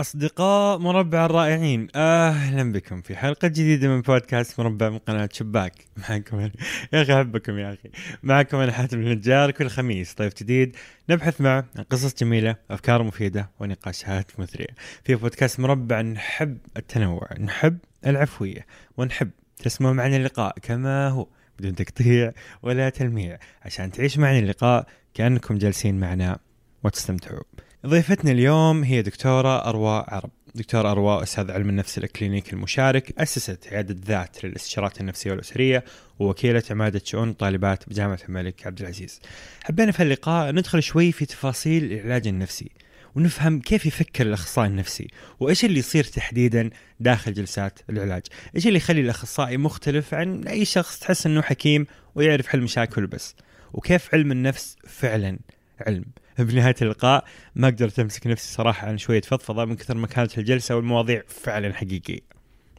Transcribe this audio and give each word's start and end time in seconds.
أصدقاء 0.00 0.78
مربع 0.78 1.26
الرائعين. 1.26 1.88
أهلا 1.94 2.72
بكم 2.72 3.02
في 3.02 3.16
حلقة 3.16 3.48
جديدة 3.48 3.88
من 3.88 4.00
بودكاست 4.00 4.60
مربع 4.60 4.88
من 4.88 4.98
قناة 4.98 5.28
شباك. 5.32 5.72
معكم 5.96 6.38
أنا. 6.38 6.52
يا 6.92 7.02
أخي 7.02 7.14
أحبكم 7.14 7.58
يا 7.58 7.72
أخي. 7.72 7.90
معكم 8.22 8.56
أنا 8.56 8.72
حاتم 8.72 8.98
النجار. 8.98 9.50
كل 9.50 9.68
خميس 9.68 10.14
ضيف 10.18 10.34
جديد 10.42 10.76
نبحث 11.10 11.40
معه 11.40 11.64
عن 11.76 11.84
قصص 11.84 12.14
جميلة 12.14 12.56
أفكار 12.70 13.02
مفيدة 13.02 13.50
ونقاشات 13.60 14.40
مثرية. 14.40 14.74
في 15.04 15.14
بودكاست 15.14 15.60
مربع 15.60 16.00
نحب 16.00 16.58
التنوع 16.76 17.28
نحب 17.40 17.78
العفوية 18.06 18.66
ونحب 18.96 19.30
تسمعوا 19.58 19.94
معنا 19.94 20.16
اللقاء 20.16 20.54
كما 20.62 21.08
هو 21.08 21.28
بدون 21.58 21.74
تقطيع 21.74 22.32
ولا 22.62 22.88
تلميع. 22.88 23.38
عشان 23.62 23.90
تعيش 23.90 24.18
معنا 24.18 24.38
اللقاء 24.38 24.86
كأنكم 25.14 25.58
جالسين 25.58 26.00
معنا 26.00 26.38
وتستمتعوا 26.84 27.42
ضيفتنا 27.86 28.30
اليوم 28.30 28.84
هي 28.84 29.02
دكتورة 29.02 29.68
أرواء 29.68 30.14
عرب. 30.14 30.30
دكتورة 30.54 30.90
أرواء 30.90 31.22
أستاذ 31.22 31.50
علم 31.50 31.68
النفس 31.68 31.98
الإكلينيكي 31.98 32.52
المشارك 32.52 33.20
أسست 33.20 33.68
عيادة 33.72 33.96
ذات 34.06 34.44
للاستشارات 34.44 35.00
النفسية 35.00 35.30
والأسرية 35.30 35.84
ووكيلة 36.18 36.62
عمادة 36.70 37.02
شؤون 37.04 37.32
طالبات 37.32 37.88
بجامعة 37.88 38.18
الملك 38.28 38.66
عبد 38.66 38.80
العزيز. 38.80 39.20
حبينا 39.62 39.92
في 39.92 40.02
اللقاء 40.02 40.52
ندخل 40.52 40.82
شوي 40.82 41.12
في 41.12 41.26
تفاصيل 41.26 41.92
العلاج 41.92 42.26
النفسي 42.28 42.70
ونفهم 43.14 43.60
كيف 43.60 43.86
يفكر 43.86 44.26
الأخصائي 44.26 44.68
النفسي 44.68 45.08
وإيش 45.40 45.64
اللي 45.64 45.78
يصير 45.78 46.04
تحديدا 46.04 46.70
داخل 47.00 47.34
جلسات 47.34 47.78
العلاج؟ 47.90 48.22
إيش 48.56 48.66
اللي 48.66 48.76
يخلي 48.76 49.00
الأخصائي 49.00 49.56
مختلف 49.56 50.14
عن 50.14 50.46
أي 50.46 50.64
شخص 50.64 50.98
تحس 50.98 51.26
إنه 51.26 51.42
حكيم 51.42 51.86
ويعرف 52.14 52.46
حل 52.46 52.60
مشاكل 52.60 53.06
بس؟ 53.06 53.34
وكيف 53.72 54.14
علم 54.14 54.32
النفس 54.32 54.76
فعلا 54.86 55.38
علم؟ 55.86 56.04
بنهايه 56.48 56.74
اللقاء 56.82 57.24
ما 57.54 57.66
قدرت 57.66 57.98
أمسك 57.98 58.26
نفسي 58.26 58.54
صراحة 58.54 58.88
عن 58.88 58.98
شوية 58.98 59.20
فضفضة 59.20 59.64
من 59.64 59.76
كثر 59.76 59.96
ما 59.96 60.06
كانت 60.06 60.38
الجلسة 60.38 60.76
والمواضيع 60.76 61.22
فعلا 61.26 61.74
حقيقية. 61.74 62.20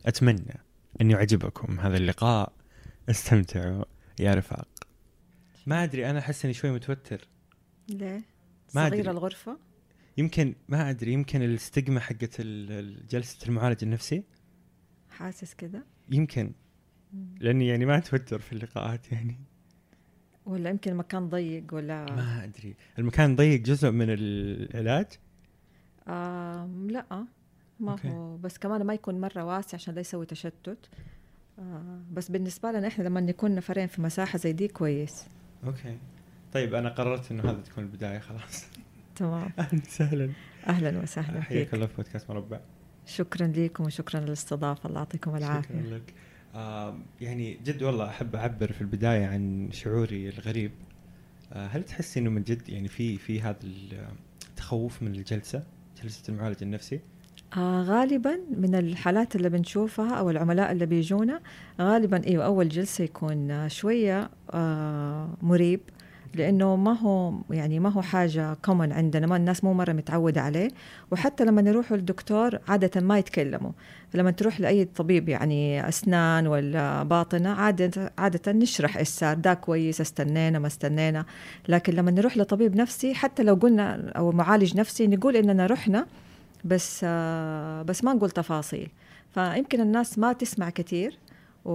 أتمنى 0.05 0.59
أن 1.01 1.11
يعجبكم 1.11 1.79
هذا 1.79 1.97
اللقاء 1.97 2.53
استمتعوا 3.09 3.85
يا 4.19 4.33
رفاق. 4.33 4.67
ما 5.65 5.83
أدري 5.83 6.09
أنا 6.09 6.19
أحس 6.19 6.45
إني 6.45 6.53
شوي 6.53 6.71
متوتر 6.71 7.27
ليه؟ 7.89 8.21
ما 8.75 8.89
صغيرة 8.89 9.01
أدري. 9.01 9.11
الغرفة؟ 9.11 9.57
يمكن 10.17 10.55
ما 10.69 10.89
أدري 10.89 11.13
يمكن 11.13 11.41
الاستجمة 11.41 11.99
حقت 11.99 12.41
جلسة 13.11 13.37
المعالج 13.47 13.83
النفسي 13.83 14.23
حاسس 15.09 15.53
كده؟ 15.53 15.85
يمكن 16.09 16.53
لأني 17.39 17.67
يعني 17.67 17.85
ما 17.85 17.97
أتوتر 17.97 18.39
في 18.39 18.53
اللقاءات 18.53 19.11
يعني 19.11 19.39
ولا 20.45 20.69
يمكن 20.69 20.95
مكان 20.95 21.29
ضيق 21.29 21.63
ولا 21.73 22.05
ما 22.05 22.43
أدري. 22.43 22.75
المكان 22.99 23.35
ضيق 23.35 23.61
جزء 23.61 23.91
من 23.91 24.05
العلاج؟ 24.09 25.07
آم 26.07 26.87
لا 26.89 27.25
ما 27.79 27.91
أوكي. 27.91 28.09
هو. 28.09 28.37
بس 28.37 28.57
كمان 28.57 28.83
ما 28.83 28.93
يكون 28.93 29.21
مرة 29.21 29.43
واسع 29.43 29.75
عشان 29.75 29.93
لا 29.93 29.99
يسوي 30.01 30.25
تشتت. 30.25 30.89
آه 31.59 31.99
بس 32.13 32.31
بالنسبة 32.31 32.71
لنا 32.71 32.87
إحنا 32.87 33.03
لما 33.03 33.21
نكون 33.21 33.55
نفرين 33.55 33.87
في 33.87 34.01
مساحة 34.01 34.37
زي 34.37 34.53
دي 34.53 34.67
كويس. 34.67 35.25
أوكي. 35.65 35.97
طيب 36.53 36.73
أنا 36.75 36.89
قررت 36.89 37.31
إنه 37.31 37.43
هذا 37.43 37.61
تكون 37.61 37.83
البداية 37.83 38.19
خلاص. 38.19 38.65
تمام. 39.15 39.51
أهلا 39.59 39.81
وسهلا. 39.87 40.29
أهلا 40.67 40.99
وسهلا 40.99 41.41
حياك 41.41 41.65
فيك. 41.67 41.73
الله 41.73 41.85
في 41.85 41.95
بودكاست 41.95 42.29
مربع. 42.29 42.59
شكرا 43.05 43.47
لكم 43.47 43.83
وشكرا 43.83 44.19
للاستضافة. 44.19 44.89
الله 44.89 44.99
يعطيكم 44.99 45.31
شكرا 45.37 45.47
العافية. 45.47 45.81
لك. 45.81 46.13
آه 46.55 46.97
يعني 47.21 47.57
جد 47.65 47.83
والله 47.83 48.07
أحب 48.09 48.35
أعبر 48.35 48.71
في 48.71 48.81
البداية 48.81 49.25
عن 49.27 49.69
شعوري 49.71 50.29
الغريب. 50.29 50.71
آه 51.53 51.67
هل 51.67 51.83
تحسي 51.83 52.19
إنه 52.19 52.29
من 52.29 52.43
جد 52.43 52.69
يعني 52.69 52.87
في 52.87 53.17
في 53.17 53.41
هذا 53.41 53.57
التخوف 54.49 55.03
من 55.03 55.15
الجلسة 55.15 55.63
جلسة 56.03 56.23
المعالج 56.33 56.57
النفسي؟ 56.61 56.99
آه 57.57 57.81
غالبا 57.81 58.39
من 58.57 58.75
الحالات 58.75 59.35
اللي 59.35 59.49
بنشوفها 59.49 60.15
أو 60.15 60.29
العملاء 60.29 60.71
اللي 60.71 60.85
بيجونا 60.85 61.41
غالبا 61.81 62.27
أيوه 62.27 62.45
أول 62.45 62.69
جلسة 62.69 63.03
يكون 63.03 63.51
آه، 63.51 63.67
شوية 63.67 64.29
آه 64.53 65.29
مريب. 65.41 65.79
لأنه 66.35 66.75
ما 66.75 66.93
هو 66.93 67.33
يعني 67.49 67.79
ما 67.79 67.89
هو 67.89 68.01
حاجة 68.01 68.53
كومن 68.53 68.91
عندنا 68.91 69.27
ما 69.27 69.35
الناس 69.35 69.63
مو 69.63 69.73
مرة 69.73 69.91
متعودة 69.91 70.41
عليه. 70.41 70.69
وحتى 71.11 71.45
لما 71.45 71.69
يروحوا 71.69 71.97
للدكتور 71.97 72.59
عادة 72.67 73.01
ما 73.01 73.17
يتكلموا. 73.17 73.71
لما 74.13 74.31
تروح 74.31 74.59
لأي 74.59 74.85
طبيب 74.85 75.29
يعني 75.29 75.89
أسنان 75.89 76.47
ولا 76.47 77.03
باطنة 77.03 77.49
عاده 77.49 78.13
عادة 78.17 78.51
نشرح 78.51 78.97
إيش 78.97 79.07
صار 79.07 79.37
ده 79.37 79.53
كويس 79.53 80.01
استنينا 80.01 80.59
ما 80.59 80.67
استنينا. 80.67 81.25
لكن 81.67 81.93
لما 81.93 82.11
نروح 82.11 82.37
لطبيب 82.37 82.75
نفسي 82.75 83.13
حتى 83.13 83.43
لو 83.43 83.55
قلنا 83.55 84.11
أو 84.17 84.31
معالج 84.31 84.77
نفسي 84.77 85.07
نقول 85.07 85.35
إننا 85.35 85.65
رحنا 85.65 86.05
بس 86.65 87.01
آه، 87.03 87.81
بس 87.81 88.03
ما 88.03 88.13
نقول 88.13 88.29
تفاصيل. 88.31 88.89
فيمكن 89.33 89.81
الناس 89.81 90.19
ما 90.19 90.33
تسمع 90.33 90.69
كثير. 90.69 91.17
و... 91.65 91.71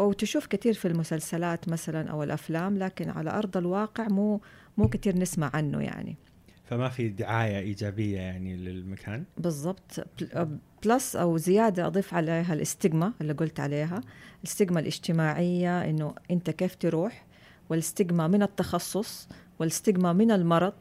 أو 0.00 0.12
تشوف 0.12 0.46
كثير 0.46 0.74
في 0.74 0.88
المسلسلات 0.88 1.68
مثلا 1.68 2.10
أو 2.10 2.22
الأفلام 2.22 2.78
لكن 2.78 3.10
على 3.10 3.30
أرض 3.30 3.56
الواقع 3.56 4.06
مو 4.08 4.40
مو 4.76 4.88
كثير 4.88 5.18
نسمع 5.18 5.50
عنه 5.54 5.82
يعني. 5.82 6.16
فما 6.64 6.88
في 6.88 7.08
دعاية 7.08 7.58
إيجابية 7.58 8.16
يعني 8.18 8.56
للمكان؟ 8.56 9.24
بالضبط. 9.38 10.06
بل- 10.20 10.58
بلس 10.84 11.16
أو 11.16 11.36
زيادة 11.36 11.86
أضيف 11.86 12.14
عليها 12.14 12.52
الاستجما 12.54 13.12
اللي 13.20 13.32
قلت 13.32 13.60
عليها. 13.60 14.00
الاستجما 14.44 14.80
الاجتماعية 14.80 15.90
إنه 15.90 16.14
أنت 16.30 16.50
كيف 16.50 16.74
تروح 16.74 17.26
والاستجما 17.70 18.28
من 18.28 18.42
التخصص 18.42 19.28
والاستجما 19.58 20.12
من 20.12 20.30
المرض 20.30 20.74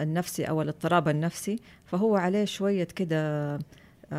النفسي 0.00 0.44
أو 0.44 0.62
الاضطراب 0.62 1.08
النفسي. 1.08 1.56
فهو 1.86 2.16
عليه 2.16 2.44
شوية 2.44 2.84
كده 2.84 3.58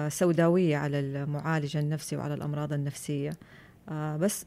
سوداوية 0.09 0.78
على 0.78 1.00
المعالج 1.00 1.78
النفسي 1.78 2.16
وعلى 2.16 2.34
الأمراض 2.34 2.74
النفسية. 2.74 3.31
آه، 3.90 4.18
بس 4.18 4.46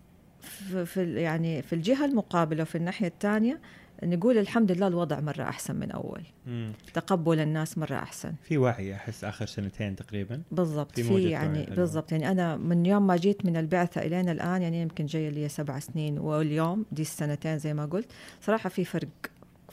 في 0.84 1.14
يعني 1.14 1.62
في 1.62 1.72
الجهة 1.72 2.04
المقابلة 2.04 2.62
وفي 2.62 2.78
الناحية 2.78 3.06
الثانية 3.06 3.60
نقول 4.02 4.38
الحمد 4.38 4.72
لله 4.72 4.86
الوضع 4.86 5.20
مرة 5.20 5.42
أحسن 5.42 5.76
من 5.76 5.90
أول. 5.90 6.22
مم. 6.46 6.72
تقبل 6.94 7.40
الناس 7.40 7.78
مرة 7.78 7.94
أحسن. 7.94 8.32
في 8.42 8.58
وعي 8.58 8.94
أحس 8.94 9.24
آخر 9.24 9.46
سنتين 9.46 9.96
تقريبا؟ 9.96 10.42
بالضبط. 10.52 10.96
في 10.96 11.02
في, 11.02 11.30
يعني. 11.30 11.66
بالضبط. 11.76 12.12
يعني 12.12 12.30
أنا 12.30 12.56
من 12.56 12.86
يوم 12.86 13.06
ما 13.06 13.16
جيت 13.16 13.46
من 13.46 13.56
البعثة 13.56 14.02
الين 14.02 14.28
الآن 14.28 14.62
يعني 14.62 14.82
يمكن 14.82 15.06
جاية 15.06 15.28
لي 15.28 15.48
سبع 15.48 15.78
سنين 15.78 16.18
واليوم 16.18 16.86
دي 16.92 17.02
السنتين 17.02 17.58
زي 17.58 17.74
ما 17.74 17.86
قلت 17.86 18.12
صراحة 18.40 18.68
في 18.68 18.84
فرق 18.84 19.08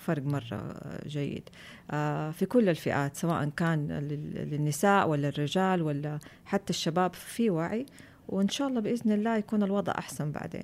فرق 0.03 0.23
مرة 0.23 0.75
جيد. 1.05 1.49
آه، 1.91 2.31
في 2.31 2.45
كل 2.45 2.69
الفئات 2.69 3.15
سواء 3.15 3.49
كان 3.49 3.87
لل- 3.91 4.49
للنساء 4.51 5.07
ولا 5.09 5.27
الرجال 5.29 5.81
ولا 5.81 6.19
حتى 6.45 6.69
الشباب 6.69 7.13
في 7.13 7.49
وعي. 7.49 7.85
وإن 8.27 8.49
شاء 8.49 8.67
الله 8.67 8.81
بإذن 8.81 9.11
الله 9.11 9.37
يكون 9.37 9.63
الوضع 9.63 9.93
أحسن 9.97 10.31
بعدين. 10.31 10.63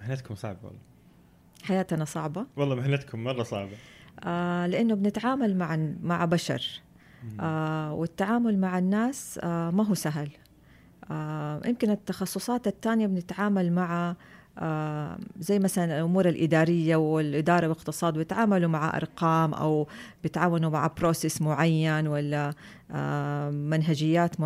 مهنتكم 0.00 0.34
صعبة 0.34 0.58
والله. 0.62 0.80
حياتنا 1.62 2.04
صعبة. 2.04 2.46
والله 2.56 2.74
مهنتكم 2.76 3.24
مرة 3.24 3.42
صعبة. 3.42 3.76
آه، 4.24 4.66
لأنه 4.66 4.94
بنتعامل 4.94 5.56
مع 5.56 5.76
مع 6.02 6.24
بشر. 6.24 6.80
آه 7.40 7.92
والتعامل 7.92 8.58
مع 8.58 8.78
الناس 8.78 9.40
آه 9.42 9.70
ما 9.70 9.84
هو 9.86 9.94
سهل. 9.94 10.30
آه 11.10 11.60
يمكن 11.66 11.90
التخصصات 11.90 12.66
الثانية 12.66 13.06
بنتعامل 13.06 13.72
مع 13.72 14.10
آه 14.10 14.16
زي 15.38 15.58
مثلا 15.58 15.84
الأمور 15.98 16.28
الإدارية 16.28 16.96
والإدارة 16.96 17.68
والاقتصاد 17.68 18.14
بيتعاملوا 18.18 18.68
مع 18.70 18.96
أرقام 18.96 19.54
أو 19.54 19.88
بيتعاونوا 20.22 20.70
مع 20.70 20.86
process 20.86 21.42
معين 21.42 22.06
ولا 22.06 22.54
آه 22.90 23.50
منهجيات 23.50 24.40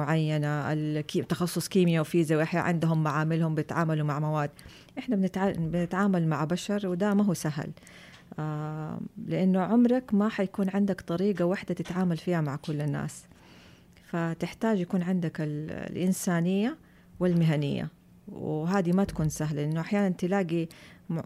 الكي- 0.72 1.22
تخصص 1.22 1.68
كيمياء 1.68 2.00
وفيزياء 2.00 2.38
وأحيانا 2.40 2.66
عندهم 2.66 3.02
معاملهم 3.02 3.54
بيتعاملوا 3.54 4.06
مع 4.06 4.18
مواد. 4.20 4.50
بنتع- 5.16 5.58
بنتعامل 5.58 6.28
مع 6.28 6.44
بشر 6.44 6.88
وده 6.88 7.14
ما 7.14 7.24
هو 7.24 7.34
سهل. 7.34 7.70
آه 8.38 9.00
لأنه 9.26 9.60
عمرك 9.60 10.14
ما 10.14 10.28
حيكون 10.28 10.68
عندك 10.74 11.00
طريقة 11.00 11.44
واحدة 11.44 11.74
تتعامل 11.74 12.16
فيها 12.16 12.40
مع 12.40 12.56
كل 12.56 12.80
الناس. 12.80 13.24
فتحتاج 14.04 14.80
يكون 14.80 15.02
عندك 15.02 15.40
ال- 15.40 15.70
الإنسانية 15.70 16.76
والمهنية. 17.20 17.88
وهذه 18.28 18.92
ما 18.92 19.04
تكون 19.04 19.28
سهلة 19.28 19.62
لأنه 19.62 19.80
أحيانا 19.80 20.08
تلاقي 20.08 20.68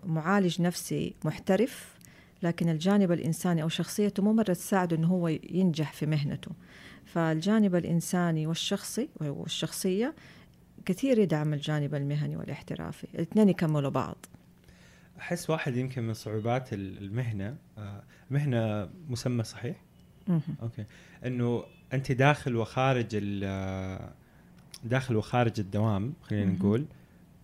معالج 0.04 0.62
نفسي 0.62 1.14
محترف 1.24 1.96
لكن 2.42 2.68
الجانب 2.68 3.12
الإنساني 3.12 3.62
أو 3.62 3.68
شخصيته 3.68 4.22
مو 4.22 4.32
مرة 4.32 4.52
تساعده 4.52 4.96
أنه 4.96 5.08
هو 5.08 5.28
ينجح 5.28 5.92
في 5.92 6.06
مهنته. 6.06 6.50
فالجانب 7.04 7.74
الإنساني 7.74 8.46
والشخصي 8.46 9.08
والشخصية 9.20 10.14
كثير 10.86 11.18
يدعم 11.18 11.52
الجانب 11.54 11.94
المهني 11.94 12.36
والاحترافي. 12.36 13.06
الاثنين 13.14 13.48
يكملوا 13.48 13.90
بعض. 13.90 14.26
أحس 15.18 15.50
واحد 15.50 15.76
يمكن 15.76 16.02
من 16.02 16.14
صعوبات 16.14 16.72
ال- 16.72 16.98
المهنة 16.98 17.56
آه، 17.78 18.02
مهنة 18.30 18.88
مسمى 19.08 19.44
صحيح؟ 19.44 19.76
مهم. 20.28 20.40
أوكي. 20.62 20.84
إنه 21.26 21.64
أنت 21.92 22.12
داخل 22.12 22.56
وخارج 22.56 23.06
ال- 23.12 24.10
داخل 24.84 25.16
وخارج 25.16 25.60
الدوام 25.60 26.12
خلينا. 26.22 26.52
نقول 26.52 26.86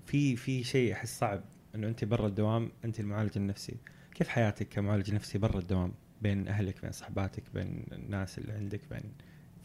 في 0.06 0.36
في 0.36 0.64
شيء 0.64 0.92
أحس 0.92 1.18
صعب 1.18 1.40
إنه 1.74 1.88
أنت 1.88 2.04
برا 2.04 2.26
الدوام 2.26 2.70
أنت 2.84 3.00
المعالج 3.00 3.30
النفسي. 3.36 3.76
كيف 4.14 4.28
حياتك 4.28 4.68
كمعالج 4.68 5.14
نفسي 5.14 5.38
برا 5.38 5.58
الدوام؟ 5.58 5.92
بين 6.22 6.48
أهلك 6.48 6.82
بين 6.82 6.92
صحباتك 6.92 7.42
بين 7.54 7.84
الناس 7.92 8.38
اللي 8.38 8.52
عندك 8.52 8.80
بين 8.90 9.02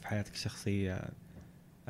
في 0.02 0.08
حياتك 0.08 0.34
الشخصية 0.34 1.10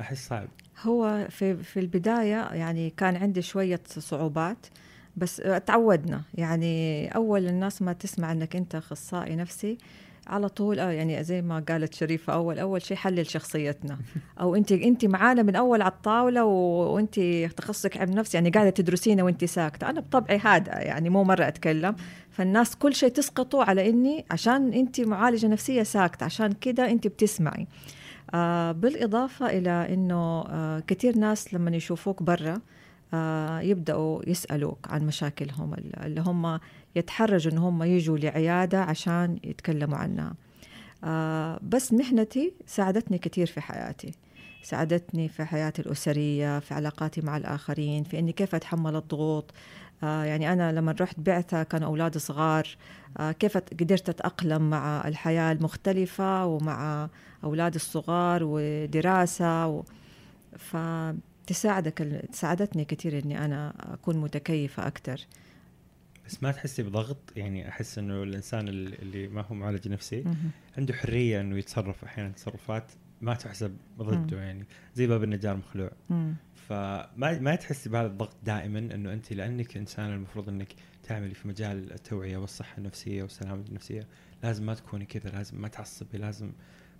أحس 0.00 0.28
صعب. 0.28 0.48
هو 0.82 1.26
في 1.30 1.56
في 1.56 1.80
البداية 1.80 2.48
يعني 2.52 2.90
كان 2.90 3.16
عندي 3.16 3.42
شوية 3.42 3.80
صعوبات 3.86 4.66
بس 5.16 5.42
تعودنا. 5.66 6.22
يعني 6.34 7.08
أول 7.08 7.46
الناس 7.46 7.82
ما 7.82 7.92
تسمع 7.92 8.32
إنك 8.32 8.56
أنت 8.56 8.74
أخصائي 8.74 9.36
نفسي 9.36 9.78
على 10.28 10.48
طول 10.48 10.80
آه 10.80 10.90
يعني 10.90 11.24
زي 11.24 11.42
ما 11.42 11.64
قالت 11.68 11.94
شريفة 11.94 12.32
أول 12.32 12.58
أول 12.58 12.82
شيء 12.82 12.96
حلل 12.96 13.26
شخصيتنا. 13.26 13.98
أو 14.40 14.54
انت 14.54 14.72
انت 14.72 15.04
معانا 15.04 15.42
من 15.42 15.56
أول 15.56 15.82
على 15.82 15.92
الطاولة 15.92 16.44
وانت 16.44 17.20
تخصصك 17.56 17.96
علم 17.96 18.10
نفس 18.12 18.34
يعني 18.34 18.50
قاعدة 18.50 18.70
تدرسينا 18.70 19.22
وانت 19.22 19.44
ساكتة. 19.44 19.90
أنا 19.90 20.00
بطبعي 20.00 20.38
هذا 20.38 20.80
يعني 20.80 21.10
مو 21.10 21.24
مرة 21.24 21.48
أتكلم. 21.48 21.96
فالناس 22.30 22.76
كل 22.76 22.94
شيء 22.94 23.08
تسقطوا 23.08 23.64
على 23.64 23.90
إني 23.90 24.24
عشان 24.30 24.72
انت 24.72 25.00
معالجة 25.00 25.46
نفسية 25.46 25.82
ساكتة 25.82 26.24
عشان 26.24 26.52
كده 26.52 26.90
انت 26.90 27.06
بتسمعي. 27.06 27.66
آه 28.34 28.72
بالإضافة 28.72 29.46
إلى 29.46 29.70
إنه 29.94 30.40
آه 30.40 30.82
كثير 30.86 31.18
ناس 31.18 31.54
لما 31.54 31.76
يشوفوك 31.76 32.22
برا 32.22 32.52
آه 32.54 32.60
يبدأوا 33.62 34.22
يسألوك 34.26 34.78
عن 34.90 35.06
مشاكلهم 35.06 35.74
اللي 35.74 36.20
هم 36.20 36.60
يتحرجوا 36.96 37.52
إن 37.52 37.58
هم 37.58 37.82
يجوا 37.82 38.18
لعيادة 38.18 38.82
عشان 38.82 39.38
يتكلموا 39.44 39.98
عنها. 39.98 40.34
آه 41.04 41.60
بس 41.62 41.92
مهنتي 41.92 42.52
ساعدتني 42.66 43.18
كثير 43.18 43.46
في 43.46 43.60
حياتي. 43.60 44.12
ساعدتني 44.62 45.28
في 45.28 45.44
حياتي 45.44 45.82
الأسرية 45.82 46.58
في 46.58 46.74
علاقاتي 46.74 47.20
مع 47.20 47.36
الآخرين 47.36 48.04
في 48.04 48.18
أني 48.18 48.32
كيف 48.32 48.54
أتحمل 48.54 48.96
الضغوط. 48.96 49.54
آه 50.02 50.24
يعني 50.24 50.52
أنا 50.52 50.72
لما 50.72 50.94
رحت 51.00 51.20
بعثة 51.20 51.62
كان 51.62 51.82
أولاد 51.82 52.18
صغار. 52.18 52.76
آه 53.18 53.32
كيف 53.32 53.58
قدرت 53.58 54.08
أتأقلم 54.08 54.70
مع 54.70 55.08
الحياة 55.08 55.52
المختلفة 55.52 56.46
ومع 56.46 57.08
أولاد 57.44 57.74
الصغار 57.74 58.40
ودراسة 58.44 59.66
و... 59.66 59.82
فتساعدك 61.48 62.24
ساعدتني 62.32 62.84
كثير 62.84 63.18
أني 63.18 63.44
أنا 63.44 63.74
أكون 63.94 64.16
متكيفة 64.16 64.86
أكثر 64.86 65.26
بس 66.26 66.42
ما 66.42 66.52
تحسي 66.52 66.82
بضغط؟ 66.82 67.16
يعني 67.36 67.68
أحس 67.68 67.98
إنه 67.98 68.22
الإنسان 68.22 68.68
اللي 68.68 69.28
ما 69.28 69.42
هو 69.42 69.54
معالج 69.54 69.88
نفسي 69.88 70.24
عنده 70.78 70.94
حرية 70.94 71.40
إنه 71.40 71.58
يتصرف 71.58 72.04
أحيانا 72.04 72.28
تصرفات 72.28 72.92
ما 73.20 73.34
تحسب 73.34 73.76
ضده 73.98 74.40
يعني 74.40 74.64
زي 74.94 75.06
باب 75.06 75.22
النجار 75.24 75.56
مخلوع. 75.56 75.90
فما 76.68 77.38
ما 77.38 77.54
تحسي 77.54 77.88
بهذا 77.88 78.06
الضغط 78.06 78.36
دائما 78.42 78.78
إنه 78.78 79.12
انت 79.12 79.32
لأنك 79.32 79.76
انسان 79.76 80.12
المفروض 80.12 80.48
إنك 80.48 80.74
تعملي 81.02 81.34
في 81.34 81.48
مجال 81.48 81.92
التوعية 81.92 82.36
والصحة 82.36 82.78
النفسية 82.78 83.22
والسلامة 83.22 83.64
النفسية 83.68 84.06
لازم 84.42 84.66
ما 84.66 84.74
تكوني 84.74 85.04
كذا 85.04 85.30
لازم 85.30 85.60
ما 85.60 85.68
تعصبي 85.68 86.18
لازم 86.18 86.52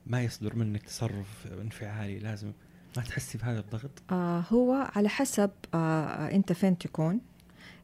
ما 0.06 0.22
يصدر 0.22 0.56
منك 0.56 0.82
تصرف 0.82 1.46
انفعالي 1.60 2.18
لازم 2.18 2.52
ما 2.96 3.02
تحسي 3.02 3.38
بهذا 3.38 3.58
الضغط؟ 3.58 3.90
آه 4.10 4.44
هو 4.50 4.90
على 4.96 5.08
حسب 5.08 5.50
آه 5.74 6.30
أنت 6.30 6.52
فين 6.52 6.78
تكون. 6.78 7.20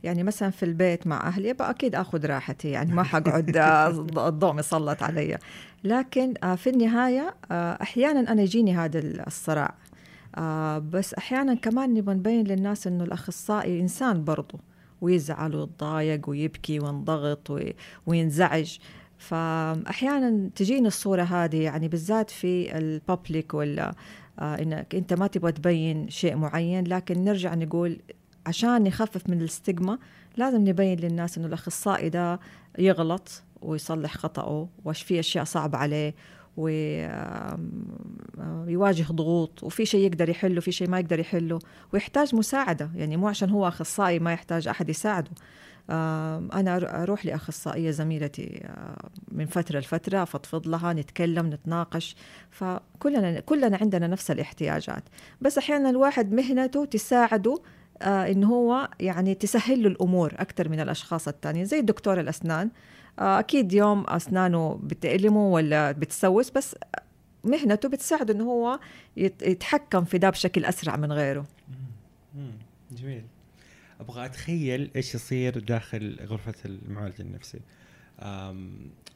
يعني 0.05 0.23
مثلا 0.23 0.51
في 0.51 0.63
البيت 0.63 1.07
مع 1.07 1.27
أهلي 1.27 1.55
أكيد 1.61 1.95
آخذ 1.95 2.27
راحتي 2.27 2.71
يعني 2.71 2.93
ما 2.93 3.03
حقعد 3.03 3.57
الضوء 4.19 4.53
مسلط 4.53 5.03
علي. 5.03 5.39
لكن 5.85 6.35
آه، 6.43 6.55
في 6.55 6.71
النهاية 6.71 7.35
آه، 7.51 7.79
أحيانا 7.83 8.33
أنا 8.33 8.43
يجيني 8.43 8.77
هذا 8.77 8.99
الصراع. 9.27 9.75
آه، 10.37 10.79
بس 10.79 11.15
أحيانا 11.15 11.55
كمان 11.55 11.95
نبغى 11.95 12.15
نبين 12.15 12.47
للناس 12.47 12.87
إنه 12.87 13.05
الأخصائي 13.05 13.81
إنسان 13.81 14.25
برضه 14.25 14.59
ويزعل 15.01 15.55
ويتضايق 15.55 16.29
ويبكي 16.29 16.81
وينضغط 16.81 17.61
وينزعج. 18.07 18.79
فاحيانا 19.19 20.51
تجيني 20.57 20.89
الصورة 20.89 21.23
هذه 21.23 21.63
يعني 21.63 21.89
بالذات 21.89 22.31
في 22.31 22.79
الببليك 22.79 23.55
ولا 23.55 23.95
إنك 24.39 24.95
أنت 24.95 25.13
ما 25.13 25.27
تبغى 25.27 25.53
تبين 25.53 26.09
شيء 26.11 26.37
معين 26.37 26.85
لكن 26.87 27.25
نرجع 27.25 27.55
نقول 27.55 27.99
عشان 28.47 28.83
نخفف 28.83 29.29
من 29.31 29.43
الستيغما 29.43 29.99
لازم 30.37 30.69
نبين 30.69 30.99
للناس 31.01 31.39
إنه 31.39 31.47
الأخصائي 31.47 32.09
ده 32.09 32.41
يغلط 32.79 33.43
ويصلح 33.63 34.15
خطأه 34.17 34.69
وش 34.85 35.03
في 35.03 35.21
أشياء 35.21 35.45
صعبة 35.45 35.79
عليه 35.79 36.15
ويواجه 38.67 39.13
ضغوط 39.13 39.63
وفي 39.63 39.87
شيء 39.87 40.07
يقدر 40.07 40.29
يحله 40.29 40.61
في 40.61 40.73
شيء 40.73 40.89
ما 40.89 41.01
يقدر 41.01 41.21
يحله 41.21 41.59
ويحتاج 41.93 42.35
مساعدة. 42.35 42.91
يعني 42.95 43.17
مو 43.17 43.29
عشان 43.29 43.51
هو 43.51 43.69
أخصائي 43.69 44.19
ما 44.19 44.33
يحتاج 44.33 44.69
أحد 44.69 44.89
يساعده. 44.89 45.31
أنا 45.91 47.03
أروح 47.03 47.27
لأخصائية 47.27 47.91
زميلتي 47.91 48.69
من 49.33 49.47
فترة 49.47 49.79
لفترة 49.79 50.23
أفضفض 50.23 50.69
لها 50.69 50.93
نتكلم 50.93 51.47
نتناقش. 51.47 52.17
فكلنا 52.51 53.41
كلنا 53.41 53.79
عندنا 53.81 54.07
نفس 54.07 54.31
الاحتياجات. 54.31 55.05
بس 55.41 55.59
أحيانا 55.59 55.91
الواحد 55.91 56.33
مهنته 56.33 56.85
تساعده 56.85 57.63
آه 58.03 58.31
إن 58.31 58.45
هو 58.45 58.89
يعني 59.01 59.35
تسهل 59.35 59.83
له 59.83 59.89
الأمور 59.89 60.35
أكثر 60.37 60.69
من 60.69 60.81
الأشخاص 60.81 61.29
الثانيين 61.29 61.65
زي 61.65 61.81
دكتور 61.81 62.21
الأسنان 62.21 62.71
آه 63.19 63.39
أكيد 63.39 63.73
يوم 63.73 64.05
أسنانه 64.07 64.81
بتألمه 64.83 65.49
ولا 65.49 65.93
بتسوس 65.93 66.51
بس 66.51 66.77
مهنته 67.45 67.89
بتساعده 67.89 68.35
إنه 68.35 68.45
هو 68.45 68.81
يتحكم 69.17 70.05
في 70.05 70.19
ده 70.19 70.31
بشكل 70.31 70.65
أسرع 70.65 70.97
من 70.97 71.13
غيره. 71.13 71.47
جميل. 72.93 73.25
أبغى 74.01 74.25
أتخيل 74.25 74.91
إيش 74.97 75.15
يصير 75.15 75.59
داخل 75.59 76.19
غرفة 76.27 76.55
المعالج 76.65 77.21
النفسي 77.21 77.61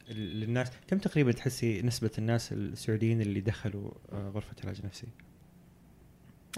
للناس 0.09 0.67
كم 0.87 0.97
تقريبا 0.97 1.31
تحسي 1.31 1.81
نسبة 1.81 2.11
الناس 2.17 2.53
السعوديين 2.53 3.21
اللي 3.21 3.41
دخلوا 3.41 3.91
آه، 4.11 4.29
غرفة 4.29 4.55
علاج 4.63 4.85
نفسي؟ 4.85 5.07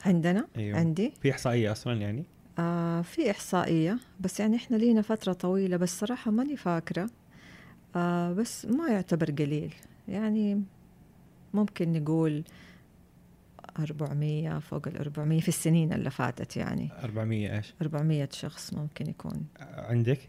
عندنا؟ 0.05 0.47
أيوه. 0.57 0.79
عندي. 0.79 1.13
في 1.21 1.31
إحصائية 1.31 1.71
أصلا 1.71 1.93
يعني؟ 1.93 2.23
آه 2.59 3.01
في 3.01 3.31
إحصائية 3.31 3.97
بس 4.19 4.39
يعني 4.39 4.55
إحنا 4.55 4.75
لينا 4.77 5.01
فترة 5.01 5.33
طويلة 5.33 5.77
بس 5.77 5.99
صراحة 5.99 6.31
ماني 6.31 6.57
فاكرة. 6.57 7.09
آه 7.95 8.33
بس 8.33 8.65
ما 8.65 8.87
يعتبر 8.87 9.31
قليل 9.31 9.73
يعني 10.07 10.63
ممكن 11.53 11.93
نقول 11.93 12.43
400 13.79 14.59
فوق 14.59 14.87
ال 14.87 14.97
400 14.97 15.41
في 15.41 15.47
السنين 15.47 15.93
اللي 15.93 16.09
فاتت 16.09 16.57
يعني 16.57 16.89
400 17.03 17.57
إيش؟ 17.57 17.73
400 17.81 18.29
شخص 18.31 18.73
ممكن 18.73 19.09
يكون 19.09 19.45
عندك؟ 19.59 20.19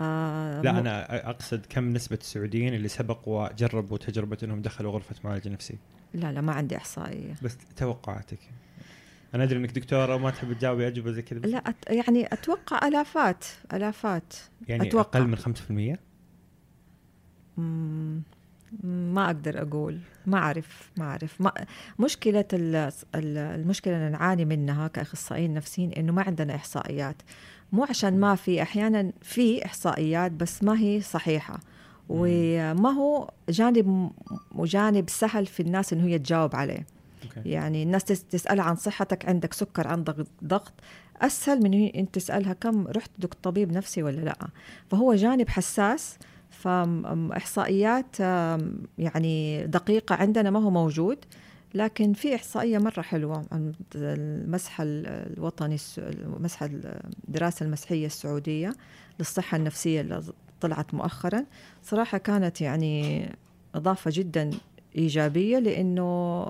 آه 0.00 0.60
لا 0.62 0.70
أنا 0.70 1.30
أقصد 1.30 1.66
كم 1.68 1.92
نسبة 1.92 2.18
السعوديين 2.20 2.74
اللي 2.74 2.88
سبقوا 2.88 3.48
وجربوا 3.48 3.98
تجربة 3.98 4.38
إنهم 4.42 4.62
دخلوا 4.62 4.92
غرفة 4.92 5.14
معالجه 5.24 5.48
نفسي؟ 5.48 5.78
لا 6.14 6.32
لا 6.32 6.40
ما 6.40 6.52
عندي 6.52 6.76
إحصائية 6.76 7.34
بس 7.42 7.56
توقعاتك 7.76 8.38
أنا 9.34 9.44
أدري 9.44 9.58
إنك 9.58 9.70
دكتورة 9.70 10.14
وما 10.14 10.30
تحب 10.30 10.52
تجاوبي 10.52 10.86
أجوبة 10.86 11.12
زي 11.12 11.22
كذا 11.22 11.38
لا 11.38 11.58
أت... 11.58 11.76
يعني 11.90 12.26
أتوقع 12.26 12.88
آلافات 12.88 13.44
آلافات 13.72 14.34
يعني 14.68 14.88
أتوقع. 14.88 15.18
أقل 15.20 15.28
من 15.28 15.38
5% 15.38 15.40
مم... 15.70 15.96
ما 18.84 19.26
أقدر 19.26 19.62
أقول. 19.62 19.98
ما 20.26 20.38
أعرف 20.38 20.90
ما 20.96 21.04
أعرف. 21.04 21.40
ما 21.40 21.52
مشكلة 21.98 22.44
المشكلة 23.14 23.96
اللي 23.96 24.10
نعاني 24.10 24.44
منها 24.44 24.88
كأخصائيين 24.88 25.54
نفسيين 25.54 25.92
إنه 25.92 26.12
ما 26.12 26.22
عندنا 26.22 26.54
إحصائيات. 26.54 27.16
مو 27.72 27.84
عشان 27.84 28.20
ما 28.20 28.34
في 28.34 28.62
أحيانا 28.62 29.12
في 29.22 29.64
إحصائيات 29.64 30.32
بس 30.32 30.62
ما 30.62 30.80
هي 30.80 31.00
صحيحة. 31.00 31.60
وما 32.08 32.90
هو 32.90 33.30
جانب 33.48 34.10
وجانب 34.54 35.10
سهل 35.10 35.46
في 35.46 35.60
الناس 35.60 35.92
إنه 35.92 36.04
هي 36.04 36.18
تجاوب 36.18 36.56
عليه. 36.56 36.86
أوكي. 37.24 37.50
يعني 37.50 37.82
الناس 37.82 38.04
تسألها 38.04 38.64
عن 38.64 38.76
صحتك 38.76 39.28
عندك 39.28 39.52
سكر 39.52 39.88
عندك 39.88 40.16
ضغط. 40.44 40.72
أسهل 41.16 41.62
من 41.62 41.94
أنت 41.94 42.14
تسألها 42.14 42.52
كم 42.52 42.86
رحت 42.86 43.10
دك 43.18 43.34
طبيب 43.34 43.72
نفسي 43.72 44.02
ولا 44.02 44.20
لأ. 44.20 44.48
فهو 44.90 45.14
جانب 45.14 45.48
حساس 45.48 46.18
فإحصائيات 46.58 48.20
يعني 48.98 49.66
دقيقة 49.66 50.14
عندنا 50.14 50.50
ما 50.50 50.60
هو 50.60 50.70
موجود 50.70 51.18
لكن 51.74 52.12
في 52.12 52.34
إحصائية 52.34 52.78
مرة 52.78 53.02
حلوة 53.02 53.44
عن 53.52 53.72
المسح 53.94 54.76
الوطني 54.80 55.76
مسح 56.40 56.62
الدراسة 56.62 57.66
المسحية 57.66 58.06
السعودية 58.06 58.74
للصحة 59.18 59.56
النفسية 59.56 60.00
اللي 60.00 60.22
طلعت 60.60 60.94
مؤخرا. 60.94 61.44
صراحة 61.82 62.18
كانت 62.18 62.60
يعني 62.60 63.28
إضافة 63.74 64.10
جدا 64.14 64.50
إيجابية 64.96 65.58
لأنه 65.58 66.44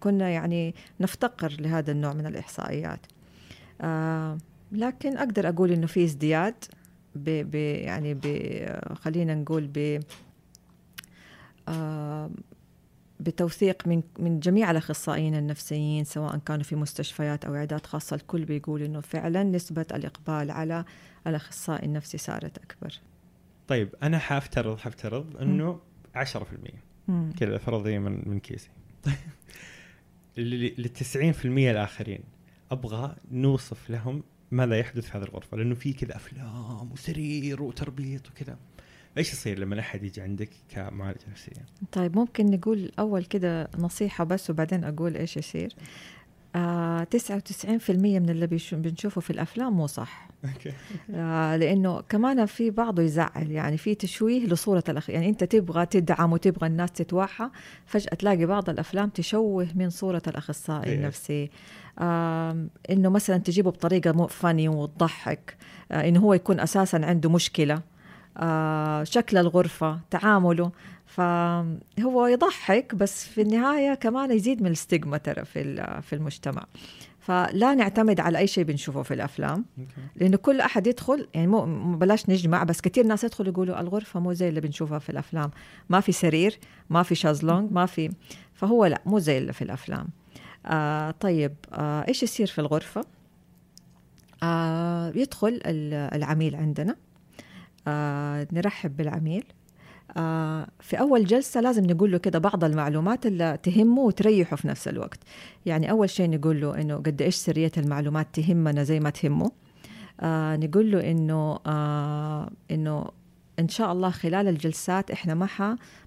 كنا 0.00 0.28
يعني 0.28 0.74
نفتقر 1.00 1.56
لهذا 1.60 1.92
النوع 1.92 2.12
من 2.12 2.26
الإحصائيات. 2.26 3.00
آه 3.80 4.38
لكن 4.72 5.16
أقدر 5.16 5.48
أقول 5.48 5.70
إنه 5.70 5.86
في 5.86 6.04
ازدياد 6.04 6.54
ب 7.16 7.50
ب 7.50 7.54
يعني 7.54 8.14
ب 8.14 8.20
خلينا 8.94 9.34
نقول 9.34 9.66
ب 9.74 10.00
آه 11.68 12.30
بتوثيق 13.20 13.86
من 13.86 14.02
من 14.18 14.40
جميع 14.40 14.70
الأخصائيين 14.70 15.34
النفسيين 15.34 16.04
سواء 16.04 16.38
كانوا 16.38 16.64
في 16.64 16.76
مستشفيات 16.76 17.44
أو 17.44 17.54
عيادات 17.54 17.86
خاصة 17.86 18.16
الكل 18.16 18.44
بيقول 18.44 18.82
إنه 18.82 19.00
فعلا 19.00 19.42
نسبة 19.42 19.86
الإقبال 19.94 20.50
على 20.50 20.84
الأخصائي 21.26 21.86
النفسي 21.86 22.18
صارت 22.18 22.58
أكبر. 22.58 23.00
طيب 23.68 23.94
أنا 24.02 24.18
حافترض 24.18 24.78
حافترض 24.78 25.36
إنه 25.36 25.80
10% 26.16 26.26
كذا 27.38 27.58
فرضيه 27.58 27.98
من 27.98 28.28
من 28.28 28.40
كيسي. 28.40 28.70
لل 30.36 30.90
90% 31.12 31.46
الآخرين 31.46 32.20
أبغى 32.70 33.16
نوصف 33.30 33.90
لهم 33.90 34.22
ماذا 34.50 34.78
يحدث 34.78 35.10
في 35.10 35.18
هذه 35.18 35.22
الغرفة؟ 35.22 35.56
لأنه 35.56 35.74
في 35.74 35.92
كذا 35.92 36.16
أفلام 36.16 36.92
وسرير 36.92 37.62
وتربيط 37.62 38.30
وكذا. 38.30 38.56
إيش 39.18 39.32
يصير 39.32 39.58
لما 39.58 39.80
أحد 39.80 40.02
يجي 40.02 40.20
عندك 40.20 40.50
كمعالجة 40.68 41.30
نفسية؟ 41.30 41.66
طيب 41.92 42.18
ممكن 42.18 42.46
نقول 42.46 42.92
أول 42.98 43.24
كده 43.24 43.68
نصيحة 43.78 44.24
بس 44.24 44.50
وبعدين 44.50 44.84
أقول 44.84 45.16
إيش 45.16 45.36
يصير. 45.36 45.74
آه 46.56 47.06
99% 47.16 47.90
من 47.90 48.30
اللي 48.30 48.46
بنشوفه 48.72 49.20
في 49.20 49.30
الأفلام 49.30 49.72
مو 49.72 49.86
صح. 49.86 50.28
آه 51.14 51.56
لأنه 51.56 52.00
كمان 52.00 52.46
في 52.46 52.70
بعضه 52.70 53.02
يزعل 53.02 53.50
يعني 53.50 53.76
في 53.78 53.94
تشويه 53.94 54.46
لصورة 54.46 54.84
الاخ 54.88 55.10
يعني 55.10 55.28
أنت 55.28 55.44
تبغى 55.44 55.86
تدعم 55.86 56.32
وتبغى 56.32 56.66
الناس 56.66 56.92
تتوحى 56.92 57.50
فجأة 57.86 58.14
تلاقي 58.14 58.46
بعض 58.46 58.70
الأفلام 58.70 59.08
تشوه 59.08 59.68
من 59.74 59.90
صورة 59.90 60.22
الأخصائي 60.26 60.90
إيه. 60.90 60.96
النفسي. 60.96 61.50
إنه 62.90 63.08
مثلا 63.08 63.36
تجيبه 63.38 63.70
بطريقة 63.70 64.12
مو 64.12 64.26
فاني 64.26 64.68
وتضحك 64.68 65.56
آه 65.92 66.08
إنه 66.08 66.20
هو 66.20 66.34
يكون 66.34 66.60
أساسا 66.60 66.96
عنده 66.96 67.30
مشكلة 67.30 67.80
آه 68.36 69.04
شكل 69.04 69.36
الغرفة 69.36 70.00
تعامله. 70.10 70.70
فهو 71.06 72.26
يضحك 72.26 72.94
بس 72.94 73.26
في 73.26 73.42
النهاية 73.42 73.94
كمان 73.94 74.30
يزيد 74.30 74.62
من 74.62 74.70
الستيغما 74.70 75.16
ترى 75.16 75.44
في 75.44 76.00
في 76.02 76.12
المجتمع. 76.14 76.64
فلا 77.20 77.74
نعتمد 77.74 78.20
على 78.20 78.38
أي 78.38 78.46
شيء 78.46 78.64
بنشوفه 78.64 79.02
في 79.02 79.14
الأفلام 79.14 79.64
لأنه 80.16 80.36
كل 80.36 80.60
أحد 80.60 80.86
يدخل 80.86 81.28
يعني 81.34 81.46
مو 81.46 81.96
بلاش 81.96 82.30
نجمع 82.30 82.62
بس 82.62 82.80
كثير 82.80 83.06
ناس 83.06 83.24
يدخلوا 83.24 83.52
يقولوا 83.52 83.80
الغرفة 83.80 84.20
مو 84.20 84.32
زي 84.32 84.48
اللي 84.48 84.60
بنشوفها 84.60 84.98
في 84.98 85.10
الأفلام. 85.10 85.50
ما 85.88 86.00
في 86.00 86.12
سرير 86.12 86.58
ما 86.90 87.02
في 87.02 87.14
شازلونج 87.14 87.72
ما 87.72 87.86
في 87.86 88.10
فهو 88.54 88.84
لا 88.84 89.02
مو 89.06 89.18
زي 89.18 89.38
اللي 89.38 89.52
في 89.52 89.62
الأفلام. 89.62 90.08
آه 90.68 91.10
طيب 91.10 91.54
آه 91.72 92.04
إيش 92.08 92.22
يصير 92.22 92.46
في 92.46 92.60
الغرفة؟ 92.60 93.04
آه 94.42 95.12
يدخل 95.14 95.60
العميل 96.14 96.56
عندنا. 96.56 96.96
آه 97.88 98.46
نرحب 98.52 98.96
بالعميل. 98.96 99.44
آه 100.16 100.66
في 100.80 101.00
أول 101.00 101.24
جلسة 101.24 101.60
لازم 101.60 101.84
نقول 101.84 102.12
له 102.12 102.18
كده 102.18 102.38
بعض 102.38 102.64
المعلومات 102.64 103.26
اللي 103.26 103.58
تهمه 103.62 104.00
وتريحه 104.02 104.56
في 104.56 104.68
نفس 104.68 104.88
الوقت. 104.88 105.18
يعني 105.66 105.90
أول 105.90 106.10
شيء 106.10 106.30
نقول 106.30 106.60
له 106.60 106.80
إنه 106.80 106.96
قد 106.96 107.22
إيش 107.22 107.34
سرية 107.34 107.72
المعلومات 107.76 108.26
تهمنا 108.32 108.82
زي 108.82 109.00
ما 109.00 109.10
تهمه. 109.10 109.50
آه 110.20 110.56
نقول 110.56 110.90
له 110.92 111.10
إنه 111.10 111.58
آه 111.66 112.50
إنه 112.70 113.04
إن 113.58 113.68
شاء 113.68 113.92
الله 113.92 114.10
خلال 114.10 114.48
الجلسات 114.48 115.10
إحنا 115.10 115.34
ما 115.34 115.48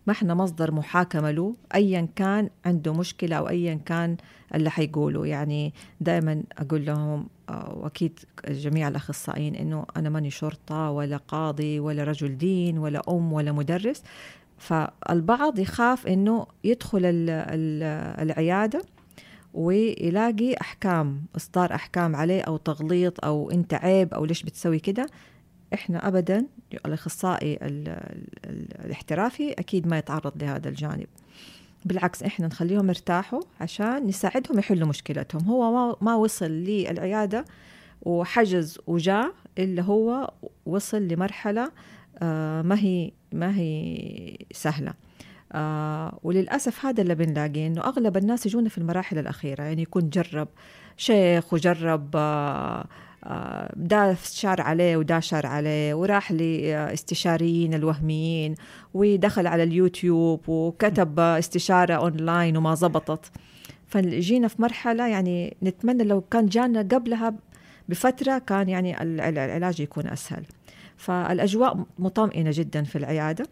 ما 0.07 0.13
إحنا 0.13 0.33
مصدر 0.33 0.71
محاكمة 0.71 1.31
له 1.31 1.55
ايا 1.75 2.07
كان 2.15 2.49
عنده 2.65 2.93
مشكلة 2.93 3.35
أو 3.35 3.49
ايا 3.49 3.79
كان 3.85 4.17
اللي 4.55 4.69
حيقوله. 4.69 5.25
يعني 5.25 5.73
دائما 6.01 6.43
أقول 6.57 6.85
لهم 6.85 7.27
آه، 7.49 7.73
وأكيد 7.75 8.19
جميع 8.47 8.87
الأخصائيين 8.87 9.55
إنه 9.55 9.85
أنا 9.97 10.09
ماني 10.09 10.29
شرطة 10.29 10.89
ولا 10.91 11.17
قاضي 11.17 11.79
ولا 11.79 12.03
رجل 12.03 12.37
دين 12.37 12.77
ولا 12.77 13.01
أم 13.09 13.33
ولا 13.33 13.51
مدرس. 13.51 14.03
فالبعض 14.57 15.59
يخاف 15.59 16.07
إنه 16.07 16.47
يدخل 16.63 17.01
العيادة 18.19 18.81
ويلاقي 19.53 20.53
أحكام 20.61 21.21
إصدار 21.35 21.75
أحكام 21.75 22.15
عليه 22.15 22.41
أو 22.41 22.57
تغليط 22.57 23.25
أو 23.25 23.51
أنت 23.51 23.73
عيب 23.73 24.13
أو 24.13 24.25
ليش 24.25 24.43
بتسوي 24.43 24.79
كده. 24.79 25.07
إحنا 25.73 26.07
ابدا 26.07 26.45
الأخصائي 26.85 27.59
الاحترافي 28.85 29.51
أكيد 29.51 29.87
ما 29.87 29.97
يتعرض 29.97 30.43
لهذا 30.43 30.69
الجانب. 30.69 31.07
بالعكس 31.85 32.23
إحنا 32.23 32.47
نخليهم 32.47 32.89
يرتاحوا 32.89 33.41
عشان 33.61 34.07
نساعدهم 34.07 34.59
يحلوا 34.59 34.87
مشكلتهم. 34.87 35.41
هو 35.41 35.97
ما, 36.01 36.15
وصل 36.15 36.51
للعيادة 36.51 37.45
وحجز 38.01 38.79
وجاء 38.87 39.33
إلا 39.57 39.81
هو 39.81 40.33
وصل 40.65 41.01
لمرحلة 41.01 41.71
آه 42.21 42.61
ما 42.61 42.79
هي 42.79 43.11
ما 43.31 43.57
هي 43.57 44.37
سهلة. 44.51 44.93
آه 45.51 46.19
وللأسف 46.23 46.85
هذا 46.85 47.01
اللي 47.01 47.15
بنلاقيه 47.15 47.67
إنه 47.67 47.81
أغلب 47.81 48.17
الناس 48.17 48.45
يجونا 48.45 48.69
في 48.69 48.77
المراحل 48.77 49.17
الأخيرة. 49.17 49.63
يعني 49.63 49.81
يكون 49.81 50.09
جرب 50.09 50.47
شيخ 50.97 51.53
وجرب 51.53 52.09
آه 52.15 52.85
ده 53.75 54.17
شار 54.23 54.61
عليه 54.61 54.97
وده 54.97 55.19
شار 55.19 55.45
عليه 55.45 55.93
وراح 55.93 56.31
لاستشاريين 56.31 57.73
الوهميين 57.73 58.55
ودخل 58.93 59.47
على 59.47 59.63
اليوتيوب 59.63 60.49
وكتب 60.49 61.19
استشارة 61.19 61.93
أونلاين 61.93 62.57
وما 62.57 62.75
زبطت. 62.75 63.31
فجينا 63.87 64.47
في 64.47 64.61
مرحلة 64.61 65.07
يعني 65.07 65.57
نتمنى 65.63 66.03
لو 66.03 66.21
كان 66.21 66.45
جانا 66.45 66.79
قبلها 66.79 67.33
بفترة 67.89 68.37
كان 68.37 68.69
يعني 68.69 69.01
العلاج 69.03 69.79
يكون 69.79 70.07
أسهل. 70.07 70.43
فالأجواء 70.97 71.85
مطمئنة 71.99 72.51
جدا 72.53 72.83
في 72.83 72.97
العيادة 72.97 73.45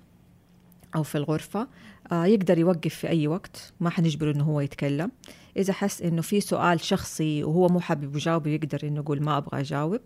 أو 0.95 1.03
في 1.03 1.17
الغرفة. 1.17 1.67
آه، 2.11 2.25
يقدر 2.25 2.57
يوقف 2.57 2.95
في 2.95 3.09
أي 3.09 3.27
وقت 3.27 3.73
ما 3.79 3.89
حنجبره 3.89 4.31
إنه 4.31 4.43
هو 4.43 4.61
يتكلم. 4.61 5.11
إذا 5.57 5.73
حس 5.73 6.01
إنه 6.01 6.21
في 6.21 6.41
سؤال 6.41 6.79
شخصي 6.79 7.43
وهو 7.43 7.67
مو 7.67 7.79
حابب 7.79 8.15
يجاوب 8.15 8.47
يقدر 8.47 8.79
إنه 8.83 8.99
يقول 8.99 9.23
ما 9.23 9.37
أبغى 9.37 9.59
أجاوب. 9.61 10.01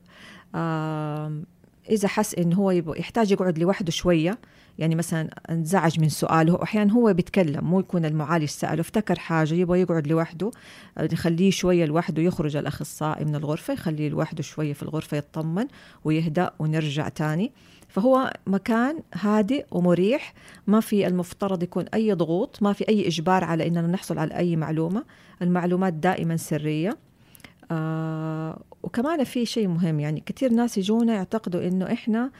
إذا 1.90 2.08
حس 2.08 2.36
إنه 2.36 2.56
هو 2.56 2.72
يحتاج 2.72 3.32
يقعد 3.32 3.60
لوحده 3.60 3.92
شوية 3.92 4.40
يعني 4.80 4.96
مثلا 4.96 5.30
انزعج 5.50 6.00
من 6.00 6.10
سؤاله 6.10 6.64
أحيانا 6.64 6.94
هو 6.94 7.14
بيتكلم 7.14 7.66
مو 7.66 7.80
يكون 7.80 8.06
المعالج 8.06 8.46
سأله 8.46 8.82
افتكر 8.82 9.20
حاجة 9.20 9.54
يبغى 9.54 9.82
يقعد 9.82 10.08
لوحده 10.08 10.52
نخليه 11.00 11.52
شوية 11.52 11.86
لوحده 11.86 12.22
يخرج 12.22 12.56
الاخصائي 12.56 13.26
من 13.26 13.36
الغرفة 13.36 13.74
يخليه 13.74 14.10
لوحده 14.10 14.44
شوية 14.44 14.74
في 14.74 14.84
الغرفة 14.84 15.18
يطمن 15.18 15.68
ويهدأ 16.04 16.52
ونرجع 16.60 17.10
تاني. 17.10 17.52
فهو 17.88 18.34
مكان 18.48 19.00
هادئ 19.14 19.66
ومريح 19.72 20.34
ما 20.68 20.80
في 20.80 21.08
المفترض 21.08 21.64
يكون 21.64 21.86
أي 21.94 22.14
ضغوط 22.14 22.64
ما 22.64 22.74
في 22.74 22.90
أي 22.90 23.08
إجبار 23.08 23.44
على 23.44 23.68
أننا 23.68 23.88
نحصل 23.88 24.18
على 24.18 24.38
أي 24.38 24.56
معلومة. 24.56 25.04
المعلومات 25.42 25.94
دائما 25.94 26.38
سرية. 26.38 26.98
آه 27.72 28.62
وكمان 28.84 29.24
في 29.24 29.46
شيء 29.46 29.68
مهم 29.68 30.00
يعني 30.00 30.24
كثير 30.26 30.54
ناس 30.54 30.78
يجونا 30.78 31.14
يعتقدوا 31.14 31.68
إنه 31.68 31.94
إحنا 31.94 32.32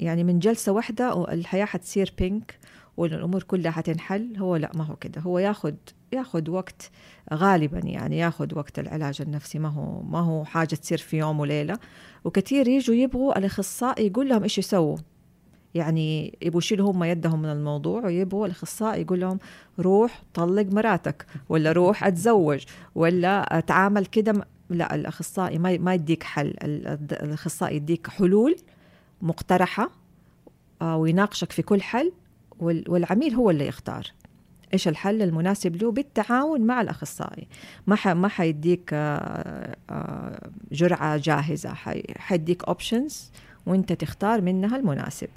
يعني 0.00 0.24
من 0.24 0.38
جلسة 0.38 0.72
واحدة 0.72 1.32
الحياة 1.32 1.64
حتصير 1.64 2.14
بينك 2.18 2.58
والأمور 2.96 3.42
كلها 3.42 3.70
حتنحل 3.70 4.36
هو 4.36 4.56
لا 4.56 4.70
ما 4.74 4.84
هو 4.84 4.96
كده. 4.96 5.20
هو 5.20 5.38
ياخذ 5.38 5.74
ياخذ 6.12 6.50
وقت 6.50 6.90
غالبا 7.32 7.78
يعني 7.78 8.18
ياخذ 8.18 8.58
وقت 8.58 8.78
العلاج 8.78 9.22
النفسي. 9.22 9.58
ما 9.58 9.68
هو 9.68 10.02
ما 10.02 10.20
هو 10.20 10.44
حاجة 10.44 10.74
تصير 10.74 10.98
في 10.98 11.18
يوم 11.18 11.40
وليلة. 11.40 11.78
وكثير 12.24 12.68
يجوا 12.68 12.94
يبغوا 12.94 13.38
الأخصائي 13.38 14.06
يقول 14.06 14.28
لهم 14.28 14.42
إيش 14.42 14.58
يسووا. 14.58 14.96
يعني 15.74 16.38
يبغوا 16.42 16.58
يشيلوا 16.58 16.92
هم 16.92 17.04
يدهم 17.04 17.42
من 17.42 17.48
الموضوع 17.48 18.04
ويبغوا 18.04 18.46
الأخصائي 18.46 19.00
يقول 19.00 19.20
لهم 19.20 19.38
روح 19.80 20.22
طلق 20.34 20.66
مراتك 20.72 21.26
ولا 21.48 21.72
روح 21.72 22.04
أتزوج 22.04 22.64
ولا 22.94 23.58
أتعامل 23.58 24.06
كده 24.06 24.44
لا 24.74 24.94
الأخصائي 24.94 25.58
ما 25.58 25.78
ما 25.78 25.94
يديك 25.94 26.22
حل 26.22 26.54
الأخصائي 27.12 27.76
يديك 27.76 28.08
حلول 28.08 28.56
مقترحة 29.22 29.90
آه، 30.82 30.96
ويناقشك 30.96 31.52
في 31.52 31.62
كل 31.62 31.82
حل 31.82 32.12
والعميل 32.60 33.34
هو 33.34 33.50
اللي 33.50 33.66
يختار 33.66 34.12
إيش 34.72 34.88
الحل 34.88 35.22
المناسب 35.22 35.82
له 35.82 35.92
بالتعاون 35.92 36.60
مع 36.60 36.80
الأخصائي. 36.80 37.46
ما 37.86 37.96
ح... 37.96 38.08
ما 38.08 38.28
حيديك 38.28 38.90
آه، 38.92 39.76
آه، 39.90 40.50
جرعة 40.72 41.16
جاهزة 41.16 41.74
حيديك 42.18 42.64
اوبشنز 42.64 43.30
وانت 43.66 43.92
تختار 43.92 44.40
منها 44.40 44.76
المناسب. 44.76 45.28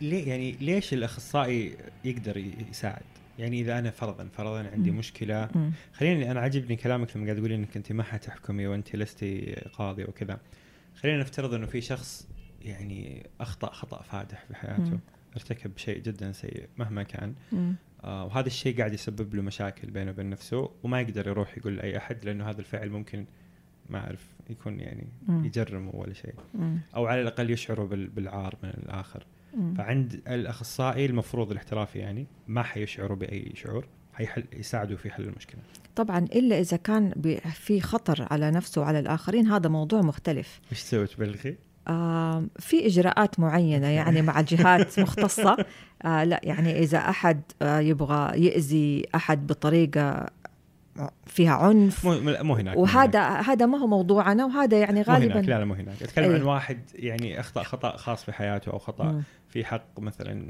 ليه 0.00 0.28
يعني 0.28 0.52
ليش 0.60 0.92
الأخصائي 0.92 1.76
يقدر 2.04 2.36
يساعد؟ 2.70 3.02
يعني 3.38 3.60
إذا 3.60 3.78
أنا 3.78 3.90
فرضا 3.90 4.28
فرضا 4.32 4.68
عندي 4.68 4.90
م. 4.90 4.96
مشكلة. 4.96 5.48
خليني 5.92 6.30
أنا 6.30 6.40
عجبني 6.40 6.76
كلامك 6.76 7.16
لما 7.16 7.24
قاعد 7.24 7.36
تقولي 7.36 7.54
إنك 7.54 7.76
أنت 7.76 7.92
ما 7.92 8.02
حتحكمي 8.02 8.66
وأنت 8.66 8.96
لستي 8.96 9.54
قاضي 9.72 10.04
وكذا 10.04 10.40
خلينا 10.94 11.18
نفترض 11.18 11.54
إنه 11.54 11.66
في 11.66 11.80
شخص 11.80 12.28
يعني 12.62 13.26
أخطأ 13.40 13.70
خطأ 13.72 14.02
فادح 14.02 14.44
في 14.44 14.54
حياته 14.56 14.94
م. 14.94 15.00
ارتكب 15.36 15.78
شيء 15.78 15.98
جدا 16.02 16.32
سيء 16.32 16.68
مهما 16.76 17.02
كان 17.02 17.34
آه 18.04 18.24
وهذا 18.24 18.46
الشيء 18.46 18.78
قاعد 18.78 18.92
يسبب 18.92 19.34
له 19.34 19.42
مشاكل 19.42 19.90
بينه 19.90 20.10
وبين 20.10 20.30
نفسه 20.30 20.70
وما 20.82 21.00
يقدر 21.00 21.28
يروح 21.28 21.58
يقول 21.58 21.76
لأي 21.76 21.96
أحد 21.96 22.24
لأنه 22.24 22.50
هذا 22.50 22.60
الفعل 22.60 22.90
ممكن 22.90 23.24
ما 23.90 23.98
أعرف 23.98 24.26
يكون 24.50 24.80
يعني 24.80 25.08
مم. 25.28 25.44
يجرمه 25.44 25.90
ولا 25.94 26.12
شيء 26.12 26.34
أو 26.96 27.06
على 27.06 27.20
الأقل 27.20 27.50
يشعروا 27.50 27.86
بالعار 27.86 28.54
من 28.62 28.68
الآخر 28.68 29.18
مم. 29.20 29.37
فعند 29.76 30.22
الأخصائي 30.28 31.06
المفروض 31.06 31.50
الاحترافي 31.50 31.98
يعني 31.98 32.26
ما 32.48 32.62
حيشعروا 32.62 33.16
بأي 33.16 33.52
شعور 33.54 33.86
حيحل 34.12 34.44
يساعدوا 34.52 34.96
في 34.96 35.10
حل 35.10 35.22
المشكلة. 35.24 35.60
طبعا 35.96 36.18
إلا 36.18 36.60
إذا 36.60 36.76
كان 36.76 37.38
في 37.54 37.80
خطر 37.80 38.26
على 38.30 38.50
نفسه 38.50 38.80
وعلى 38.80 38.98
الآخرين 38.98 39.46
هذا 39.46 39.68
موضوع 39.68 40.00
مختلف. 40.00 40.60
إيش 40.72 40.82
تسوي 40.82 41.06
تبلغي؟ 41.06 41.56
آه 41.88 42.44
في 42.58 42.86
إجراءات 42.86 43.40
معينة 43.40 43.86
يعني 43.86 44.22
مع 44.22 44.40
الجهات 44.40 45.00
مختصة. 45.00 45.56
آه 46.04 46.24
لا 46.24 46.40
يعني 46.44 46.78
إذا 46.78 46.98
أحد 46.98 47.42
آه 47.62 47.78
يبغى 47.78 48.44
يأذي 48.44 49.06
أحد 49.14 49.46
بطريقة 49.46 50.26
فيها 51.26 51.52
عنف. 51.54 52.04
مو 52.06 52.20
مو 52.44 52.54
هناك 52.56 52.76
وهذا 52.76 53.20
هذا 53.28 53.66
ما 53.66 53.78
هو 53.78 53.86
موضوعنا 53.86 54.44
وهذا 54.44 54.78
يعني 54.80 54.98
مو 55.00 55.04
غالبا 55.12 55.34
هناك 55.34 55.48
لا 55.48 55.58
لا 55.58 55.64
مو 55.64 55.74
هناك. 55.74 56.02
أتكلم 56.02 56.30
أي. 56.30 56.34
عن 56.34 56.42
واحد 56.42 56.78
يعني 56.94 57.40
أخطأ 57.40 57.62
خطأ 57.62 57.96
خاص 57.96 58.24
في 58.24 58.32
حياته 58.32 58.72
أو 58.72 58.78
خطأ 58.78 59.04
مم. 59.04 59.22
في 59.48 59.64
حق 59.64 60.00
مثلا 60.00 60.46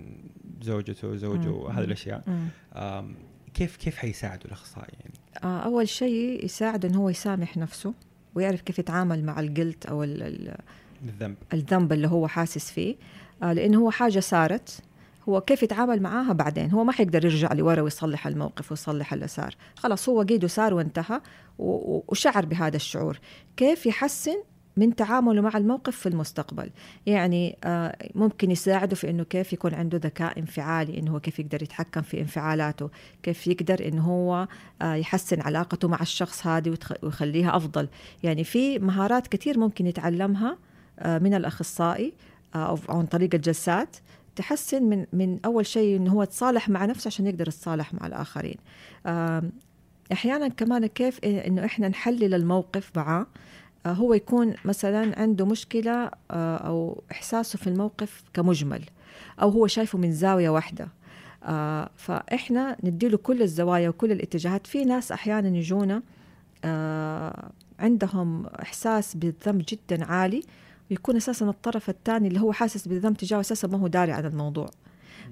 زوجته 0.62 1.16
زوجه. 1.16 1.48
وهذه 1.50 1.84
الأشياء. 1.84 2.22
مم. 2.26 3.14
كيف 3.54 3.76
كيف 3.76 3.96
حيساعدوا 3.96 4.44
الأخصائي 4.46 4.92
يعني؟ 5.00 5.14
آه، 5.44 5.60
أول 5.64 5.88
شيء 5.88 6.44
يساعد 6.44 6.84
إنه 6.84 6.98
هو 6.98 7.08
يسامح 7.08 7.56
نفسه 7.56 7.94
ويعرف 8.34 8.60
كيف 8.60 8.78
يتعامل 8.78 9.24
مع 9.24 9.40
الجلت 9.40 9.86
أو 9.86 10.02
ال- 10.04 10.22
ال- 10.22 10.56
بالذنب 11.02 11.36
الذنب 11.54 11.92
اللي 11.92 12.08
هو 12.08 12.28
حاسس 12.28 12.70
فيه. 12.70 12.96
آه، 13.42 13.52
لأنه 13.52 13.78
هو 13.80 13.90
حاجة 13.90 14.20
صارت. 14.20 14.80
هو 15.28 15.40
كيف 15.40 15.62
يتعامل 15.62 16.02
معاها 16.02 16.32
بعدين. 16.32 16.70
هو 16.70 16.84
ما 16.84 16.92
حيقدر 16.92 17.24
يرجع 17.24 17.52
لورا 17.52 17.80
ويصلح 17.80 18.26
الموقف 18.26 18.70
ويصلح 18.70 19.12
اللي 19.12 19.28
صار. 19.28 19.54
خلاص 19.76 20.08
هو 20.08 20.22
قيده 20.22 20.48
صار 20.48 20.74
وانتهى 20.74 21.20
وشعر 21.58 22.46
بهذا 22.46 22.76
الشعور. 22.76 23.18
كيف 23.56 23.86
يحسن 23.86 24.36
من 24.76 24.94
تعامله 24.94 25.42
مع 25.42 25.56
الموقف 25.56 25.96
في 25.96 26.08
المستقبل؟ 26.08 26.70
يعني 27.06 27.58
آه، 27.64 27.96
ممكن 28.14 28.50
يساعده 28.50 28.96
في 28.96 29.10
إنه 29.10 29.24
كيف 29.24 29.52
يكون 29.52 29.74
عنده 29.74 29.98
ذكاء 29.98 30.38
انفعالي 30.38 30.98
إنه 30.98 31.10
هو 31.10 31.20
كيف 31.20 31.38
يقدر 31.38 31.62
يتحكم 31.62 32.02
في 32.02 32.20
انفعالاته 32.20 32.90
كيف 33.22 33.46
يقدر 33.46 33.88
إنه 33.88 34.02
هو 34.02 34.48
آه، 34.82 34.94
يحسن 34.94 35.40
علاقته 35.40 35.88
مع 35.88 35.98
الشخص 36.00 36.46
هذه 36.46 36.78
ويخليها 37.02 37.56
أفضل. 37.56 37.88
يعني 38.22 38.44
في 38.44 38.78
مهارات 38.78 39.26
كثير 39.26 39.58
ممكن 39.58 39.86
يتعلمها 39.86 40.58
آه، 40.98 41.18
من 41.18 41.34
الأخصائي 41.34 42.12
أو 42.54 42.78
عن 42.88 43.06
طريق 43.06 43.34
الجلسات. 43.34 43.96
تحسن 44.38 44.82
من 44.82 45.06
من 45.12 45.38
أول 45.44 45.66
شيء 45.66 45.96
إنه 45.96 46.12
هو 46.12 46.22
يتصالح 46.22 46.68
مع 46.68 46.84
نفسه 46.84 47.08
عشان 47.08 47.26
يقدر 47.26 47.48
يتصالح 47.48 47.94
مع 47.94 48.06
الآخرين. 48.06 48.56
أحيانا 50.12 50.48
كمان 50.48 50.86
كيف 50.86 51.18
إنه 51.24 51.64
إحنا 51.64 51.88
نحلل 51.88 52.34
الموقف 52.34 52.90
معاه. 52.96 53.26
آه، 53.86 53.92
هو 53.92 54.14
يكون 54.14 54.54
مثلا 54.64 55.20
عنده 55.20 55.46
مشكلة 55.46 56.10
آه، 56.30 56.56
أو 56.56 57.02
إحساسه 57.10 57.58
في 57.58 57.66
الموقف 57.66 58.22
كمجمل 58.34 58.82
أو 59.42 59.48
هو 59.48 59.66
شايفه 59.66 59.98
من 59.98 60.12
زاوية 60.12 60.48
واحدة. 60.48 60.88
آه، 61.44 61.90
فإحنا 61.96 62.76
نديله 62.84 63.16
كل 63.18 63.42
الزوايا 63.42 63.88
وكل 63.88 64.12
الاتجاهات. 64.12 64.66
في 64.66 64.84
ناس 64.84 65.12
أحيانا 65.12 65.48
يجونا 65.48 66.02
عندهم 67.78 68.46
إحساس 68.46 69.16
بالذنب 69.16 69.64
جدا 69.68 70.04
عالي 70.04 70.42
ويكون 70.90 71.16
أساسا 71.16 71.46
الطرف 71.46 71.90
الثاني 71.90 72.28
اللي 72.28 72.40
هو 72.40 72.52
حاسس 72.52 72.88
بالذنب 72.88 73.16
تجاهه 73.16 73.40
أساسا 73.40 73.68
ما 73.68 73.78
هو 73.78 73.86
داري 73.86 74.12
عن 74.12 74.26
الموضوع. 74.26 74.70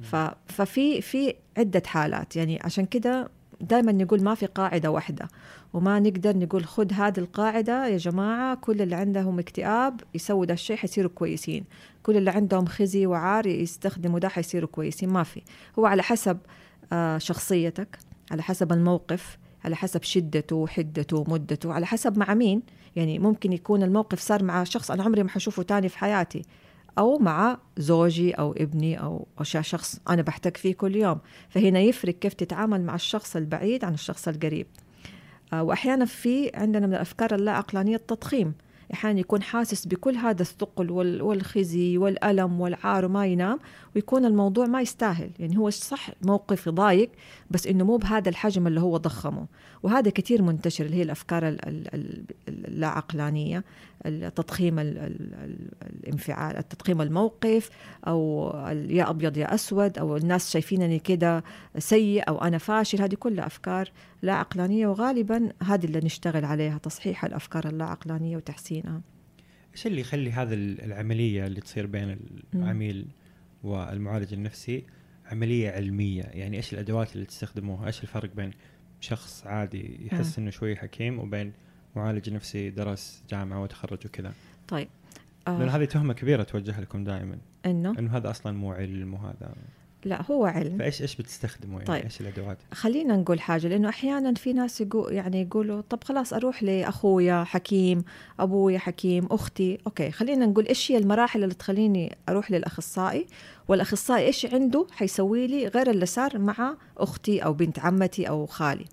ف... 0.02 0.16
ففي 0.46 1.00
في 1.00 1.34
عدة 1.58 1.82
حالات. 1.86 2.36
يعني 2.36 2.58
عشان 2.64 2.86
كده 2.86 3.28
دائما 3.60 3.92
نقول 3.92 4.22
ما 4.22 4.34
في 4.34 4.46
قاعدة 4.46 4.90
واحدة 4.90 5.28
وما 5.72 6.00
نقدر 6.00 6.36
نقول 6.36 6.64
خذ 6.64 6.92
هذه 6.92 7.18
القاعدة 7.18 7.86
يا 7.86 7.96
جماعة 7.96 8.54
كل 8.54 8.82
اللي 8.82 8.94
عندهم 8.94 9.38
اكتئاب 9.38 10.00
يسووا 10.14 10.44
ده 10.44 10.54
الشيء 10.54 10.76
حيصيروا 10.76 11.10
كويسين. 11.14 11.64
كل 12.02 12.16
اللي 12.16 12.30
عندهم 12.30 12.66
خزي 12.66 13.06
وعار 13.06 13.46
يستخدموا 13.46 14.18
ده 14.18 14.28
حيصيروا 14.28 14.68
كويسين. 14.68 15.08
ما 15.08 15.22
في. 15.22 15.42
هو 15.78 15.86
على 15.86 16.02
حسب 16.02 16.38
آه، 16.92 17.18
شخصيتك 17.18 17.98
على 18.30 18.42
حسب 18.42 18.72
الموقف 18.72 19.38
على 19.64 19.76
حسب 19.76 20.02
شدته 20.02 20.56
وحدته 20.56 21.16
ومدته 21.16 21.72
على 21.72 21.86
حسب 21.86 22.18
مع 22.18 22.34
مين. 22.34 22.62
يعني 22.96 23.18
ممكن 23.18 23.52
يكون 23.52 23.82
الموقف 23.82 24.20
صار 24.20 24.44
مع 24.44 24.64
شخص 24.64 24.90
أنا 24.90 25.02
عمري 25.02 25.22
ما 25.22 25.28
حشوفه 25.28 25.62
تاني 25.62 25.88
في 25.88 25.98
حياتي 25.98 26.42
أو 26.98 27.18
مع 27.18 27.58
زوجي 27.78 28.32
أو 28.32 28.52
ابني 28.52 29.00
أو 29.00 29.26
أو 29.38 29.44
شخص 29.44 30.00
أنا 30.08 30.22
بحتك 30.22 30.56
فيه 30.56 30.74
كل 30.74 30.96
يوم. 30.96 31.18
فهنا 31.48 31.80
يفرق 31.80 32.14
كيف 32.14 32.34
تتعامل 32.34 32.82
مع 32.82 32.94
الشخص 32.94 33.36
البعيد 33.36 33.84
عن 33.84 33.94
الشخص 33.94 34.28
القريب. 34.28 34.66
آه، 35.52 35.62
وأحيانا 35.62 36.04
في 36.04 36.50
عندنا 36.54 36.86
من 36.86 36.94
الأفكار 36.94 37.34
اللا 37.34 37.52
عقلانيه 37.52 37.96
التضخيم. 37.96 38.54
إحيانا 38.94 39.20
يكون 39.20 39.42
حاسس 39.42 39.86
بكل 39.86 40.14
هذا 40.16 40.42
الثقل 40.42 40.90
وال- 40.90 41.22
والخزي 41.22 41.98
والألم 41.98 42.60
والعار 42.60 43.04
وما 43.04 43.26
ينام 43.26 43.58
ويكون 43.96 44.24
الموضوع 44.24 44.66
ما 44.66 44.80
يستاهل. 44.80 45.30
يعني 45.38 45.58
هو 45.58 45.70
صح 45.70 46.10
موقف 46.22 46.66
يضايق 46.66 47.10
بس 47.50 47.66
إنه 47.66 47.84
مو 47.84 47.96
بهذا 47.96 48.28
الحجم 48.28 48.66
اللي 48.66 48.80
هو 48.80 48.96
ضخمه. 48.96 49.46
وهذا 49.82 50.10
كثير 50.10 50.42
منتشر 50.42 50.84
اللي 50.84 50.96
هي 50.96 51.02
الأفكار 51.02 51.48
ال- 51.48 51.68
ال- 51.68 51.94
ال- 51.94 52.24
اللا 52.48 52.86
عقلانيه 52.86 53.64
التضخيم 54.06 54.78
ال- 54.78 54.98
ال- 54.98 55.34
ال- 55.34 55.68
الانفعال 55.82 56.56
التضخيم 56.56 57.00
الموقف 57.02 57.70
أو 58.06 58.50
يا 58.88 59.10
أبيض 59.10 59.36
يا 59.36 59.54
أسود 59.54 59.98
أو 59.98 60.16
الناس 60.16 60.50
شايفينني 60.50 60.98
كده 60.98 61.44
سيء 61.78 62.28
أو 62.28 62.38
أنا 62.38 62.58
فاشل. 62.58 63.02
هذه 63.02 63.14
كلها 63.14 63.46
أفكار 63.46 63.90
لا 64.26 64.34
عقلانيه 64.34 64.86
وغالبا 64.86 65.52
هذه 65.62 65.84
اللي 65.84 66.00
نشتغل 66.04 66.44
عليها 66.44 66.78
تصحيح 66.78 67.24
الأفكار 67.24 67.68
اللا 67.68 67.84
عقلانيه 67.84 68.36
وتحسينها. 68.36 69.00
إيش 69.72 69.86
اللي 69.86 70.00
يخلي 70.00 70.32
هذا 70.32 70.54
ال- 70.54 70.80
العملية 70.84 71.46
اللي 71.46 71.60
تصير 71.60 71.86
بين. 71.86 72.18
العميل 72.54 73.06
والمعالج 73.62 74.32
النفسي 74.32 74.84
عملية 75.26 75.70
علمية؟ 75.70 76.22
يعني 76.22 76.56
إيش 76.56 76.72
الأدوات 76.72 77.14
اللي 77.14 77.26
تستخدموها؟ 77.26 77.86
إيش 77.86 78.02
الفرق 78.02 78.34
بين 78.34 78.50
شخص 79.00 79.46
عادي 79.46 80.06
يحس 80.06 80.38
إنه 80.38 80.50
شوي 80.50 80.76
حكيم 80.76 81.18
وبين 81.18 81.52
معالج 81.96 82.30
نفسي 82.30 82.70
درس 82.70 83.22
جامعة 83.30 83.62
وتخرج 83.62 83.98
وكذا؟ 84.06 84.32
طيب 84.68 84.88
آه. 85.48 85.64
هذه 85.64 85.84
تهمة 85.84 86.14
كبيرة 86.14 86.42
توجه 86.42 86.80
لكم 86.80 87.04
دائما. 87.04 87.38
إنه؟ 87.66 87.98
إنه 87.98 88.16
هذا 88.16 88.30
أصلا 88.30 88.52
مو 88.52 88.72
علم 88.72 89.14
وهذا 89.14 89.54
لا 90.06 90.22
هو 90.30 90.44
علم. 90.44 90.78
فايش 90.78 91.02
إيش 91.02 91.16
بتستخدموا 91.16 91.74
يعني؟ 91.74 91.86
طيب. 91.86 92.04
إيش 92.04 92.20
الأدوات؟ 92.20 92.58
خلينا 92.72 93.16
نقول 93.16 93.40
حاجة 93.40 93.68
لأنه 93.68 93.88
أحيانا 93.88 94.34
في 94.34 94.52
ناس 94.52 94.80
يقول 94.80 95.12
يعني 95.12 95.42
يقولوا 95.42 95.82
طب 95.90 96.04
خلاص 96.04 96.32
أروح 96.32 96.62
لأخويا 96.62 97.44
حكيم 97.44 98.04
أبويا 98.40 98.78
حكيم 98.78 99.26
أختي. 99.30 99.78
أوكي 99.86 100.10
خلينا 100.10 100.46
نقول 100.46 100.66
إيش 100.66 100.92
هي 100.92 100.98
المراحل 100.98 101.44
اللي 101.44 101.54
تخليني 101.54 102.16
أروح 102.28 102.50
للأخصائي؟ 102.50 103.26
والأخصائي 103.68 104.26
إيش 104.26 104.46
عنده 104.46 104.86
حيسوي 104.90 105.46
لي 105.46 105.68
غير 105.68 105.90
اللي 105.90 106.06
صار 106.06 106.38
مع 106.38 106.76
أختي 106.98 107.44
أو 107.44 107.52
بنت 107.52 107.78
عمتي 107.78 108.28
أو 108.28 108.46
خالي؟ 108.46 108.84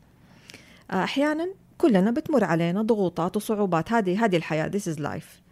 أحيانا 0.91 1.49
كلنا 1.77 2.11
بتمر 2.11 2.43
علينا 2.43 2.81
ضغوطات 2.81 3.35
وصعوبات. 3.35 3.91
هذه 3.91 4.25
هذه 4.25 4.69
this 4.69 4.95
is 4.95 4.99
life. 4.99 5.03
آه، 5.03 5.42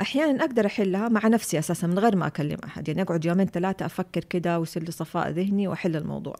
أحيانا 0.00 0.44
أقدر 0.44 0.66
أحلها 0.66 1.08
مع 1.08 1.26
نفسي 1.26 1.58
أساسا 1.58 1.86
من 1.86 1.98
غير 1.98 2.16
ما 2.16 2.26
أكلم 2.26 2.58
أحد. 2.64 2.88
يعني 2.88 3.02
أقعد 3.02 3.24
يومين 3.24 3.46
ثلاثة 3.46 3.86
أفكر 3.86 4.24
كده 4.24 4.58
ويصير 4.58 4.82
لي 4.82 4.90
صفاء 4.90 5.30
ذهني 5.30 5.68
وأحل 5.68 5.96
الموضوع. 5.96 6.34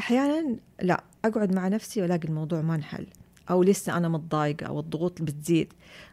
أحيانا 0.00 0.56
لا 0.82 1.04
أقعد 1.24 1.54
مع 1.54 1.68
نفسي 1.68 2.02
وألاقي 2.02 2.28
الموضوع 2.28 2.60
ما 2.60 2.74
انحل 2.74 3.06
أو 3.50 3.62
لسه 3.62 3.96
أنا 3.96 4.08
متضايقة 4.08 4.66
أو 4.66 4.80
الضغوط 4.80 5.22
بتزيد. 5.22 5.72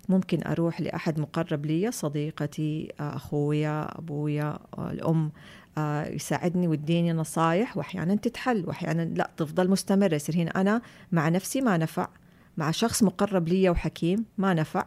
ممكن 0.09 0.47
أروح 0.47 0.81
لأحد 0.81 1.19
مقرب 1.19 1.65
لي 1.65 1.91
صديقتي 1.91 2.93
آه، 2.99 3.15
أخويا 3.15 3.99
أبويا 3.99 4.59
آه، 4.77 4.91
الأم 4.91 5.31
آه، 5.77 6.07
يساعدني 6.07 6.67
ويديني 6.67 7.13
نصايح 7.13 7.77
وأحيانا 7.77 8.15
تتحل 8.15 8.63
وأحيانا 8.67 9.01
لا 9.01 9.29
تفضل 9.37 9.69
مستمرة. 9.69 10.15
يصير 10.15 10.35
هنا 10.35 10.61
أنا 10.61 10.81
مع 11.11 11.29
نفسي 11.29 11.61
ما 11.61 11.77
نفع 11.77 12.07
مع 12.57 12.71
شخص 12.71 13.03
مقرب 13.03 13.47
لي 13.47 13.69
وحكيم 13.69 14.25
ما 14.37 14.53
نفع. 14.53 14.85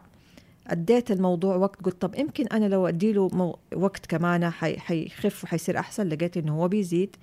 أديت 0.71 1.11
الموضوع 1.11 1.55
وقت 1.55 1.81
قلت 1.81 2.01
طب 2.01 2.15
يمكن 2.15 2.47
أنا 2.47 2.65
لو 2.65 2.87
أديله 2.87 3.29
مو 3.33 3.57
وقت 3.75 4.05
كمان 4.05 4.49
حي 4.49 4.79
حيخف 4.79 5.43
وحيصير 5.43 5.79
أحسن. 5.79 6.07
لقيت 6.07 6.37
إنه 6.37 6.55
هو 6.61 6.67
بيزيد 6.67 7.15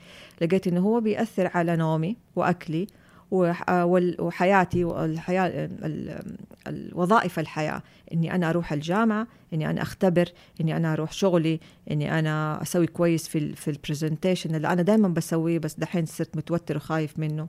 لقيت 0.43 0.67
إنه 0.67 0.81
هو 0.81 1.01
بيأثر 1.01 1.51
على 1.55 1.77
نومي 1.77 2.17
وأكلي 2.37 2.87
وحياتي 3.31 4.85
والحياة 4.85 5.47
ال- 5.65 6.23
ال- 6.67 6.91
وظائف 6.95 7.39
الحياة. 7.39 7.83
إني 8.15 8.35
أنا 8.35 8.51
أروح 8.51 8.73
الجامعة 8.73 9.27
إني 9.55 9.71
أنا 9.71 9.83
أختبر 9.83 10.29
إني 10.61 10.77
أنا 10.77 10.93
أروح 10.93 11.13
شغلي 11.13 11.61
إني 11.91 12.19
أنا 12.19 12.63
أسوي 12.63 12.87
كويس 12.87 13.29
في 13.29 13.39
ال 13.39 13.57
في 13.57 13.71
البرزنتيشن 13.71 14.55
اللي 14.55 14.69
أنا 14.69 14.83
دائما 14.83 15.09
بسويه 15.09 15.59
بس 15.59 15.75
دحين 15.75 16.07
صرت 16.07 16.37
متوتر 16.37 16.77
وخايف 16.77 17.19
منه. 17.19 17.49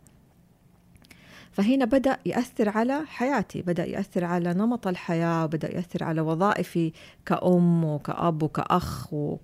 فهنا 1.60 1.86
بدأ 1.86 2.18
يأثر 2.26 2.70
على 2.70 3.02
حياتي 3.06 3.62
بدأ 3.62 3.86
يأثر 3.86 4.26
على 4.26 4.54
نمط 4.54 4.88
الحياة 4.88 5.46
بدأ 5.46 5.76
يأثر 5.76 6.04
على 6.04 6.22
وظائفي 6.22 6.92
كأم 7.26 7.84
وكأب 7.84 8.44
وكأخ 8.44 9.14
و... 9.14 9.38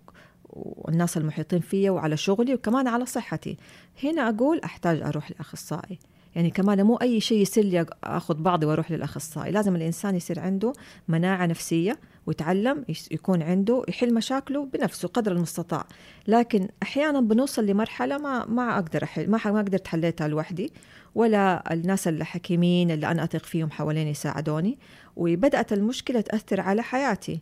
والناس 0.49 1.17
المحيطين 1.17 1.59
فيا 1.59 1.91
وعلى 1.91 2.17
شغلي 2.17 2.53
وكمان 2.53 2.87
على 2.87 3.05
صحتي. 3.05 3.57
هنا 4.03 4.29
أقول 4.29 4.59
أحتاج 4.59 5.01
أروح 5.01 5.31
لأخصائي. 5.31 5.99
يعني 6.35 6.49
كمان 6.49 6.83
مو 6.83 6.95
أي 6.95 7.19
شيء 7.19 7.37
يصير 7.37 7.63
لي 7.63 7.85
أخذ 8.03 8.33
بعضي 8.33 8.65
وأروح 8.65 8.91
للأخصائي. 8.91 9.51
لازم 9.51 9.75
الإنسان 9.75 10.15
يصير 10.15 10.39
عنده 10.39 10.73
مناعة 11.07 11.45
نفسية 11.45 11.99
ويتعلم 12.25 12.85
يكون 13.11 13.41
عنده 13.41 13.83
يحل 13.87 14.13
مشاكله 14.13 14.65
بنفسه 14.65 15.07
قدر 15.07 15.31
المستطاع. 15.31 15.85
لكن 16.27 16.67
أحيانا 16.83 17.21
بنوصل 17.21 17.65
لمرحلة 17.65 18.17
ما 18.17 18.45
ما 18.45 18.75
أقدر 18.75 19.03
أحل 19.03 19.29
ما, 19.29 19.39
ما 19.45 19.59
قدرت 19.59 19.87
حليتها 19.87 20.27
لوحدي. 20.27 20.71
ولا 21.15 21.73
الناس 21.73 22.07
الحكيمين 22.07 22.91
اللي 22.91 23.07
أنا 23.11 23.23
أثق 23.23 23.45
فيهم 23.45 23.71
حواليني 23.71 24.09
يساعدوني 24.09 24.77
وبدأت 25.15 25.73
المشكلة 25.73 26.21
تأثر 26.21 26.61
على 26.61 26.83
حياتي 26.83 27.39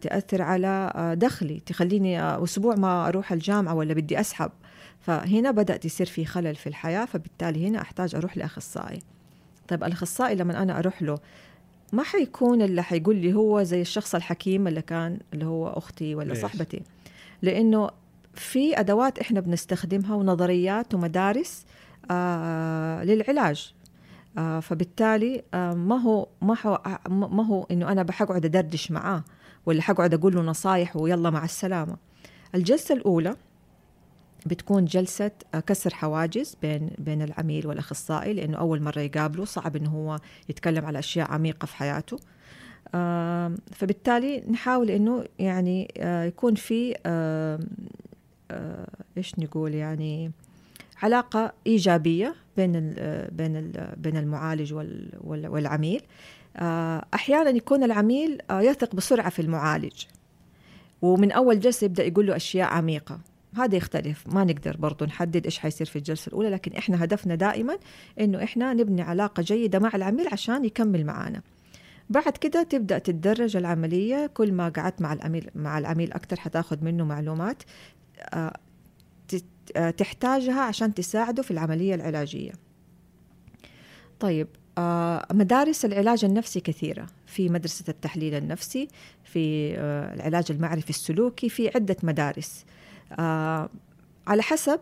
تأثر 0.00 0.42
على 0.42 0.92
دخلي 1.18 1.60
تخليني 1.66 2.22
أسبوع 2.22 2.74
ما 2.74 3.08
أروح 3.08 3.32
الجامعة 3.32 3.74
ولا 3.74 3.94
بدي 3.94 4.20
أسحب. 4.20 4.50
فهنا 5.00 5.50
بدأت 5.50 5.84
يصير 5.84 6.06
في 6.06 6.24
خلل 6.24 6.54
في 6.54 6.66
الحياة 6.66 7.04
فبالتالي 7.04 7.68
هنا 7.68 7.80
أحتاج 7.80 8.14
أروح 8.14 8.36
لأخصائي. 8.36 8.98
طيب 9.68 9.84
الأخصائي 9.84 10.34
لما 10.34 10.62
أنا 10.62 10.78
أروح 10.78 11.02
له 11.02 11.18
ما 11.92 12.02
حيكون 12.02 12.62
اللي 12.62 12.82
حيقول 12.82 13.16
لي 13.16 13.34
هو 13.34 13.62
زي 13.62 13.80
الشخص 13.80 14.14
الحكيم 14.14 14.68
اللي 14.68 14.82
كان 14.82 15.18
اللي 15.34 15.44
هو 15.44 15.68
أختي 15.68 16.14
ولا 16.14 16.28
ليش؟ 16.28 16.42
صاحبتي؟ 16.42 16.82
لأنه 17.42 17.90
في 18.34 18.80
أدوات 18.80 19.18
إحنا 19.18 19.40
بنستخدمها 19.40 20.14
ونظريات 20.14 20.94
ومدارس 20.94 21.64
آه 21.64 21.91
للعلاج. 23.04 23.74
آه 24.38 24.60
فبالتالي 24.60 25.42
آه 25.54 25.74
ما 25.74 25.96
هو 25.96 26.28
ما 26.42 26.56
هو 26.66 26.98
ما 27.10 27.46
هو 27.46 27.66
إنه 27.70 27.92
أنا 27.92 28.02
بحقعد 28.02 28.44
أدردش 28.44 28.90
معاه 28.90 29.24
ولا 29.66 29.82
حقعد 29.82 30.14
أقول 30.14 30.34
له 30.34 30.42
نصايح 30.42 30.96
ويلا 30.96 31.30
مع 31.30 31.44
السلامة. 31.44 31.96
الجلسة 32.54 32.94
الأولى 32.94 33.36
بتكون 34.46 34.84
جلسة 34.84 35.30
كسر 35.66 35.94
حواجز 35.94 36.56
بين 36.62 36.90
بين 36.98 37.22
العميل 37.22 37.66
والأخصائي 37.66 38.32
لأنه 38.32 38.58
أول 38.58 38.82
مرة 38.82 39.00
يقابله 39.00 39.44
صعب 39.44 39.76
إنه 39.76 39.90
هو 39.90 40.18
يتكلم 40.48 40.84
على 40.84 40.98
أشياء 40.98 41.30
عميقة 41.30 41.66
في 41.66 41.76
حياته. 41.76 42.18
فبالتالي 43.72 44.40
نحاول 44.50 44.90
إنه 44.90 45.24
يعني 45.38 45.94
آه، 45.98 46.24
يكون 46.24 46.54
في 46.54 46.94
آه، 47.06 47.58
إيش 49.16 49.38
نقول 49.38 49.74
يعني 49.74 50.32
علاقة 51.02 51.52
إيجابية 51.66 52.34
بين 52.56 52.76
ال 52.76 53.28
بين 53.30 53.56
ال 53.56 53.92
بين 53.96 54.16
المعالج 54.16 54.74
وال- 54.74 55.12
وال- 55.20 55.48
والعميل. 55.48 56.02
آه، 56.56 57.04
أحيانا 57.14 57.50
يكون 57.50 57.82
العميل 57.84 58.38
آه، 58.50 58.60
يثق 58.60 58.94
بسرعة 58.94 59.30
في 59.30 59.42
المعالج. 59.42 60.04
ومن 61.02 61.32
أول 61.32 61.60
جلسة 61.60 61.84
يبدأ 61.84 62.04
يقول 62.04 62.26
له 62.26 62.36
أشياء 62.36 62.68
عميقة. 62.68 63.20
هذا 63.56 63.76
يختلف. 63.76 64.26
ما 64.26 64.44
نقدر 64.44 64.76
برضو 64.76 65.04
نحدد 65.04 65.44
إيش 65.44 65.58
حيصير 65.58 65.86
في 65.86 65.96
الجلسة 65.96 66.28
الأولى 66.28 66.50
لكن 66.50 66.72
إحنا 66.72 67.04
هدفنا 67.04 67.34
دائما 67.34 67.78
إنه 68.20 68.42
إحنا 68.44 68.74
نبني 68.74 69.02
علاقة 69.02 69.42
جيدة 69.42 69.78
مع 69.78 69.90
العميل 69.94 70.28
عشان 70.32 70.64
يكمل 70.64 71.06
معانا. 71.06 71.42
بعد 72.10 72.32
كده 72.32 72.62
تبدأ 72.62 72.98
تتدرج 72.98 73.56
العملية. 73.56 74.26
كل 74.26 74.52
ما 74.52 74.68
قعدت 74.68 75.02
مع 75.02 75.12
العميل 75.12 75.50
مع 75.54 75.78
العميل 75.78 76.12
أكتر 76.12 76.40
حتاخد 76.40 76.82
منه 76.84 77.04
معلومات. 77.04 77.62
آه، 78.20 78.56
تحتاجها 79.96 80.60
عشان 80.60 80.94
تساعده 80.94 81.42
في 81.42 81.50
العملية 81.50 81.94
العلاجية. 81.94 82.52
طيب 84.20 84.48
آه، 84.78 85.26
مدارس 85.32 85.84
العلاج 85.84 86.24
النفسي 86.24 86.60
كثيرة. 86.60 87.06
في 87.26 87.48
مدرسة 87.48 87.84
التحليل 87.88 88.34
النفسي 88.34 88.88
في 89.24 89.74
آه، 89.78 90.14
العلاج 90.14 90.44
المعرفي 90.50 90.90
السلوكي 90.90 91.48
في 91.48 91.68
عدة 91.74 91.96
مدارس. 92.02 92.64
آه، 93.18 93.68
على 94.26 94.42
حسب 94.42 94.80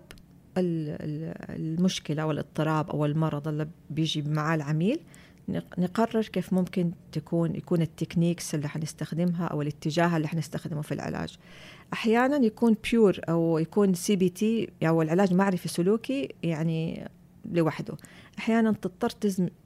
ال- 0.58 0.96
ال- 1.00 1.34
المشكلة 1.56 2.22
أو 2.22 2.30
الاضطراب 2.30 2.90
أو 2.90 3.04
المرض 3.06 3.48
اللي 3.48 3.68
بيجي 3.90 4.22
معاه 4.22 4.54
العميل 4.54 5.00
نق- 5.48 5.78
نقرر 5.78 6.22
كيف 6.22 6.52
ممكن 6.52 6.92
تكون 7.12 7.54
يكون 7.54 7.82
ال 7.82 7.89
techniques 7.89 8.54
اللي 8.54 8.68
حنستخدمها 8.68 9.46
أو 9.46 9.62
الاتجاه 9.62 10.16
اللي 10.16 10.28
حنستخدمه 10.28 10.82
في 10.82 10.94
العلاج. 10.94 11.38
أحيانا 11.92 12.36
يكون 12.46 12.76
pure 12.90 13.20
أو 13.28 13.58
يكون 13.58 13.94
CBT 13.94 14.68
أو 14.82 15.02
العلاج 15.02 15.34
معرفي 15.34 15.68
سلوكي 15.68 16.28
يعني 16.42 17.08
لوحده. 17.52 17.96
أحيانا 18.38 18.72
تضطر 18.72 19.10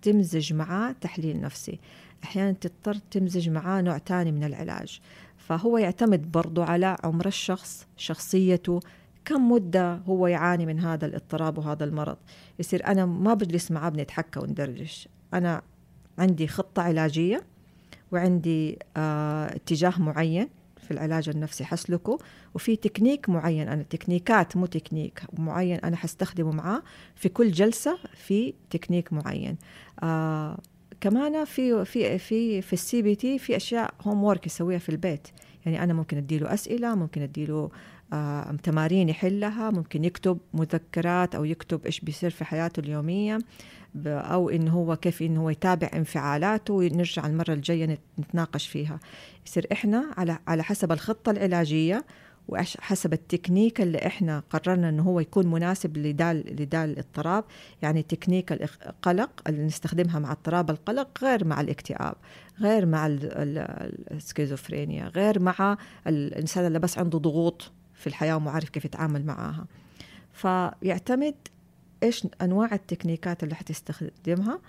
تمزج 0.02 0.52
معاه 0.52 0.92
تحليل 1.00 1.40
نفسي. 1.40 1.80
أحيانا 2.24 2.52
تضطر 2.52 2.94
تمزج 2.94 3.50
معاه 3.50 3.82
نوع 3.82 3.98
تاني 3.98 4.32
من 4.32 4.44
العلاج. 4.44 5.00
فهو 5.36 5.78
يعتمد 5.78 6.32
برضو 6.32 6.62
على 6.62 6.96
عمر 7.04 7.26
الشخص 7.26 7.86
شخصيته 7.96 8.80
كم 9.24 9.52
مدة 9.52 9.94
هو 9.94 10.26
يعاني 10.26 10.66
من 10.66 10.80
هذا 10.80 11.06
الاضطراب 11.06 11.58
وهذا 11.58 11.84
المرض. 11.84 12.16
يصير 12.58 12.86
أنا 12.86 13.06
ما 13.06 13.34
بجلس 13.34 13.70
معاه 13.70 13.88
بنتحكى 13.88 14.40
وندردش. 14.40 15.08
أنا 15.34 15.62
عندي 16.18 16.48
خطة 16.48 16.82
علاجية 16.82 17.42
وعندي 18.12 18.78
آه 18.96 19.46
اتجاه 19.46 20.00
معين. 20.00 20.48
في 20.84 20.90
العلاج 20.90 21.28
النفسي 21.28 21.64
حسلكه 21.64 22.18
وفي 22.54 22.76
تكنيك 22.76 23.28
معين 23.28 23.68
أنا 23.68 23.82
تكنيكات 23.82 24.56
مو 24.56 24.66
تكنيك 24.66 25.22
معين 25.38 25.78
أنا 25.78 25.96
حستخدمه 25.96 26.52
معاه 26.52 26.82
في 27.14 27.28
كل 27.28 27.50
جلسة 27.50 27.98
في 28.14 28.54
تكنيك 28.70 29.12
معين. 29.12 29.56
آه 30.02 30.58
كمان 31.00 31.44
في 31.44 31.84
في 31.84 32.18
في 32.18 32.62
في 32.62 32.72
ال 32.72 33.02
CBT 33.02 33.38
في 33.38 33.56
أشياء 33.56 33.94
homework 34.02 34.46
يسويها 34.46 34.78
في 34.78 34.88
البيت. 34.88 35.28
يعني 35.66 35.82
أنا 35.82 35.92
ممكن 35.92 36.16
أديله 36.16 36.54
أسئلة 36.54 36.94
ممكن 36.94 37.22
أديله 37.22 37.70
تمارين 38.62 39.08
يحلها 39.08 39.70
ممكن 39.70 40.04
يكتب 40.04 40.38
مذكرات 40.54 41.34
أو 41.34 41.44
يكتب 41.44 41.86
إيش 41.86 42.00
بيصير 42.00 42.30
في 42.30 42.44
حياته 42.44 42.80
اليومية 42.80 43.38
أو 44.06 44.50
انه 44.50 44.72
هو 44.72 44.96
كيف 44.96 45.22
انه 45.22 45.40
هو 45.42 45.50
يتابع 45.50 45.90
انفعالاته 45.94 46.74
ونرجع 46.74 47.26
المرة 47.26 47.52
الجاية 47.52 47.86
نت- 47.86 48.00
نتناقش 48.18 48.66
فيها. 48.68 49.00
يصير 49.46 49.66
إحنا 49.72 50.04
على 50.16 50.38
على 50.48 50.62
حسب 50.62 50.92
الخطة 50.92 51.30
العلاجية 51.30 52.04
وحسب 52.48 53.12
التكنيك 53.12 53.80
اللي 53.80 53.98
إحنا 54.06 54.42
قررنا 54.50 54.88
إنه 54.88 55.02
هو 55.02 55.20
يكون 55.20 55.46
مناسب 55.46 55.96
لدال 55.98 56.36
لدال 56.62 56.90
الاضطراب. 56.90 57.44
يعني 57.82 58.02
تكنيك 58.02 58.52
القلق 58.52 59.30
اللي 59.48 59.64
نستخدمها 59.66 60.18
مع 60.18 60.32
اضطراب 60.32 60.70
القلق 60.70 61.08
غير 61.24 61.44
مع 61.44 61.60
الاكتئاب 61.60 62.14
غير 62.60 62.86
مع 62.86 63.06
ال- 63.06 63.18
ال- 63.32 64.12
السكيزوفرينيا 64.16 65.08
غير 65.08 65.40
مع 65.42 65.76
الإنسان 66.06 66.66
اللي 66.66 66.78
بس 66.78 66.98
عنده 66.98 67.18
ضغوط. 67.18 67.72
في 68.04 68.10
الحياة 68.10 68.36
وما 68.36 68.50
عارف 68.50 68.68
كيف 68.68 68.84
يتعامل 68.84 69.24
معاها. 69.26 69.66
فيعتمد 70.32 71.34
إيش 72.02 72.26
أنواع 72.42 72.74
التكنيكات 72.74 73.42
اللي 73.44 73.54
حتستخدمها 73.54 74.60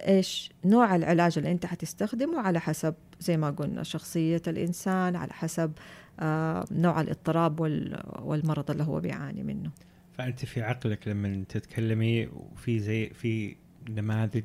إيش 0.00 0.50
نوع 0.64 0.96
العلاج 0.96 1.38
اللي 1.38 1.52
أنت 1.52 1.66
حتستخدمه 1.66 2.40
على 2.40 2.60
حسب 2.60 2.94
زي 3.20 3.36
ما 3.36 3.50
قلنا 3.50 3.82
شخصية 3.82 4.42
الإنسان 4.48 5.16
على 5.16 5.32
حسب 5.32 5.72
آه 6.20 6.64
نوع 6.70 7.00
الاضطراب 7.00 7.60
وال- 7.60 8.02
والمرض 8.18 8.70
اللي 8.70 8.82
هو 8.82 9.00
بيعاني 9.00 9.42
منه. 9.42 9.70
فأنت 10.12 10.44
في 10.44 10.62
عقلك 10.62 11.08
لما 11.08 11.44
تتكلمي 11.48 12.26
وفي 12.26 12.78
زي 12.78 13.08
في 13.10 13.56
نماذج 13.88 14.44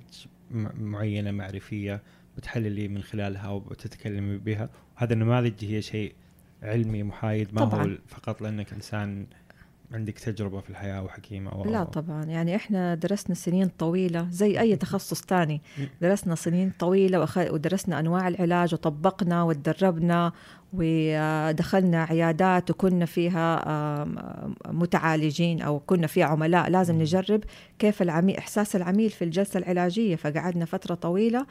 معينة 0.79 1.31
معرفية 1.31 2.01
بتحللي 2.37 2.87
من 2.87 3.03
خلالها 3.03 3.49
وبتتكلمي 3.49 4.37
بها 4.37 4.69
وهذا 4.97 5.13
النماذج 5.13 5.65
هي 5.65 5.81
شيء 5.81 6.13
علمي 6.63 7.03
محايد 7.03 7.53
ما 7.53 7.65
طبعاً. 7.65 7.83
هو 7.85 7.97
فقط 8.07 8.41
لأنك 8.41 8.73
إنسان 8.73 9.25
عندك 9.93 10.19
تجربة 10.19 10.59
في 10.61 10.69
الحياة 10.69 11.03
وحكيمة 11.03 11.51
أو 11.51 11.65
لا 11.65 11.83
طبعا 11.83 12.23
يعني 12.23 12.55
إحنا 12.55 12.95
درسنا 12.95 13.35
سنين 13.35 13.67
طويلة 13.79 14.27
زي 14.31 14.59
أي 14.59 14.75
تخصص 14.85 15.21
تاني. 15.21 15.61
درسنا 16.01 16.35
سنين 16.35 16.71
طويلة 16.79 17.25
وأخ- 17.25 17.51
ودرسنا 17.51 17.99
أنواع 17.99 18.27
العلاج 18.27 18.73
وطبقنا 18.73 19.43
وتدربنا 19.43 20.31
ودخلنا 20.73 22.03
عيادات 22.03 22.71
وكنا 22.71 23.05
فيها 23.05 24.05
متعالجين 24.67 25.61
أو 25.61 25.79
كنا 25.79 26.07
فيها 26.07 26.25
عملاء. 26.25 26.69
لازم. 26.69 26.99
نجرب 27.01 27.43
كيف 27.79 28.01
العميل 28.01 28.37
إحساس 28.37 28.75
العميل 28.75 29.09
في 29.09 29.23
الجلسة 29.23 29.57
العلاجية. 29.57 30.15
فقعدنا 30.15 30.65
فترة 30.65 30.95
طويلة 30.95 31.45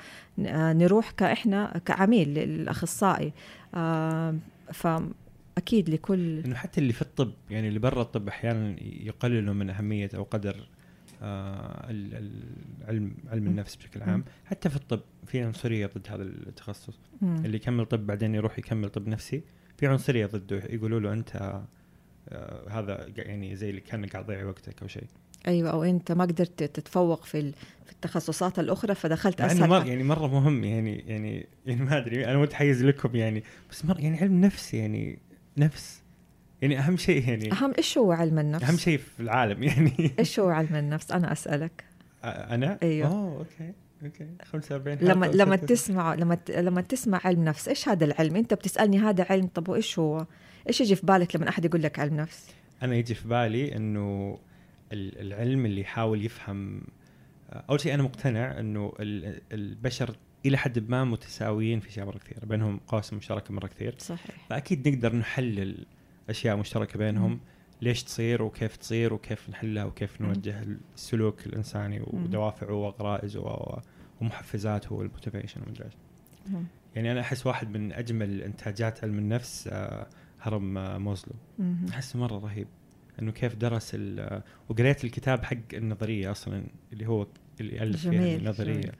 آه، 0.46 0.72
نروح 0.72 1.10
كإحنا 1.10 1.80
كعميل 1.86 2.28
للأخصائي. 2.34 3.32
آم، 4.86 5.12
فأكيد 5.56 5.90
لكل 5.90 6.38
إنه 6.38 6.54
حتى 6.54 6.80
اللي 6.80 6.92
في 6.92 7.02
الطب 7.02 7.32
يعني 7.50 7.68
اللي 7.68 7.78
برا 7.78 8.02
الطب 8.02 8.28
أحيانا 8.28 8.76
يقللوا 8.82 9.54
من 9.54 9.70
أهمية 9.70 10.10
أو 10.14 10.22
قدر 10.22 10.68
آه 11.22 11.86
علم 12.88 13.14
علم 13.28 13.46
النفس 13.46 13.76
بشكل 13.76 14.02
عام. 14.02 14.24
حتى 14.44 14.68
في 14.70 14.76
الطب 14.76 15.00
في 15.26 15.40
عنصرية 15.42 15.86
ضد 15.86 16.06
هذا 16.10 16.22
التخصص. 16.22 16.98
اللي 17.22 17.56
يكمل 17.56 17.86
طب 17.86 18.06
بعدين 18.06 18.34
يروح 18.34 18.58
يكمل 18.58 18.88
طب 18.88 19.08
نفسي 19.08 19.42
في 19.76 19.86
عنصرية 19.86 20.26
ضده 20.26 20.56
يقولوا 20.70 21.00
له 21.00 21.12
أنت 21.12 21.62
آه 22.28 22.68
هذا 22.70 23.06
يعني 23.16 23.56
زي 23.56 23.70
اللي 23.70 23.80
كانك 23.80 24.12
قاعد 24.12 24.24
تضيع 24.24 24.44
وقتك 24.44 24.82
أو 24.82 24.88
شيء 24.88 25.06
أيوه 25.48 25.70
أو 25.70 25.84
أنت 25.84 26.12
ما 26.12 26.24
قدرت 26.24 26.62
تتفوق 26.62 27.24
في 27.24 27.52
في 27.86 27.92
التخصصات 27.92 28.58
الأخرى 28.58 28.94
فدخلت 28.94 29.40
إنه 29.40 29.52
أسهل 29.52 29.68
مر. 29.68 29.86
يعني 29.86 30.02
مرة 30.02 30.26
مهم 30.26 30.64
يعني 30.64 31.04
يعني 31.06 31.46
يعني 31.66 31.82
ما 31.82 31.98
أدري 31.98 32.26
أنا 32.26 32.38
متحيز 32.38 32.84
لكم 32.84 33.16
يعني 33.16 33.42
بس 33.70 33.84
مر 33.84 34.00
يعني 34.00 34.18
علم 34.20 34.40
نفس 34.40 34.74
يعني 34.74 35.18
نفس 35.56 36.02
يعني 36.62 36.78
أهم 36.78 36.96
شيء 36.96 37.28
يعني 37.28 37.52
أهم 37.52 37.72
إيش 37.78 37.98
هو 37.98 38.12
علم 38.12 38.38
النفس؟ 38.38 38.64
أهم 38.64 38.76
شيء 38.76 38.98
في 38.98 39.20
العالم 39.20 39.62
يعني. 39.62 40.12
إيش 40.18 40.40
هو 40.40 40.48
علم 40.48 40.74
النفس؟ 40.76 41.12
أنا 41.12 41.32
أسألك. 41.32 41.84
أنا؟ 42.24 42.78
أيوه. 42.82 43.08
أوه 43.08 43.38
okay 43.38 43.72
okay 44.04 44.26
45 44.44 44.98
لما 45.00 45.26
لما 45.26 45.56
تسمع 45.56 46.14
لما 46.14 46.38
لما 46.48 46.80
تسمع 46.80 47.20
علم 47.24 47.44
نفس 47.44 47.68
إيش 47.68 47.88
هذا 47.88 48.04
العلم؟ 48.04 48.36
أنت 48.36 48.54
بتسألني 48.54 48.98
هذا 48.98 49.26
علم 49.30 49.46
طب 49.46 49.68
وإيش 49.68 49.98
هو؟ 49.98 50.26
إيش 50.68 50.80
يجي 50.80 50.96
في 50.96 51.06
بالك 51.06 51.36
لما 51.36 51.48
أحد 51.48 51.64
يقول 51.64 51.82
لك 51.82 51.98
علم 51.98 52.16
نفس؟ 52.16 52.46
أنا 52.82 52.94
يجي 52.94 53.14
في 53.14 53.28
بالي 53.28 53.76
إنه 53.76 54.38
العلم 54.92 55.66
اللي 55.66 55.80
يحاول 55.80 56.24
يفهم 56.24 56.82
أول 57.50 57.80
شيء 57.80 57.94
أنا 57.94 58.02
مقتنع 58.02 58.60
إنه 58.60 58.92
ال- 59.00 59.40
البشر 59.52 60.16
إلى 60.46 60.56
حد 60.58 60.90
ما 60.90 61.04
متساويين 61.04 61.80
في 61.80 61.88
أشياء 61.88 62.06
مرة 62.06 62.18
كثير 62.18 62.44
بينهم 62.44 62.80
قواسم 62.86 63.16
مشتركه 63.16 63.54
مرة 63.54 63.66
كثير 63.66 63.94
صحيح 63.98 64.46
فأكيد 64.50 64.88
نقدر 64.88 65.16
نحلل 65.16 65.86
أشياء 66.30 66.56
مشتركة 66.56 66.98
بينهم 66.98 67.30
مم. 67.30 67.40
ليش 67.82 68.02
تصير 68.04 68.42
وكيف 68.42 68.76
تصير 68.76 69.14
وكيف 69.14 69.50
نحلها 69.50 69.84
وكيف. 69.84 70.20
نوجه 70.20 70.62
السلوك 70.94 71.46
الإنساني 71.46 72.00
ودوافعه 72.06 72.72
وغرائزه 72.74 73.80
ومحفزاته 74.20 74.94
والموتيفيشن 74.94 75.60
ومدري 75.66 75.84
إيش. 75.84 75.94
يعني 76.94 77.12
أنا 77.12 77.20
أحس 77.20 77.46
واحد 77.46 77.70
من 77.76 77.92
أجمل 77.92 78.42
إنتاجات 78.42 79.04
علم 79.04 79.18
النفس 79.18 79.68
آه، 79.72 80.06
هرم 80.40 80.78
آه، 80.78 80.98
موزلو. 80.98 81.32
أحسه 81.88 82.18
مرة 82.18 82.38
رهيب 82.38 82.66
إنه 83.22 83.32
كيف 83.32 83.54
درس 83.54 83.96
وقريت 84.68 85.04
الكتاب 85.04 85.44
حق 85.44 85.56
النظرية 85.74 86.30
أصلا 86.30 86.64
اللي 86.92 87.06
هو 87.08 87.26
اللي 87.60 87.82
الف 87.82 88.00
فيها 88.00 88.10
جميل، 88.12 88.40
النظرية 88.40 88.72
جميل. 88.72 88.92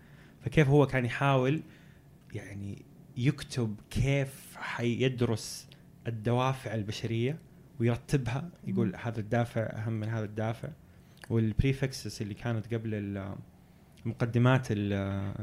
فكيف 0.44 0.68
هو 0.68 0.86
كان 0.86 1.04
يحاول 1.04 1.60
يعني 2.34 2.82
يكتب 3.16 3.76
كيف 3.90 4.56
حيدرس 4.56 5.68
الدوافع 6.06 6.74
البشرية 6.74 7.38
ويرتبها 7.80 8.48
يقول. 8.66 8.96
هذا 8.96 9.20
الدافع 9.20 9.60
أهم 9.60 9.92
من 9.92 10.08
هذا 10.08 10.24
الدافع 10.24 10.68
والبريفكسس 11.30 12.22
اللي 12.22 12.34
كانت 12.34 12.74
قبل 12.74 12.94
ال- 12.94 13.34
مقدمات 14.04 14.66
ال- 14.70 15.34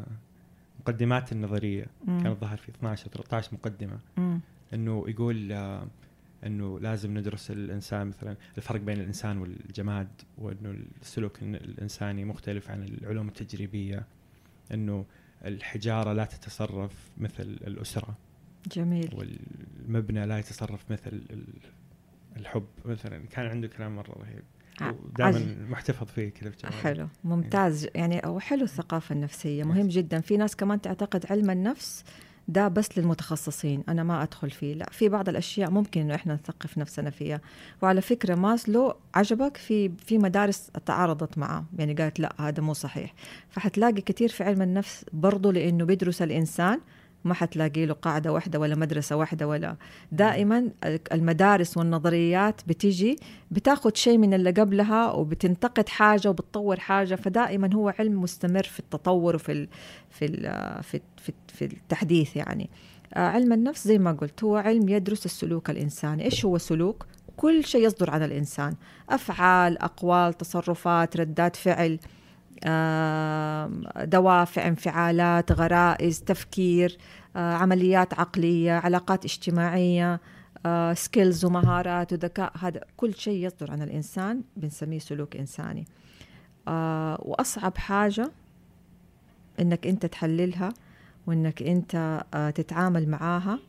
مقدمات 0.80 1.32
النظرية 1.32 1.86
مم. 2.08 2.24
كانت 2.24 2.42
ظهر 2.42 2.58
في 2.58 2.70
12 2.70 3.08
13 3.08 3.50
مقدمة 3.54 4.00
مم. 4.18 4.40
إنه 4.74 5.06
يقول 5.08 5.54
إنه 6.46 6.80
لازم 6.80 7.18
ندرس 7.18 7.52
الإنسان 7.52 8.08
مثلا 8.08 8.36
الفرق 8.58 8.80
بين 8.82 9.00
الإنسان 9.00 9.38
والجماد 9.38 10.08
وإنه 10.38 10.76
السلوك 11.02 11.42
الإنساني 11.44 12.26
مختلف 12.26 12.72
عن 12.72 12.84
العلوم 12.84 13.28
التجريبية. 13.28 14.04
إنه 14.74 15.06
الحجارة 15.46 16.14
لا 16.14 16.26
تتصرف 16.26 16.92
مثل 17.18 17.44
الأسرة. 17.44 18.16
جميل. 18.72 19.16
والمبنى 19.16 20.26
لا 20.26 20.40
يتصرف 20.40 20.92
مثل 20.92 21.12
ال- 21.30 21.48
الحب 22.38 22.66
مثلا. 22.86 23.22
كان 23.32 23.46
عنده 23.46 23.68
كلام 23.68 23.96
مرة 23.96 24.12
رهيب. 24.20 24.44
ودائما 24.82 25.56
محتفظ 25.70 26.08
فيه 26.08 26.30
كذا 26.30 26.50
في. 26.50 26.68
حلو. 26.68 27.08
ممتاز. 27.24 27.88
يعني 27.96 28.22
هو 28.26 28.40
حلو 28.40 28.64
الثقافة 28.64 29.16
النفسية. 29.16 29.64
مهم 29.64 29.88
جدا. 29.88 30.22
في 30.22 30.38
ناس 30.38 30.56
كمان 30.56 30.82
تعتقد 30.82 31.26
علم 31.30 31.50
النفس 31.50 32.04
ده 32.48 32.68
بس 32.68 32.98
للمتخصصين 32.98 33.84
أنا 33.90 34.04
ما 34.04 34.24
أدخل 34.24 34.52
فيه 34.52 34.74
لا 34.74 34.90
في 34.92 35.10
بعض 35.10 35.30
الأشياء 35.30 35.70
ممكن 35.70 36.02
إنه 36.02 36.16
إحنا 36.16 36.34
نثقف 36.34 36.78
نفسنا 36.78 37.10
فيها. 37.10 37.42
وعلى 37.82 38.02
فكرة 38.02 38.36
ماسلو 38.36 38.96
عجبك 39.16 39.58
في 39.58 39.92
في 40.06 40.18
مدارس 40.18 40.72
تعارضت 40.86 41.38
معه 41.38 41.66
يعني 41.80 41.94
قالت 41.94 42.20
لا 42.20 42.34
هذا 42.40 42.64
مو 42.64 42.74
صحيح. 42.74 43.14
فحتلاقي 43.50 44.02
كثير 44.02 44.30
في 44.30 44.44
علم 44.44 44.62
النفس 44.62 45.06
برضه 45.14 45.54
لأنه 45.54 45.86
بيدرس 45.86 46.22
الإنسان 46.22 46.80
ما 47.26 47.34
حتلاقي 47.34 47.86
له 47.86 47.94
قاعدة 47.94 48.34
واحدة 48.34 48.60
ولا 48.60 48.76
مدرسة 48.76 49.16
واحدة 49.16 49.48
ولا. 49.48 49.76
دائما 50.12 50.70
المدارس 51.12 51.78
والنظريات 51.78 52.62
بتيجي 52.68 53.16
بتاخذ 53.52 53.92
شيء 53.94 54.18
من 54.18 54.34
اللي 54.34 54.52
قبلها 54.52 55.12
وبتنتقد 55.12 55.90
حاجة 55.90 56.30
وبتطور 56.30 56.80
حاجة 56.80 57.16
فدائما 57.16 57.74
هو 57.74 57.94
علم 58.00 58.22
مستمر 58.22 58.64
في 58.64 58.80
التطور 58.80 59.36
وفي 59.36 59.52
ال 59.52 59.68
في 60.10 60.26
ال 60.26 60.84
في 60.84 61.02
في, 61.18 61.34
في 61.48 61.66
التحديث 61.66 62.36
يعني. 62.36 62.70
آه، 63.14 63.30
علم 63.30 63.54
النفس 63.54 63.88
زي 63.88 63.98
ما 63.98 64.12
قلت 64.12 64.44
هو 64.44 64.56
علم 64.56 64.90
يدرس 64.90 65.26
السلوك 65.26 65.70
الإنساني. 65.70 66.26
إيش 66.26 66.46
هو 66.46 66.58
سلوك؟ 66.58 67.06
كل 67.38 67.64
شيء 67.64 67.86
يصدر 67.86 68.10
عن 68.10 68.24
الإنسان. 68.24 68.76
أفعال 69.10 69.78
أقوال 69.78 70.34
تصرفات 70.34 71.18
ردات 71.18 71.56
فعل. 71.56 72.00
دوافع 74.04 74.68
انفعالات 74.68 75.52
غرائز 75.52 76.22
تفكير 76.22 76.98
عمليات 77.36 78.14
عقلية 78.14 78.72
علاقات 78.72 79.26
اجتماعية 79.26 80.20
سكيلز 80.94 81.46
ومهارات 81.46 82.14
وذكاء. 82.14 82.52
هذا 82.60 82.82
كل 82.98 83.14
شيء 83.14 83.46
يصدر 83.46 83.72
عن 83.72 83.82
الإنسان 83.82 84.42
بنسميه 84.58 85.00
سلوك 85.00 85.36
إنساني. 85.36 85.86
وأصعب 87.20 87.78
حاجة 87.78 88.32
إنك 89.60 89.88
أنت 89.88 90.06
تحللها 90.06 90.74
وإنك 91.28 91.64
أنت 91.64 92.24
تتعامل 92.56 93.10
معاها 93.10 93.60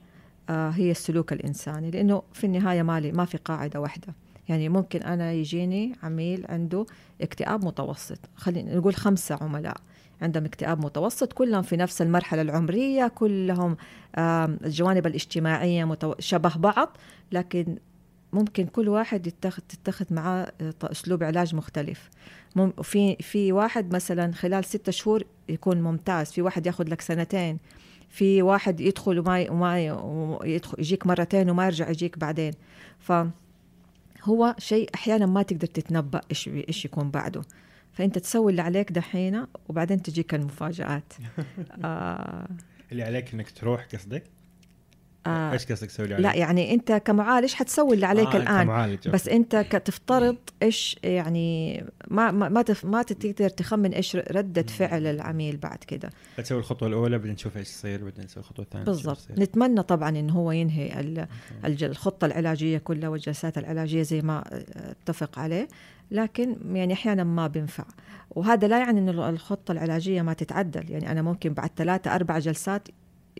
هي 0.48 0.90
السلوك 0.90 1.32
الإنساني. 1.32 1.90
لأنه 1.90 2.22
في 2.32 2.44
النهاية 2.46 2.82
مالي 2.82 3.12
ما 3.12 3.24
في 3.24 3.36
قاعدة 3.38 3.80
واحدة. 3.80 4.14
يعني 4.48 4.68
ممكن 4.68 5.02
أنا 5.02 5.32
يجيني 5.32 5.92
عميل 6.02 6.46
عنده 6.48 6.86
اكتئاب 7.20 7.64
متوسط. 7.64 8.18
خلينا 8.36 8.76
نقول 8.76 8.94
خمسة 8.94 9.38
عملاء 9.40 9.76
عندهم 10.22 10.44
اكتئاب 10.44 10.84
متوسط 10.84 11.32
كلهم 11.32 11.62
في 11.62 11.76
نفس 11.76 12.02
المرحلة 12.02 12.42
العمرية 12.42 13.08
كلهم 13.08 13.76
الجوانب 14.18 15.06
الاجتماعية 15.06 15.84
متو... 15.84 16.14
شبه 16.18 16.56
بعض. 16.56 16.96
لكن 17.32 17.76
ممكن 18.32 18.66
كل 18.66 18.88
واحد 18.88 19.26
يتخذ 19.26 19.62
تتخذ 19.68 20.14
معاه 20.14 20.52
ط- 20.80 20.84
أسلوب 20.84 21.22
علاج 21.22 21.54
مختلف. 21.54 22.10
مم... 22.56 22.72
في 22.82 23.16
في 23.16 23.52
واحد 23.52 23.94
مثلا 23.94 24.32
خلال 24.32 24.64
ستة 24.64 24.92
شهور 24.92 25.24
يكون 25.48 25.82
ممتاز 25.82 26.30
في 26.32 26.42
واحد 26.42 26.66
ياخذ 26.66 26.90
لك 26.90 27.00
سنتين 27.00 27.58
في 28.08 28.42
واحد 28.42 28.80
يدخل 28.80 29.18
وما 29.18 29.50
وما 29.50 30.38
يدخل 30.44 30.80
يجيك 30.80 31.06
مرتين 31.06 31.50
وما 31.50 31.66
يرجع 31.66 31.88
يجيك 31.88 32.18
بعدين. 32.18 32.52
فهو 34.24 34.54
شيء 34.58 34.90
أحيانا 34.94 35.26
ما 35.26 35.42
تقدر 35.42 35.66
تتنبأ 35.66 36.20
إيش 36.30 36.48
إيش 36.48 36.84
يكون 36.84 37.10
بعده. 37.10 37.42
فأنت 37.92 38.18
تسوي 38.18 38.50
اللي 38.50 38.62
عليك 38.62 38.92
دحين 38.92 39.46
وبعدين 39.68 40.02
تجيك 40.02 40.34
المفاجآت. 40.34 41.12
آه. 41.84 42.48
اللي 42.92 43.02
عليك 43.02 43.34
إنك 43.34 43.50
تروح 43.50 43.86
قصدك؟ 43.92 44.24
آه. 45.26 45.52
إيش 45.52 45.66
قصدك 45.66 45.88
تسوي 45.88 46.06
لا؟ 46.06 46.34
يعني 46.34 46.74
أنت 46.74 46.92
كمعالج 46.92 47.52
حتسوي 47.52 47.94
اللي 47.94 48.06
عليك 48.06 48.28
آه، 48.28 48.36
الآن 48.36 48.62
كمعالج، 48.62 49.08
بس. 49.08 49.28
أنت 49.28 49.56
تفترض 49.56 50.36
إيش 50.62 50.98
يعني 51.04 51.84
ما 52.08 52.30
ما 52.30 52.48
ما, 52.48 52.62
تف 52.62 52.84
ما 52.84 53.02
تقدر 53.02 53.48
تخمن 53.48 53.92
إيش 53.92 54.16
ردة 54.16 54.62
فعل 54.62 55.06
العميل 55.06 55.56
بعد 55.56 55.78
كده. 55.78 56.10
تسوي 56.36 56.58
الخطوة 56.58 56.88
الأولى 56.88 57.18
بعدين 57.18 57.32
نشوف 57.32 57.56
إيش 57.56 57.68
يصير 57.68 58.04
بعدين 58.04 58.24
نسوي 58.24 58.42
الخطوة 58.42 58.64
الثانية 58.64 58.84
بالضبط. 58.84 59.28
نتمنى 59.38 59.82
طبعا 59.82 60.08
انه 60.08 60.32
هو 60.32 60.52
ينهي 60.52 61.16
الخطة 61.64 62.24
العلاجية 62.24 62.78
كلها 62.78 63.08
والجلسات 63.08 63.58
العلاجية 63.58 64.02
زي 64.02 64.20
ما 64.20 64.44
اتفق 64.76 65.38
عليه 65.38 65.68
لكن 66.10 66.56
يعني 66.72 66.92
أحيانا 66.92 67.24
ما 67.24 67.46
بينفع. 67.46 67.84
وهذا 68.30 68.68
لا 68.68 68.78
يعني 68.78 69.00
انه 69.00 69.28
الخطة 69.28 69.72
العلاجية 69.72 70.22
ما 70.22 70.32
تتعدل. 70.32 70.90
يعني 70.90 71.10
أنا 71.10 71.22
ممكن 71.22 71.52
بعد 71.52 71.70
ثلاثة 71.76 72.14
أربع 72.14 72.38
جلسات 72.38 72.88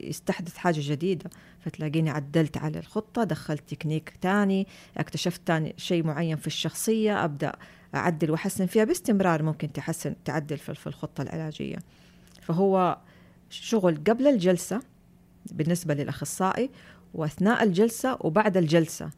يستحدث 0.01 0.57
حاجة 0.57 0.81
جديدة. 0.81 1.31
فتلاقيني 1.64 2.11
عدلت 2.11 2.57
على 2.57 2.79
الخطة 2.79 3.24
دخلت 3.24 3.74
تكنيك 3.74 4.12
تاني 4.20 4.66
اكتشفت 4.96 5.40
تاني 5.46 5.74
شيء 5.77 6.05
معين 6.05 6.37
في 6.37 6.46
الشخصية 6.46 7.24
أبدأ 7.24 7.53
أعدل 7.94 8.31
وأحسن 8.31 8.66
فيها 8.66 8.85
باستمرار 8.85 9.42
ممكن 9.42 9.72
تحسن 9.72 10.14
تعدل 10.24 10.59
في 10.59 10.87
الخطة 10.87 11.22
العلاجية. 11.22 11.77
فهو 12.42 12.98
شغل 13.50 13.96
قبل 14.09 14.27
الجلسة 14.27 14.81
بالنسبة 15.53 15.94
للأخصائي 15.94 16.70
وأثناء 17.14 17.62
الجلسة 17.62 18.18
وبعد 18.20 18.57
الجلسة. 18.57 19.11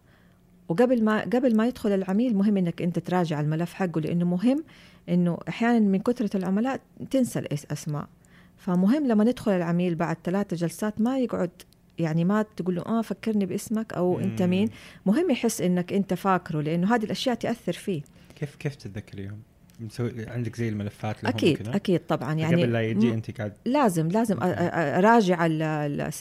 وقبل 0.68 1.04
ما 1.04 1.20
قبل 1.20 1.56
ما 1.56 1.66
يدخل 1.66 1.92
العميل 1.92 2.36
مهم 2.36 2.56
إنك 2.56 2.82
أنت 2.82 2.98
تراجع 2.98 3.40
الملف 3.40 3.72
حقه 3.72 4.00
لأنه 4.00 4.24
مهم 4.24 4.64
إنه 5.08 5.38
أحيانا 5.48 5.78
من 5.78 5.98
كثرة 5.98 6.36
العملاء 6.36 6.80
تنسى 7.10 7.38
الأسماء. 7.38 8.08
فمهم 8.56 9.06
لما 9.06 9.24
ندخل 9.24 9.52
العميل 9.52 9.94
بعد 9.94 10.16
ثلاثة 10.24 10.56
جلسات 10.56 11.00
ما 11.00 11.18
يقعد 11.18 11.50
يعني 11.98 12.24
ما 12.24 12.42
تقول 12.42 12.74
له 12.74 12.82
آه 12.82 13.02
فكرني 13.02 13.46
باسمك 13.46 13.92
أو 13.92 14.20
أنت 14.20 14.42
مم. 14.42 14.50
مين 14.50 14.68
مهم 15.06 15.30
يحس 15.30 15.60
إنك 15.60 15.92
أنت 15.92 16.14
فاكره 16.14 16.60
لأنه 16.60 16.94
هذه 16.94 17.04
الأشياء 17.04 17.34
تأثر 17.34 17.72
فيه 17.72 18.02
كيف 18.36 18.56
كيف 18.56 18.74
تتذكريهم؟ 18.74 19.38
مسوي 19.80 20.26
عندك 20.26 20.56
زي 20.56 20.68
الملفات 20.68 21.24
لهم 21.24 21.32
أكيد 21.32 21.60
وكذا؟ 21.60 21.76
أكيد 21.76 22.00
طبعا 22.00 22.34
يعني 22.34 22.62
قبل 22.62 22.72
لا 22.72 22.82
يجي 22.82 23.14
أنت 23.14 23.30
قاعد 23.38 23.52
لازم 23.64 24.08
لازم 24.08 24.36
أراجع 24.42 25.46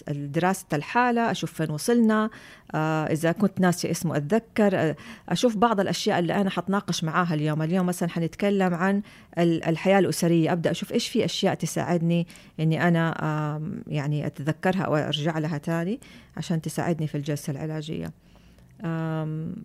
دراسه 0.10 0.66
الحالة 0.74 1.32
أشوف 1.32 1.54
فين 1.54 1.72
وصلنا 1.72 2.30
آه، 2.76 3.06
إذا 3.06 3.32
كنت 3.32 3.60
ناسي 3.62 3.92
اسمه 3.92 4.18
أتذكر 4.18 4.76
آه، 4.80 4.96
أشوف 5.30 5.58
بعض 5.58 5.80
الأشياء 5.80 6.20
اللي 6.20 6.34
أنا 6.36 6.50
حتناقش 6.50 7.04
معاها 7.04 7.34
اليوم. 7.34 7.62
اليوم 7.62 7.86
مثلا 7.86 8.10
حنتكلم 8.10 8.74
عن 8.74 9.02
ال- 9.38 9.64
الحياة 9.64 10.00
الأسرية. 10.00 10.52
أبدأ 10.52 10.72
أشوف 10.72 10.92
إيش 10.94 11.08
في 11.08 11.26
أشياء 11.26 11.54
تساعدني 11.54 12.28
إني 12.60 12.88
أنا 12.88 13.62
يعني 13.88 14.26
أتذكرها 14.26 14.82
أو 14.82 14.96
أرجع 14.96 15.38
لها 15.38 15.58
تاني 15.58 16.00
عشان 16.38 16.62
تساعدني 16.62 17.08
في 17.08 17.16
الجلسة 17.16 17.52
العلاجية. 17.52 18.12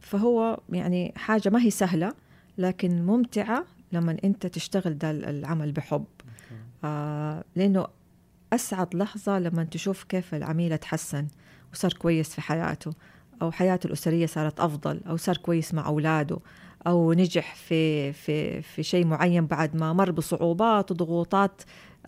فهو 0.00 0.61
يعني 0.72 1.12
حاجة 1.16 1.48
ما 1.50 1.62
هي 1.62 1.70
سهلة 1.70 2.12
لكن 2.59 3.03
ممتعة 3.07 3.64
لما 3.92 4.16
أنت 4.24 4.46
تشتغل 4.46 4.98
ده 4.98 5.11
العمل 5.11 5.72
بحب. 5.72 6.05
آه 6.85 7.44
لأنه 7.57 7.87
أسعد 8.53 8.94
لحظة 8.96 9.38
لما 9.38 9.64
تشوف 9.64 10.05
كيف 10.05 10.35
العميل 10.35 10.79
تحسن 10.79 11.26
وصار 11.72 11.92
كويس 11.92 12.35
في 12.35 12.40
حياته 12.40 12.92
أو 13.42 13.50
حياته 13.50 13.87
الأسرية 13.87 14.26
صارت 14.26 14.61
أفضل 14.61 15.00
أو 15.07 15.16
صار 15.16 15.37
كويس 15.37 15.74
مع 15.74 15.87
أولاده 15.87 16.38
أو 16.87 17.12
نجح 17.12 17.55
في 17.55 18.12
في 18.12 18.62
في 18.62 18.83
شيء 18.83 19.07
معين 19.07 19.46
بعد 19.46 19.76
ما 19.76 19.92
مر 19.92 20.11
بصعوبات 20.11 20.90
وضغوطات 20.90 21.62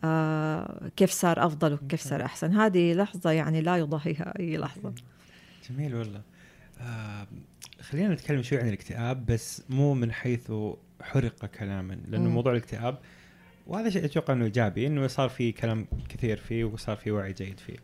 آه 0.04 0.90
كيف 0.96 1.10
صار 1.10 1.46
أفضل 1.46 1.72
وكيف 1.72 2.00
صار 2.00 2.24
أحسن. 2.24 2.56
هذه 2.56 2.92
لحظة 2.94 3.30
يعني 3.30 3.60
لا 3.60 3.76
يضاهيها 3.76 4.38
أي 4.38 4.56
لحظة. 4.56 4.92
جميل 5.70 5.94
والله. 5.94 6.22
آه 6.80 7.26
خلينا 7.80 8.14
نتكلم 8.14 8.42
شوي 8.42 8.58
عن 8.58 8.68
الاكتئاب 8.68 9.26
بس 9.26 9.62
مو 9.70 9.94
من 9.94 10.12
حيث 10.12 10.52
حرق 11.02 11.46
كلاما 11.46 11.94
لأنه 11.94 12.28
مم. 12.28 12.34
موضوع 12.34 12.52
الاكتئاب 12.52 12.98
وهذا 13.66 13.90
شيء 13.90 14.04
أتوقع 14.04 14.34
إنه 14.34 14.44
إيجابي 14.44 14.86
إنه 14.86 15.06
صار 15.06 15.28
في 15.28 15.52
كلام 15.52 15.86
كثير 16.08 16.36
فيه 16.36 16.64
وصار 16.64 16.96
في 16.96 17.10
وعي 17.10 17.32
جيد 17.32 17.60
فيه. 17.60 17.76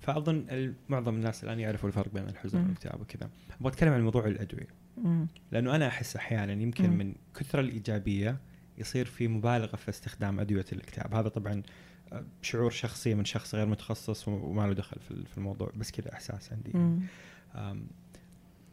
فأظن 0.00 0.74
معظم 0.88 1.14
الناس 1.14 1.44
الآن 1.44 1.60
يعرفوا 1.60 1.88
الفرق 1.88 2.14
بين 2.14 2.28
الحزن. 2.28 2.62
والاكتئاب 2.62 3.00
وكذا. 3.00 3.30
أبغى 3.60 3.72
أتكلم 3.72 3.92
عن 3.92 4.02
موضوع 4.02 4.26
الأدوية 4.26 4.66
مم. 4.96 5.26
لأنه 5.52 5.76
أنا 5.76 5.88
أحس 5.88 6.16
أحيانا 6.16 6.52
يمكن 6.52 6.90
مم. 6.90 6.98
من 6.98 7.14
كثر 7.38 7.60
الإيجابية 7.60 8.38
يصير 8.78 9.04
في 9.04 9.28
مبالغة 9.28 9.76
في 9.76 9.88
استخدام 9.88 10.40
أدوية 10.40 10.64
الاكتئاب، 10.72 11.14
هذا 11.14 11.28
طبعا 11.28 11.62
آه، 12.12 12.24
شعور 12.42 12.70
شخصي 12.70 13.14
من 13.14 13.24
شخص 13.24 13.54
غير 13.54 13.66
متخصص 13.66 14.28
وما 14.28 14.66
له 14.66 14.72
دخل 14.72 14.96
في 15.00 15.38
الموضوع 15.38 15.72
بس 15.76 15.90
كذا 15.90 16.12
إحساس 16.12 16.52
عندي. 16.52 16.70
مم. 16.74 17.00
أم، 17.54 17.86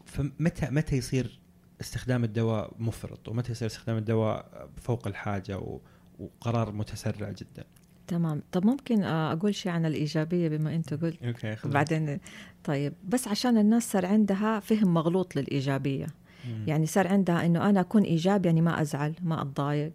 فمتى 0.06 0.70
متى 0.70 0.96
يصير 0.96 1.38
استخدام 1.82 2.24
الدواء 2.24 2.70
مفرط 2.78 3.28
ومتى 3.28 3.52
يصير 3.52 3.68
استخدام 3.68 3.96
الدواء 3.96 4.68
فوق 4.80 5.06
الحاجة 5.06 5.58
و- 5.58 5.78
وقرار 6.18 6.72
متسرع 6.72 7.30
جدا. 7.30 7.64
تمام. 8.06 8.42
طب 8.52 8.66
ممكن 8.66 9.02
آه، 9.02 9.32
أقول 9.32 9.54
شيء 9.54 9.72
عن 9.72 9.86
الإيجابية 9.86 10.48
بما 10.48 10.74
أنت 10.74 10.94
قلت؟ 10.94 11.22
أوكي 11.22 11.56
خذ 11.56 11.70
بعدين 11.70 12.18
طيب. 12.64 12.92
بس 13.08 13.28
عشان 13.28 13.58
الناس 13.58 13.92
صار 13.92 14.06
عندها 14.06 14.60
فهم 14.60 14.94
مغلوط 14.94 15.36
للإيجابية. 15.36 16.06
مم. 16.48 16.64
يعني 16.66 16.86
صار 16.86 17.08
عندها 17.08 17.46
إنه 17.46 17.68
أنا 17.70 17.80
أكون 17.80 18.02
ايجابي 18.02 18.48
يعني 18.48 18.60
ما 18.60 18.80
أزعل 18.80 19.14
ما 19.22 19.42
أتضايق. 19.42 19.92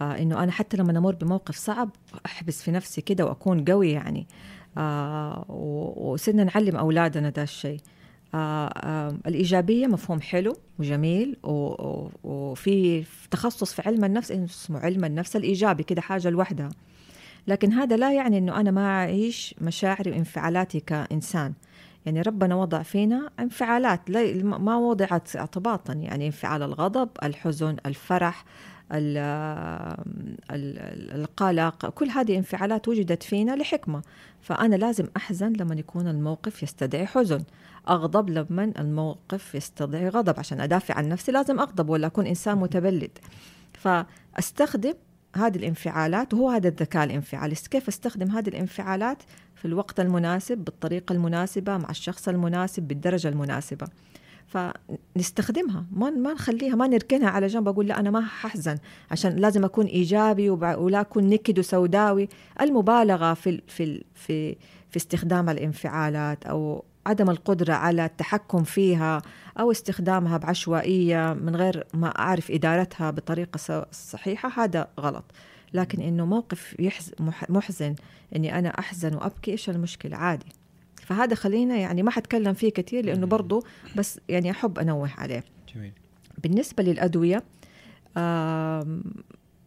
آه 0.00 0.18
إنه 0.18 0.42
أنا 0.42 0.52
حتى 0.52 0.76
لما 0.76 0.98
أمر 0.98 1.14
بموقف 1.14 1.56
صعب 1.56 1.90
أحبس 2.26 2.62
في 2.62 2.70
نفسي 2.70 3.00
كده 3.00 3.24
وأكون 3.26 3.64
قوي 3.64 3.90
يعني. 3.90 4.26
آه 4.78 5.50
وصرنا 5.98 6.44
نعلم 6.44 6.76
أولادنا 6.76 7.30
ده 7.30 7.42
الشيء. 7.42 7.80
آه 8.34 8.66
آه 8.68 9.16
الإيجابية 9.26 9.86
مفهوم 9.86 10.20
حلو 10.20 10.56
وجميل 10.78 11.36
وفي 12.24 13.04
تخصص 13.30 13.72
في 13.74 13.82
علم 13.86 14.04
النفس 14.04 14.30
اسمه 14.32 14.78
علم 14.80 15.04
النفس 15.04 15.36
الإيجابي 15.36 15.82
كده 15.82 16.00
حاجة 16.00 16.30
لوحدها. 16.30 16.68
لكن 17.46 17.72
هذا 17.72 17.96
لا 17.96 18.12
يعني 18.12 18.38
إنه 18.38 18.60
أنا 18.60 18.70
ما 18.70 18.86
أعيش 18.86 19.54
مشاعري 19.60 20.10
وانفعالاتي 20.10 20.80
كإنسان. 20.80 21.52
يعني 22.06 22.22
ربنا 22.22 22.54
وضع 22.54 22.82
فينا 22.82 23.30
انفعالات 23.40 24.10
لا- 24.10 24.42
ما 24.42 24.76
وضعت 24.76 25.36
اعتباطا. 25.36 25.92
يعني 25.92 26.26
انفعال 26.26 26.62
الغضب 26.62 27.08
الحزن 27.22 27.76
الفرح 27.86 28.44
ال- 28.92 29.16
ال- 30.50 31.20
القلق 31.20 31.86
كل 31.88 32.08
هذه 32.08 32.36
انفعالات 32.36 32.88
وجدت 32.88 33.22
فينا 33.22 33.56
لحكمة. 33.56 34.02
فأنا 34.42 34.76
لازم 34.76 35.06
أحزن 35.16 35.52
لما 35.52 35.74
يكون 35.74 36.08
الموقف 36.08 36.62
يستدعي 36.62 37.06
حزن. 37.06 37.42
أغضب 37.88 38.30
لما 38.30 38.72
الموقف 38.78 39.54
يستدعي 39.54 40.08
غضب. 40.08 40.38
عشان 40.38 40.60
أدافع 40.60 40.94
عن 40.94 41.08
نفسي 41.08 41.32
لازم 41.32 41.60
أغضب 41.60 41.88
ولا 41.88 42.06
أكون 42.06 42.26
إنسان 42.26 42.58
متبلد. 42.58 43.18
فأستخدم 43.72 44.94
هذه 45.36 45.56
الانفعالات 45.56 46.34
وهو 46.34 46.50
هذا 46.50 46.68
الذكاء 46.68 47.04
الانفعالي. 47.04 47.54
كيف 47.70 47.88
أستخدم 47.88 48.30
هذه 48.30 48.48
الانفعالات؟ 48.48 49.22
في 49.54 49.64
الوقت 49.64 50.00
المناسب 50.00 50.58
بالطريقة 50.58 51.12
المناسبة 51.12 51.76
مع 51.76 51.90
الشخص 51.90 52.28
المناسب 52.28 52.82
بالدرجة 52.82 53.28
المناسبة. 53.28 53.86
فنستخدمها. 54.46 55.84
ما 55.90 56.10
ما 56.10 56.32
نخليها 56.32 56.74
ما 56.74 56.86
نركنها 56.86 57.30
على 57.30 57.46
جنب. 57.46 57.68
أقول 57.68 57.86
لا 57.86 58.00
أنا 58.00 58.10
ما 58.10 58.20
ححزن. 58.20 58.78
عشان 59.10 59.36
لازم 59.36 59.64
أكون 59.64 59.86
إيجابي 59.86 60.50
ولا 60.50 61.00
أكون 61.00 61.28
نكد 61.28 61.58
وسوداوي. 61.58 62.28
المبالغة 62.60 63.34
في 63.34 63.62
في 63.66 64.04
في 64.14 64.56
في 64.90 64.96
استخدام 64.96 65.50
الانفعالات 65.50 66.46
أو 66.46 66.84
عدم 67.06 67.30
القدرة 67.30 67.72
على 67.74 68.04
التحكم 68.04 68.62
فيها 68.64 69.22
أو 69.60 69.70
استخدامها 69.70 70.36
بعشوائية 70.38 71.32
من 71.34 71.56
غير 71.56 71.86
ما 71.94 72.08
أعرف 72.18 72.50
إدارتها 72.50 73.10
بطريقة 73.10 73.58
س- 73.58 73.82
صحيحة 74.10 74.64
هذا 74.64 74.88
غلط. 75.00 75.24
لكن 75.74 76.02
إنه 76.02 76.26
موقف 76.26 76.76
محزن 77.48 77.94
إني 78.36 78.58
أنا 78.58 78.68
أحزن 78.68 79.14
وأبكي 79.14 79.50
إيش 79.50 79.70
المشكلة؟ 79.70 80.16
عادي. 80.16 80.46
فهذا 81.06 81.34
خلينا 81.34 81.76
يعني 81.76 82.02
ما 82.02 82.10
حتكلم 82.10 82.54
فيه 82.54 82.70
كثير 82.72 83.04
لأنه 83.06 83.20
مم. 83.20 83.28
برضو 83.28 83.64
بس 83.96 84.20
يعني 84.28 84.50
أحب 84.50 84.78
أنوه 84.78 85.10
عليه. 85.18 85.44
جميل. 85.74 85.92
بالنسبة 86.42 86.82
للأدوية 86.82 87.42
آم، 88.16 89.02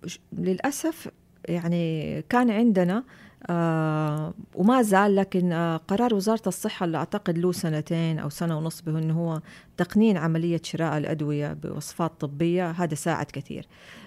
ش- 0.05 0.19
للأسف 0.33 1.09
يعني 1.45 2.21
كان 2.29 2.49
عندنا 2.51 3.03
آه 3.47 4.33
وما 4.55 4.81
زال 4.81 5.15
لكن 5.15 5.51
آه 5.51 5.77
قرار 5.77 6.13
وزارة 6.15 6.41
الصحة 6.47 6.85
اللي 6.85 6.97
أعتقد 6.97 7.37
له 7.37 7.51
سنتين 7.51 8.19
أو 8.19 8.29
سنة 8.29 8.57
ونص 8.57 8.81
به 8.81 8.99
انه 8.99 9.13
هو 9.13 9.41
تقنين 9.77 10.17
عملية 10.17 10.61
شراء 10.63 10.97
الأدوية 10.97 11.53
بوصفات 11.53 12.11
طبية 12.19 12.71
هذا 12.71 12.95
ساعد 12.95 13.25
كثير. 13.25 13.65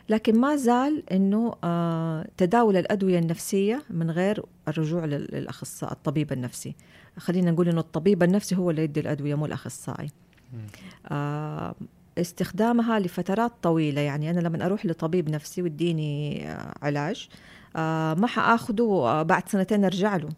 لكن 0.08 0.40
ما 0.40 0.56
زال 0.56 1.02
إنه 1.12 1.54
آه 1.64 2.26
تداول 2.36 2.76
الأدوية 2.76 3.18
النفسية 3.18 3.82
من 3.90 4.10
غير 4.10 4.44
الرجوع 4.68 5.04
لل- 5.04 5.28
للأخصائي 5.32 5.92
الطبيب 5.92 6.32
النفسي. 6.32 6.74
خلينا 7.18 7.50
نقول 7.50 7.68
إنه 7.68 7.80
الطبيب 7.80 8.22
النفسي 8.22 8.56
هو 8.56 8.70
اللي 8.70 8.82
يدي 8.84 9.00
الأدوية 9.00 9.34
مو 9.34 9.46
الأخصائي. 9.46 10.08
مم. 10.52 10.66
آه، 11.08 11.74
استخدامها 12.18 12.98
لفترات 12.98 13.52
طويلة 13.62 14.00
يعني 14.00 14.30
أنا 14.30 14.40
لما 14.40 14.66
أروح 14.66 14.86
لطبيب 14.86 15.30
نفسي 15.30 15.62
ويديني 15.62 16.42
آه، 16.50 16.74
علاج 16.82 17.28
ما 18.14 18.26
حآخده 18.26 18.84
آه، 18.84 19.22
بعد 19.22 19.48
سنتين 19.48 19.84
أرجع 19.84 20.16
له. 20.16 20.28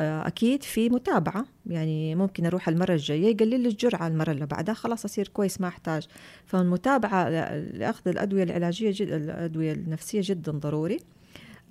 آه، 0.00 0.26
أكيد 0.26 0.62
في 0.62 0.88
متابعة. 0.88 1.44
يعني 1.66 2.14
ممكن 2.14 2.46
أروح 2.46 2.68
المرة 2.68 2.92
الجاية 2.92 3.26
يقلل 3.30 3.60
لي 3.60 3.68
الجرعة 3.68 4.06
المرة 4.06 4.30
اللي 4.30 4.46
بعدها 4.46 4.74
خلاص 4.74 5.04
أصير 5.04 5.28
كويس 5.28 5.60
ما 5.60 5.68
أحتاج. 5.68 6.06
فالمتابعة 6.46 7.28
ل- 7.28 7.78
لأخذ 7.78 8.08
الأدوية 8.08 8.42
العلاجية 8.42 8.90
جد 8.94 9.12
الأدوية 9.12 9.72
النفسية 9.72 10.20
جدا 10.24 10.52
ضروري. 10.52 10.98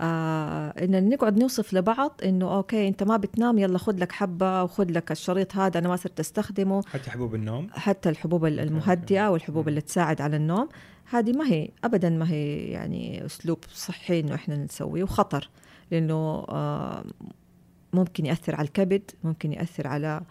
آه 0.01 0.69
إن 0.69 1.09
نقعد 1.09 1.39
نوصف 1.39 1.73
لبعض 1.73 2.11
إنه 2.25 2.55
أوكي 2.55 2.87
أنت 2.87 3.03
ما 3.03 3.17
بتنام 3.17 3.57
يلا 3.57 3.77
خذ 3.77 3.95
لك 3.99 4.11
حبة 4.11 4.63
وخذ 4.63 4.91
لك 4.91 5.11
الشريط 5.11 5.55
هذا 5.55 5.79
أنا 5.79 5.87
ما 5.89 5.95
صرت 5.95 6.19
أستخدمه. 6.19 6.81
حتى 6.87 7.09
حبوب 7.11 7.35
النوم؟ 7.35 7.67
حتى 7.71 8.09
الحبوب 8.09 8.45
المهدئة 8.45 9.29
والحبوب. 9.29 9.67
اللي 9.67 9.81
تساعد 9.81 10.21
على 10.21 10.35
النوم. 10.35 10.69
هذه 11.09 11.31
ما 11.31 11.47
هي 11.47 11.69
أبدا 11.83 12.09
ما 12.09 12.31
هي 12.31 12.57
يعني 12.57 13.25
أسلوب 13.25 13.57
صحي 13.73 14.19
إنه 14.19 14.35
إحنا 14.35 14.55
نسويه 14.57 15.03
وخطر 15.03 15.49
لأنه 15.91 16.15
آه، 16.49 17.03
ممكن 17.93 18.25
يأثر 18.25 18.55
على 18.55 18.67
الكبد 18.67 19.11
ممكن 19.23 19.53
يأثر 19.53 19.87
على 19.87 20.21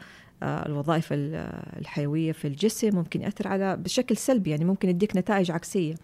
آه، 0.43 0.67
الوظائف 0.67 1.13
ال- 1.13 1.35
الحيوية 1.79 2.33
في 2.33 2.49
الجسم 2.49 2.97
ممكن 2.97 3.23
يأثر 3.23 3.49
على 3.49 3.77
بشكل 3.77 4.17
سلبي 4.17 4.51
يعني 4.51 4.65
ممكن 4.65 4.89
يديك 4.89 5.17
نتائج 5.17 5.51
عكسية 5.51 5.95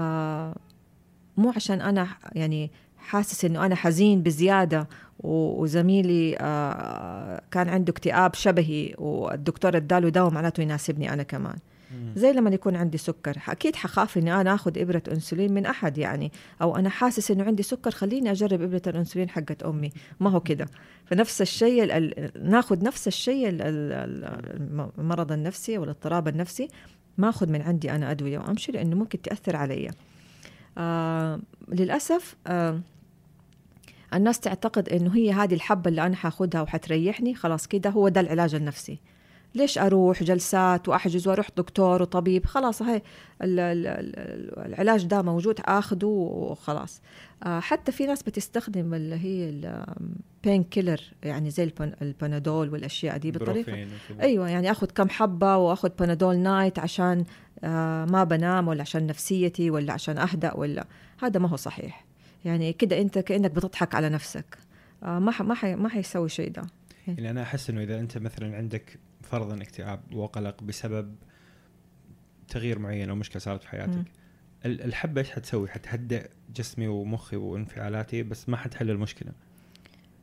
آه، 0.00 0.54
مو 1.36 1.50
عشان 1.56 1.80
أنا 1.80 2.08
يعني 2.32 2.70
حاسس 2.98 3.44
إنه 3.44 3.66
أنا 3.66 3.74
حزين 3.74 4.22
بزيادة 4.22 4.88
و- 5.20 5.62
وزميلي 5.62 6.32
كان 7.50 7.68
عنده 7.68 7.90
اكتئاب 7.90 8.34
شبهي 8.34 8.94
والدكتور 8.98 9.76
اداله 9.76 10.08
دواء 10.08 10.32
معناته 10.32 10.60
يناسبني 10.60 11.12
أنا 11.12 11.22
كمان. 11.22 11.58
زي 12.16 12.32
لما 12.32 12.50
يكون 12.50 12.76
عندي 12.76 12.98
سكر. 12.98 13.38
أكيد 13.48 13.76
حخاف 13.76 14.18
إني 14.18 14.40
أنا 14.40 14.54
آخذ 14.54 14.78
إبرة 14.78 15.02
أنسولين 15.12 15.52
من 15.54 15.66
أحد 15.66 15.98
يعني. 15.98 16.32
أو 16.62 16.76
أنا 16.76 16.88
حاسس 16.88 17.30
إنه 17.30 17.44
عندي 17.44 17.62
سكر 17.62 17.90
خليني 17.90 18.30
أجرب 18.30 18.62
إبرة 18.62 18.82
الأنسولين 18.86 19.30
حقت 19.30 19.62
أمي. 19.62 19.90
ما 20.20 20.30
هو 20.30 20.40
كده. 20.40 20.66
فنفس 21.04 21.42
الشيء 21.42 21.84
ال- 21.84 21.90
ال- 21.92 22.50
ناخذ 22.50 22.84
نفس 22.84 23.08
الشيء 23.08 23.48
ال- 23.48 23.62
ال- 23.62 23.92
ال- 23.92 24.90
المرض 24.98 25.32
النفسي 25.32 25.78
والاضطراب 25.78 26.28
النفسي. 26.28 26.68
ما 27.18 27.28
أخذ 27.28 27.50
من 27.50 27.62
عندي 27.62 27.90
أنا 27.90 28.10
أدوية 28.10 28.38
وأمشي 28.38 28.72
لأنه 28.72 28.96
ممكن 28.96 29.22
تأثر 29.22 29.56
علي. 29.56 29.90
آه 30.78 31.40
للأسف 31.68 32.36
آه 32.46 32.80
الناس 34.14 34.40
تعتقد 34.40 34.88
إنه 34.88 35.16
هي 35.16 35.32
هذه 35.32 35.54
الحبة 35.54 35.90
اللي 35.90 36.06
أنا 36.06 36.16
حاخدها 36.16 36.62
وحتريحني. 36.62 37.34
خلاص 37.34 37.66
كده 37.66 37.90
هو 37.90 38.08
ده 38.08 38.20
العلاج 38.20 38.54
النفسي. 38.54 38.98
ليش 39.56 39.78
أروح 39.78 40.22
جلسات 40.22 40.88
وأحجز 40.88 41.28
وأروح 41.28 41.48
دكتور 41.56 42.02
وطبيب؟ 42.02 42.46
خلاص 42.46 42.82
هاي 42.82 42.96
ال- 43.42 43.60
ال- 43.60 43.86
ال- 43.86 44.66
العلاج 44.66 45.04
ده 45.06 45.22
موجود 45.22 45.60
آخده 45.64 46.06
وخلاص. 46.06 47.00
آه، 47.42 47.60
حتى 47.60 47.92
في 47.92 48.06
ناس 48.06 48.22
بتستخدم 48.22 48.94
اللي 48.94 49.14
هي 49.16 49.48
البين 49.48 50.64
كيلر 50.64 51.00
يعني 51.22 51.50
زي 51.50 51.64
البن- 51.64 51.94
البنادول 52.02 52.70
والأشياء 52.72 53.16
دي 53.16 53.28
وكذا. 53.30 53.86
أيوه 54.20 54.48
يعني 54.50 54.70
آخذ 54.70 54.86
كم 54.86 55.08
حبة 55.08 55.56
وآخذ 55.56 55.88
بنادول 56.00 56.36
نايت 56.38 56.78
عشان 56.78 57.24
آه 57.64 58.04
ما 58.04 58.24
بنام 58.24 58.68
ولا 58.68 58.80
عشان 58.82 59.06
نفسيتي 59.06 59.70
ولا 59.70 59.92
عشان 59.92 60.18
أهدأ 60.18 60.54
ولا. 60.54 60.86
هذا 61.22 61.40
ما 61.40 61.48
هو 61.48 61.56
صحيح. 61.56 62.04
يعني 62.44 62.72
كده 62.72 63.00
أنت 63.00 63.18
كأنك 63.18 63.50
بتضحك 63.50 63.94
على 63.94 64.08
نفسك. 64.08 64.58
آه 65.02 65.18
ما 65.18 65.30
ح... 65.32 65.42
ما 65.42 65.54
ح... 65.54 65.64
ما 65.64 65.88
حيسوي 65.88 66.28
شيء 66.28 66.50
ده. 66.50 66.62
يعني 67.08 67.30
أنا 67.30 67.42
أحس 67.42 67.70
إنه 67.70 67.82
إذا 67.82 68.00
أنت 68.00 68.18
مثلا 68.18 68.56
عندك 68.56 68.98
فرضا 69.26 69.56
اكتئاب 69.62 70.00
وقلق 70.12 70.62
بسبب 70.62 71.14
تغيير 72.48 72.78
معين 72.78 73.10
أو 73.10 73.14
مشكلة 73.14 73.40
صارت 73.40 73.62
في 73.62 73.68
حياتك 73.68 74.04
الحبة 74.64 75.20
إيش 75.20 75.30
حتسوي؟ 75.30 75.68
حتهدئ 75.68 76.26
جسمي 76.56 76.88
ومخي 76.88 77.36
وانفعالاتي 77.36 78.22
بس 78.22 78.48
ما 78.48 78.56
حتحل 78.56 78.90
المشكلة. 78.90 79.32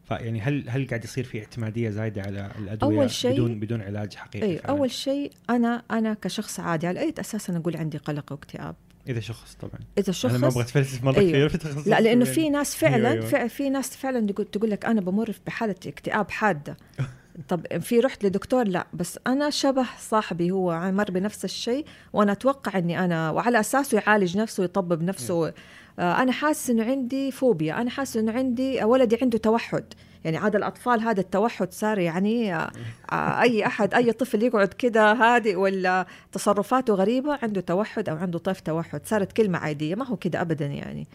فيعني 0.03 0.41
هل 0.41 0.69
هل 0.69 0.87
قاعد 0.87 1.03
يصير 1.03 1.23
في 1.23 1.39
اعتمادية 1.39 1.89
زايدة 1.89 2.21
على 2.21 2.51
الأدوية 2.59 2.97
أول 2.99 3.11
شيء- 3.11 3.31
بدون 3.33 3.59
بدون 3.59 3.81
علاج 3.81 4.15
حقيقي؟ 4.15 4.45
اي؟ 4.45 4.57
أول 4.57 4.91
شيء 4.91 5.31
أنا 5.49 5.83
أنا 5.91 6.13
كشخص 6.13 6.59
عادي 6.59 6.87
على 6.87 6.99
أي 6.99 7.13
أساس 7.19 7.49
أنا 7.49 7.59
أقول 7.59 7.77
عندي 7.77 7.97
قلق 7.97 8.31
واكتئاب 8.31 8.75
إذا 9.07 9.19
شخص 9.19 9.55
طبعا 9.55 9.79
إذا 9.97 10.11
شخص 10.11 10.31
أنا 10.31 10.37
ما 10.39 10.47
أبغى 10.47 10.61
أتفلسف 10.61 11.03
مرة 11.03 11.19
أيوه. 11.19 11.47
كثير 11.47 11.73
لا 11.85 12.01
لأنه 12.01 12.05
يعني. 12.07 12.25
في 12.25 12.49
ناس 12.49 12.75
فعلا 12.75 13.11
أيوة، 13.11 13.47
في, 13.47 13.69
ناس 13.69 13.97
فعلا 13.97 14.31
تقول 14.31 14.69
لك 14.69 14.85
أنا 14.85 15.01
بمر 15.01 15.35
بحالة 15.47 15.75
اكتئاب 15.87 16.31
حادة 16.31 16.77
طب 17.49 17.79
في 17.79 17.99
رحت 17.99 18.23
لدكتور؟ 18.25 18.67
لا 18.67 18.87
بس 18.93 19.19
أنا 19.27 19.49
شبه 19.49 19.85
صاحبي 19.99 20.51
هو 20.51 20.91
مر 20.91 21.11
بنفس 21.11 21.45
الشيء 21.45 21.85
وأنا 22.13 22.31
أتوقع 22.31 22.77
إني 22.77 23.05
أنا 23.05 23.31
وعلى 23.31 23.59
اساسه 23.59 23.97
يعالج 23.97 24.37
نفسه 24.37 24.61
ويطبب 24.61 25.03
نفسه. 25.03 25.53
آه، 25.99 26.21
أنا 26.21 26.31
حاسس 26.31 26.69
إنه 26.69 26.83
عندي 26.83 27.31
فوبيا 27.31 27.81
أنا 27.81 27.89
حاسس 27.89 28.17
إنه 28.17 28.31
عندي 28.31 28.83
ولدي 28.83 29.17
عنده 29.21 29.37
توحد. 29.37 29.93
يعني 30.23 30.37
عاد 30.37 30.55
الأطفال 30.55 31.01
هذا 31.01 31.21
التوحد 31.21 31.73
صار 31.73 31.99
يعني 31.99 32.55
آه، 32.55 32.71
آه، 33.11 33.41
أي 33.41 33.65
أحد 33.65 33.93
أي 33.93 34.11
طفل 34.11 34.43
يقعد 34.43 34.67
كده 34.67 35.11
هادئ 35.13 35.55
ولا 35.55 36.05
تصرفاته 36.31 36.93
غريبة 36.93 37.39
عنده 37.43 37.61
توحد 37.61 38.09
أو 38.09 38.15
عنده 38.15 38.39
طيف 38.39 38.59
توحد. 38.59 39.01
صارت 39.05 39.31
كلمة 39.31 39.57
عادية 39.57 39.95
ما 39.95 40.05
هو 40.05 40.15
كده 40.15 40.41
ابدا 40.41 40.65
يعني. 40.65 41.07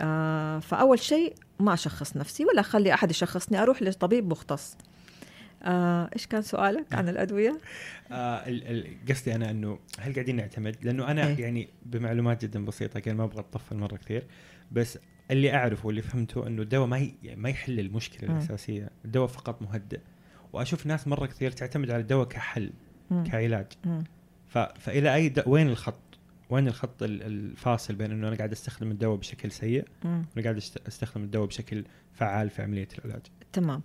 آه 0.00 0.58
فأول 0.58 0.98
شيء 0.98 1.34
ما 1.60 1.74
أشخص 1.74 2.16
نفسي 2.16 2.44
ولا 2.44 2.60
أخلي 2.60 2.94
أحد 2.94 3.10
يشخصني 3.10 3.62
أروح 3.62 3.82
لطبيب 3.82 4.30
مختص. 4.30 4.76
آه 5.62 6.10
إيش 6.14 6.26
كان 6.26 6.42
سؤالك 6.42 6.94
عن 6.94 7.08
الأدوية 7.08 7.58
آه 8.12 8.44
قصدي 9.08 9.34
أنا 9.34 9.50
إنه 9.50 9.78
هل 10.00 10.14
قاعدين 10.14 10.36
نعتمد؟ 10.36 10.76
لأنه 10.82 11.10
أنا 11.10 11.26
إيه. 11.26 11.40
يعني 11.40 11.68
بمعلومات 11.86 12.44
جدا 12.44 12.64
بسيطة 12.64 13.00
كان 13.00 13.16
ما 13.16 13.24
أبغى 13.24 13.38
أطفل 13.40 13.76
مرة 13.76 13.96
كثير 13.96 14.26
بس 14.72 14.98
اللي 15.30 15.54
أعرفه 15.54 15.86
واللي 15.86 16.02
فهمته 16.02 16.46
إنه 16.46 16.62
الدواء 16.62 16.86
ما 16.86 16.98
ي... 16.98 17.14
يعني 17.22 17.40
ما 17.40 17.48
يحل 17.48 17.80
المشكلة 17.80 18.30
مم. 18.30 18.36
الأساسية، 18.36 18.90
الدواء 19.04 19.26
فقط 19.26 19.62
مهدئ. 19.62 20.00
وأشوف 20.52 20.86
ناس 20.86 21.08
مرة 21.08 21.26
كثير 21.26 21.50
تعتمد 21.50 21.90
على 21.90 22.00
الدواء 22.02 22.28
كحل 22.28 22.72
مم. 23.10 23.24
كعلاج 23.24 23.66
مم. 23.84 24.04
ف... 24.48 24.58
فإلى 24.58 25.14
أي 25.14 25.28
د... 25.28 25.42
وين 25.46 25.68
الخط؟ 25.68 26.00
وين 26.50 26.68
الخط 26.68 27.02
ال- 27.02 27.22
الفاصل 27.22 27.94
بين 27.94 28.10
إنه 28.10 28.28
أنا 28.28 28.36
قاعد 28.36 28.52
أستخدم 28.52 28.90
الدواء 28.90 29.16
بشكل 29.16 29.50
سيء. 29.50 29.84
وأنا 30.04 30.24
قاعد 30.42 30.56
أستخدم 30.88 31.22
الدواء 31.24 31.46
بشكل 31.46 31.84
فعال 32.12 32.50
في 32.50 32.62
عملية 32.62 32.88
العلاج؟ 32.98 33.22
تمام 33.52 33.82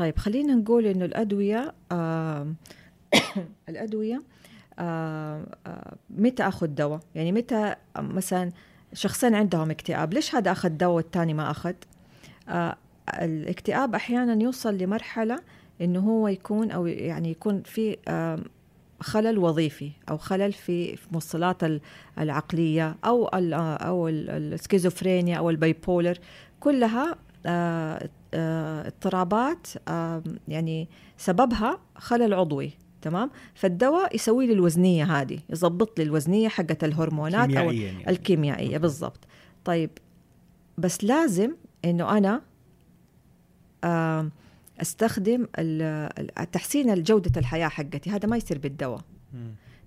طيب 0.00 0.18
خلينا 0.18 0.54
نقول 0.54 0.86
إنه 0.86 1.04
الأدوية 1.04 1.74
آه 1.92 2.46
الأدوية 3.68 4.22
آه 4.78 5.46
آه 5.66 5.96
متى 6.10 6.42
أخذ 6.42 6.66
دواء؟ 6.66 7.00
يعني 7.14 7.32
متى 7.32 7.74
مثلا 7.98 8.50
شخصين 8.92 9.34
عندهم 9.34 9.70
اكتئاب 9.70 10.14
ليش 10.14 10.34
هذا 10.34 10.52
أخذ 10.52 10.68
دواء 10.68 10.94
والثاني 10.94 11.34
ما 11.34 11.50
أخذ؟ 11.50 11.74
آه 12.48 12.76
الاكتئاب 13.08 13.94
أحيانا 13.94 14.42
يوصل 14.42 14.78
لمرحلة 14.78 15.40
إنه 15.80 16.00
هو 16.00 16.28
يكون 16.28 16.70
أو 16.70 16.86
يعني 16.86 17.30
يكون 17.30 17.62
في 17.62 17.96
خلل 19.00 19.38
وظيفي 19.38 19.90
أو 20.10 20.18
خلل 20.18 20.52
في 20.52 20.98
موصلات 21.12 21.64
ال- 21.64 21.80
العقلية 22.18 22.96
أو 23.04 23.30
ال 23.34 23.54
أو 23.54 24.08
ال- 24.08 24.30
السكيزوفرينيا 24.30 25.38
أو 25.38 25.50
ال 25.50 25.58
bipolar 25.58 26.18
كلها 26.60 27.16
آه، 27.46 28.08
اضطرابات 28.34 29.66
آه، 29.88 30.22
يعني 30.48 30.88
سببها 31.16 31.78
خلل 31.96 32.34
عضوي 32.34 32.72
تمام؟ 33.02 33.30
فالدواء 33.54 34.14
يسوي 34.14 34.46
لي 34.46 34.52
الوزنية 34.52 35.04
هذه 35.04 35.38
يظبط 35.50 35.98
لي 35.98 36.04
الوزنية 36.04 36.48
حقت 36.48 36.84
الهرمونات 36.84 37.48
أو 37.48 37.68
كيميائيا 37.68 37.92
يعني. 37.92 38.10
الكيميائية 38.10 38.78
بالضبط. 38.78 39.18
طيب 39.64 39.90
بس 40.78 41.04
لازم 41.04 41.52
إنه 41.84 42.18
أنا 42.18 42.42
آم، 43.84 44.30
أستخدم 44.80 45.46
تحسين 46.52 47.02
جودة 47.02 47.40
الحياة 47.40 47.68
حقتي. 47.68 48.10
هذا 48.10 48.28
ما 48.28 48.36
يصير 48.36 48.58
بالدواء. 48.58 49.00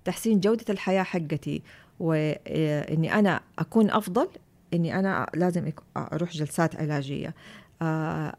تحسين 0.04 0.40
جودة 0.40 0.64
الحياة 0.70 1.02
حقتي 1.02 1.62
وإني 2.00 3.14
أنا 3.14 3.40
أكون 3.58 3.90
أفضل 3.90 4.28
إني 4.74 4.98
أنا 4.98 5.30
لازم 5.34 5.72
أروح 5.96 6.32
جلسات 6.32 6.76
علاجية. 6.76 7.28
آه، 7.28 7.34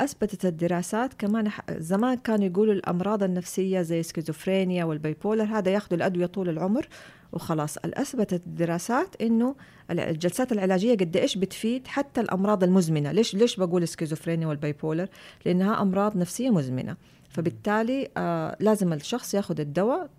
أثبتت 0.01 0.45
الدراسات 0.45 1.13
كمان 1.13 1.51
زمان 1.71 2.17
كانوا 2.17 2.45
يقولوا 2.45 2.73
الأمراض 2.73 3.23
النفسية 3.23 3.81
زي 3.81 3.99
السكيزوفرينيا 3.99 4.85
وال 4.85 4.98
bipolar 4.98 5.43
هذا 5.43 5.71
ياخذوا 5.71 5.97
الأدوية 5.97 6.25
طول 6.25 6.49
العمر 6.49 6.87
وخلاص. 7.33 7.77
أثبتت 7.77 8.47
الدراسات 8.47 9.21
إنه 9.21 9.55
الجلسات 9.91 10.51
العلاجية 10.51 10.93
قد 10.93 11.17
إيش 11.17 11.37
بتفيد 11.37 11.87
حتى 11.87 12.21
الأمراض 12.21 12.63
المزمنة. 12.63 13.11
ليش 13.11 13.35
ليش 13.35 13.55
بقول 13.55 13.83
السكيزوفرينيا 13.83 14.47
وال 14.47 14.61
bipolar 14.61 15.07
لأنها 15.45 15.81
أمراض 15.81 16.17
نفسية 16.17 16.49
مزمنة. 16.49 16.95
فبالتالي 17.29 18.09
آه 18.17 18.57
لازم 18.59 18.93
الشخص 18.93 19.33
ياخذ 19.33 19.59
الدواء 19.59 20.09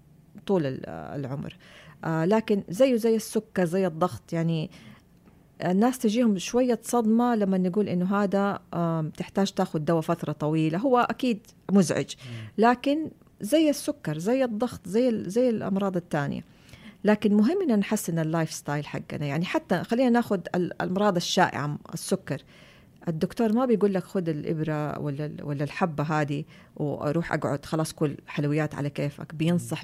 طول 0.46 0.66
آه، 0.66 1.16
العمر. 1.16 1.56
آه 2.04 2.24
لكن 2.24 2.62
زيه 2.68 2.96
زي 2.96 3.16
السكر 3.16 3.64
زي 3.64 3.86
الضغط 3.86 4.32
يعني 4.32 4.70
الناس 5.64 5.98
تجيهم 5.98 6.38
شوية 6.38 6.78
صدمة 6.82 7.34
لما 7.34 7.59
نقول 7.59 7.88
إنه 7.88 8.16
هذا 8.16 8.61
تحتاج 9.16 9.52
تاخذ 9.52 9.78
دواء 9.78 10.00
فترة 10.00 10.32
طويلة. 10.32 10.78
هو 10.78 10.98
أكيد 10.98 11.38
مزعج. 11.72 12.14
لكن 12.59 13.11
زي 13.40 13.70
السكر 13.70 14.18
زي 14.18 14.44
الضغط 14.44 14.80
زي 14.88 15.24
زي 15.30 15.48
الأمراض 15.50 15.96
الثانية 15.96 16.44
لكن 17.04 17.34
مهم 17.34 17.62
إن 17.62 17.78
نحسن 17.78 18.18
ال 18.18 18.52
lifestyle 18.52 18.86
حقنا. 18.86 19.26
يعني 19.26 19.44
حتى 19.44 19.84
خلينا 19.84 20.11
ناخذ 20.11 20.40
ال- 20.54 20.82
الأمراض 20.82 21.16
الشائعة 21.16 21.78
السكر. 21.94 22.42
الدكتور 23.09 23.52
ما 23.52 23.64
بيقول 23.64 23.94
لك 23.94 24.04
خذ 24.04 24.28
الإبرة 24.28 24.98
ولا 24.98 25.30
ولا 25.42 25.64
الحبة 25.64 26.04
هذه 26.04 26.44
وأروح 26.76 27.32
أقعد 27.32 27.64
خلاص 27.64 27.92
كل 27.92 28.16
حلويات 28.26 28.74
على 28.74 28.90
كيفك. 28.90 29.34
بينصح 29.34 29.82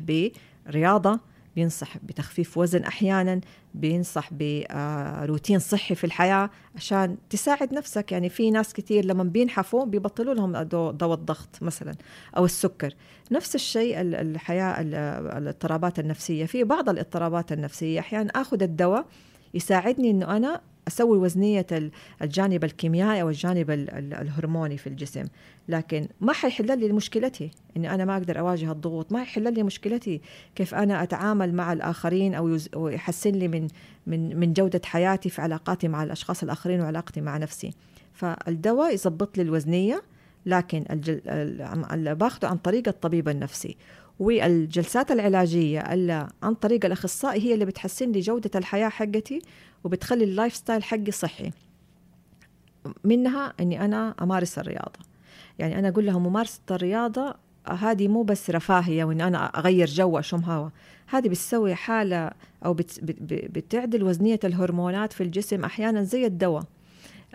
برياضة 0.66 1.20
بينصح 1.56 1.96
بتخفيف 1.98 2.58
وزن 2.58 2.82
أحيانا 2.84 3.40
بينصح 3.74 4.28
بروتين 4.32 5.58
صحي 5.58 5.94
في 5.94 6.04
الحياة 6.04 6.50
عشان 6.76 7.16
تساعد 7.30 7.74
نفسك. 7.74 8.12
يعني 8.12 8.28
في 8.28 8.50
ناس 8.50 8.72
كتير 8.72 9.04
لما 9.04 9.24
بينحفوا 9.24 9.84
بيبطلوا 9.84 10.34
لهم 10.34 10.56
دو- 10.56 10.90
دواء 10.90 11.18
الضغط 11.18 11.48
مثلا 11.62 11.94
أو 12.36 12.44
السكر. 12.44 12.94
نفس 13.32 13.54
الشيء 13.54 14.00
ال- 14.00 14.14
الحياة 14.14 14.80
ال- 14.80 14.94
الاضطرابات 15.38 15.98
النفسية. 15.98 16.44
في 16.46 16.64
بعض 16.64 16.88
الاضطرابات 16.88 17.52
النفسية 17.52 18.00
أحيانا 18.00 18.30
أخذ 18.30 18.62
الدواء 18.62 19.06
يساعدني 19.54 20.10
أنه 20.10 20.36
أنا 20.36 20.60
أسوي 20.88 21.18
وزنية 21.18 21.66
ال- 21.72 21.90
الجانب 22.22 22.64
الكيميائي 22.64 23.22
أو 23.22 23.28
الجانب 23.28 23.70
ال- 23.70 23.90
ال- 23.90 24.14
الهرموني 24.14 24.76
في 24.78 24.86
الجسم. 24.86 25.24
لكن 25.68 26.08
ما 26.20 26.32
حيحل 26.32 26.78
لي 26.80 26.92
مشكلتي. 26.92 27.50
إني 27.76 27.94
أنا 27.94 28.04
ما 28.04 28.16
أقدر 28.16 28.38
أواجه 28.38 28.72
الضغوط. 28.72 29.12
ما 29.12 29.22
يحل 29.22 29.54
لي 29.54 29.62
مشكلتي 29.62 30.20
كيف 30.54 30.74
أنا 30.74 31.02
أتعامل 31.02 31.54
مع 31.54 31.72
الآخرين 31.72 32.34
أو 32.34 32.58
يحسن 32.88 33.30
لي 33.30 33.48
من 33.48 33.68
من 34.06 34.40
من 34.40 34.52
جودة 34.52 34.80
حياتي 34.84 35.30
في 35.30 35.42
علاقاتي 35.42 35.88
مع 35.88 36.02
الأشخاص 36.02 36.42
الآخرين 36.42 36.80
وعلاقتي 36.80 37.20
مع 37.20 37.36
نفسي. 37.36 37.70
فالدواء 38.12 38.94
يظبط 38.94 39.36
لي 39.38 39.42
الوزنية 39.42 40.02
لكن 40.46 40.84
باخده 42.14 42.48
عن 42.48 42.56
طريق 42.56 42.88
الطبيب 42.88 43.28
النفسي. 43.28 43.76
والجلسات 44.18 45.10
العلاجية 45.10 45.80
اللي 45.80 46.28
عن 46.42 46.54
طريق 46.54 46.84
الأخصائي 46.84 47.40
هي 47.40 47.54
اللي 47.54 47.64
بتحسن 47.64 48.12
لي 48.12 48.20
جودة 48.20 48.50
الحياة 48.54 48.88
حقتي. 48.88 49.42
وبتخلي 49.84 50.24
ال 50.24 50.54
lifestyle 50.54 50.84
حقي 50.84 51.10
صحي. 51.10 51.50
منها 53.04 53.52
إني 53.60 53.84
أنا 53.84 54.14
أمارس 54.22 54.58
الرياضة. 54.58 55.00
يعني 55.58 55.78
أنا 55.78 55.88
أقول 55.88 56.06
لهم 56.06 56.22
ممارسة 56.22 56.60
الرياضة 56.70 57.34
هذه 57.68 58.08
مو 58.08 58.22
بس 58.22 58.50
رفاهية 58.50 59.04
وإن 59.04 59.20
أنا 59.20 59.46
أغير 59.46 59.86
جو 59.86 60.10
وأشم 60.10 60.40
هوا. 60.40 60.68
هذه 61.06 61.28
بتسوي 61.28 61.74
حالة 61.74 62.30
أو 62.64 62.74
بت 62.74 63.00
بت 63.02 63.22
بتعدل 63.58 64.02
وزنية 64.02 64.40
الهرمونات 64.44 65.12
في 65.12 65.22
الجسم 65.22 65.64
أحيانا 65.64 66.02
زي 66.02 66.26
الدواء. 66.26 66.64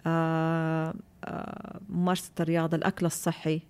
آه 0.07 0.93
آه 1.23 1.79
ممارسة 1.89 2.31
الرياضة 2.39 2.77
الأكل 2.77 3.05
الصحي. 3.05 3.61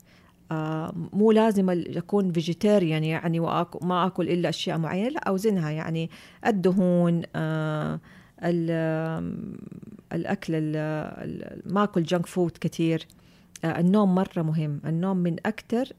آه 0.51 0.93
مو 1.13 1.32
لازم 1.32 1.69
أكون 1.69 2.32
vegetarian 2.32 3.03
يعني 3.03 3.39
وآكل 3.39 3.88
ما 3.88 4.07
أكل 4.07 4.30
إلا 4.30 4.49
أشياء 4.49 4.78
معينة 4.78 5.09
لا 5.09 5.19
أوزنها 5.19 5.71
يعني 5.71 6.09
الدهون 6.45 7.21
آه 7.36 7.99
الأكل 10.13 10.53
ال- 10.55 10.75
ال- 10.75 11.73
ما 11.73 11.83
اكل 11.83 12.03
junk 12.03 12.26
food 12.26 12.57
كثير 12.61 13.07
النوم 13.65 14.15
مرة 14.15 14.41
مهم. 14.41 14.81
النوم 14.85 15.17
من 15.17 15.35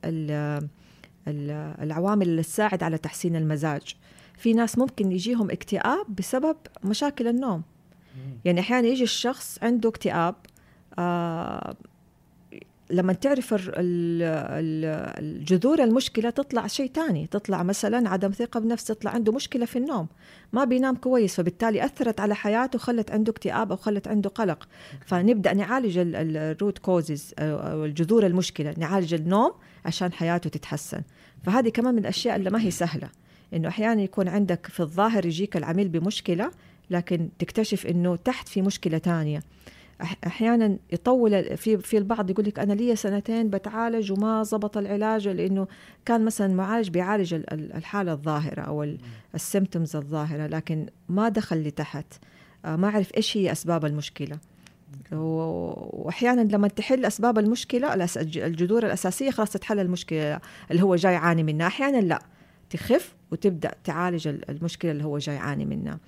ال- 0.04 0.60
العوامل 1.82 2.28
اللي 2.28 2.42
تساعد 2.42 2.82
على 2.82 2.98
تحسين 2.98 3.36
المزاج. 3.36 3.96
في 4.36 4.52
ناس 4.52 4.78
ممكن 4.78 5.12
يجيهم 5.12 5.50
اكتئاب 5.50 6.06
بسبب 6.18 6.56
مشاكل 6.84 7.28
النوم. 7.28 7.62
يعني 8.44 8.60
أحيانا 8.60 8.86
يجي 8.88 9.02
الشخص 9.02 9.58
عنده 9.62 9.88
اكتئاب 9.88 10.34
آه، 10.98 11.76
لما 12.90 13.12
تعرف 13.12 13.54
ال- 13.54 13.60
ال- 13.68 15.24
الجذور 15.24 15.82
المشكلة 15.84 16.30
تطلع 16.30 16.66
شيء 16.66 16.90
تاني. 16.90 17.26
تطلع 17.26 17.62
مثلا 17.62 18.08
عدم 18.08 18.30
ثقة 18.30 18.60
بنفس 18.60 18.84
تطلع 18.84 19.10
عنده 19.10 19.32
مشكلة 19.32 19.66
في 19.66 19.78
النوم. 19.78 20.06
ما 20.52 20.64
بينام 20.64 20.96
كويس 20.96 21.34
فبالتالي 21.34 21.84
أثرت 21.84 22.20
على 22.20 22.34
حياته 22.34 22.76
وخلت 22.76 23.10
عنده 23.10 23.30
اكتئاب 23.30 23.70
أو 23.70 23.76
خلت 23.76 24.08
عنده 24.08 24.30
قلق. 24.30 24.68
فنبدأ 25.06 25.54
نعالج 25.54 25.94
ال 25.98 26.14
root 26.14 26.78
causes 26.78 27.34
أو 27.38 27.84
الجذور 27.84 28.26
المشكلة. 28.26 28.74
نعالج 28.78 29.14
النوم 29.14 29.52
عشان 29.84 30.12
حياته 30.12 30.50
تتحسن. 30.50 31.02
فهذه 31.44 31.68
كمان 31.68 31.94
من 31.94 32.00
الأشياء 32.00 32.36
اللي 32.36 32.50
ما 32.50 32.62
هي 32.62 32.70
سهلة. 32.70 33.08
إنه 33.54 33.68
أحيانا 33.68 34.02
يكون 34.02 34.28
عندك 34.28 34.66
في 34.66 34.80
الظاهر 34.80 35.26
يجيك 35.26 35.56
العميل 35.56 35.88
بمشكلة 35.88 36.50
لكن 36.90 37.28
تكتشف 37.38 37.86
إنه 37.86 38.16
تحت 38.16 38.48
في 38.48 38.62
مشكلة 38.62 38.98
تانية. 38.98 39.42
أحيانا 40.26 40.76
يطول 40.92 41.56
في 41.56 41.78
في 41.78 41.98
البعض 41.98 42.30
يقول 42.30 42.44
لك 42.46 42.58
أنا 42.58 42.72
لي 42.72 42.96
سنتين 42.96 43.50
بتعالج 43.50 44.12
وما 44.12 44.42
زبط 44.42 44.76
العلاج 44.76 45.28
لأنه 45.28 45.66
كان 46.04 46.24
مثلا 46.24 46.54
معالج 46.54 46.88
بيعالج 46.90 47.34
ال- 47.34 47.52
ال- 47.52 47.72
الحالة 47.72 48.12
الظاهرة 48.12 48.60
أو 48.62 48.94
السيمتومز 49.34 49.96
الظاهرة 49.96 50.46
لكن 50.46 50.86
ما 51.08 51.28
دخل 51.28 51.62
لتحت 51.62 52.06
آه، 52.64 52.76
ما 52.76 52.88
عرف 52.90 53.16
إيش 53.16 53.36
هي 53.36 53.52
أسباب 53.52 53.84
المشكلة. 53.84 54.38
وأحيانا 55.12 56.40
لما 56.40 56.68
تحل 56.68 57.04
أسباب 57.04 57.38
المشكلة 57.38 57.94
الجذور 58.36 58.86
الأساسية 58.86 59.30
خلاص 59.30 59.50
تتحل 59.50 59.78
المشكلة 59.80 60.40
اللي 60.70 60.82
هو 60.82 60.96
جاي 60.96 61.12
يعاني 61.12 61.42
منها. 61.42 61.66
أحيانا 61.66 61.96
لا 62.00 62.22
تخف 62.70 63.14
وتبدأ 63.32 63.70
تعالج 63.84 64.28
ال- 64.28 64.50
المشكلة 64.50 64.90
اللي 64.90 65.04
هو 65.04 65.18
جاي 65.18 65.34
يعاني 65.34 65.64
منها. 65.64 65.98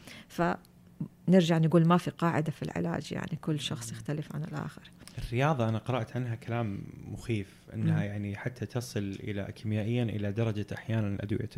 فنرجع 1.27 1.59
نقول 1.59 1.87
ما 1.87 1.97
في 1.97 2.11
قاعدة 2.11 2.53
في 2.53 2.63
العلاج 2.63 3.13
يعني 3.13 3.39
كل 3.41 3.61
شخص 3.61 3.93
يختلف 3.93 4.35
عن 4.37 4.45
الآخر. 4.45 4.83
الرياضة 5.19 5.69
أنا 5.69 5.79
قرأت 5.79 6.17
عنها 6.17 6.35
كلام 6.35 6.83
مخيف 7.13 7.55
أنها 7.75 7.97
مم. 7.97 8.03
يعني 8.03 8.37
حتى 8.37 8.67
تصل 8.67 8.99
إلى 9.21 9.53
كيميائيا 9.55 10.03
إلى 10.03 10.33
درجة 10.33 10.67
أحيانا 10.75 11.17
أدوية. 11.23 11.49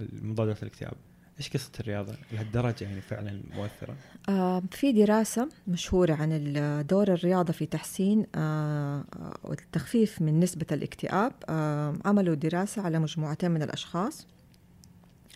المضادات 0.00 0.62
الاكتئاب 0.62 0.92
إيش 1.38 1.50
قصة 1.50 1.70
الرياضة؟ 1.80 2.14
لهالدرجة 2.32 2.84
يعني 2.84 3.00
فعلا 3.00 3.40
مؤثرة؟ 3.56 3.96
آه، 4.28 4.62
في 4.70 4.92
دراسة 4.92 5.48
مشهورة 5.68 6.14
عن 6.14 6.42
دور 6.88 7.12
الرياضة 7.12 7.52
في 7.52 7.66
تحسين 7.66 8.26
آه، 8.34 9.04
آه، 9.16 9.34
والتخفيف 9.44 10.22
من 10.22 10.40
نسبة 10.40 10.66
الاكتئاب. 10.72 11.32
آه، 11.48 11.94
عملوا 12.04 12.34
دراسة 12.34 12.82
على 12.82 12.98
مجموعتين 12.98 13.50
من 13.50 13.62
الأشخاص 13.62 14.26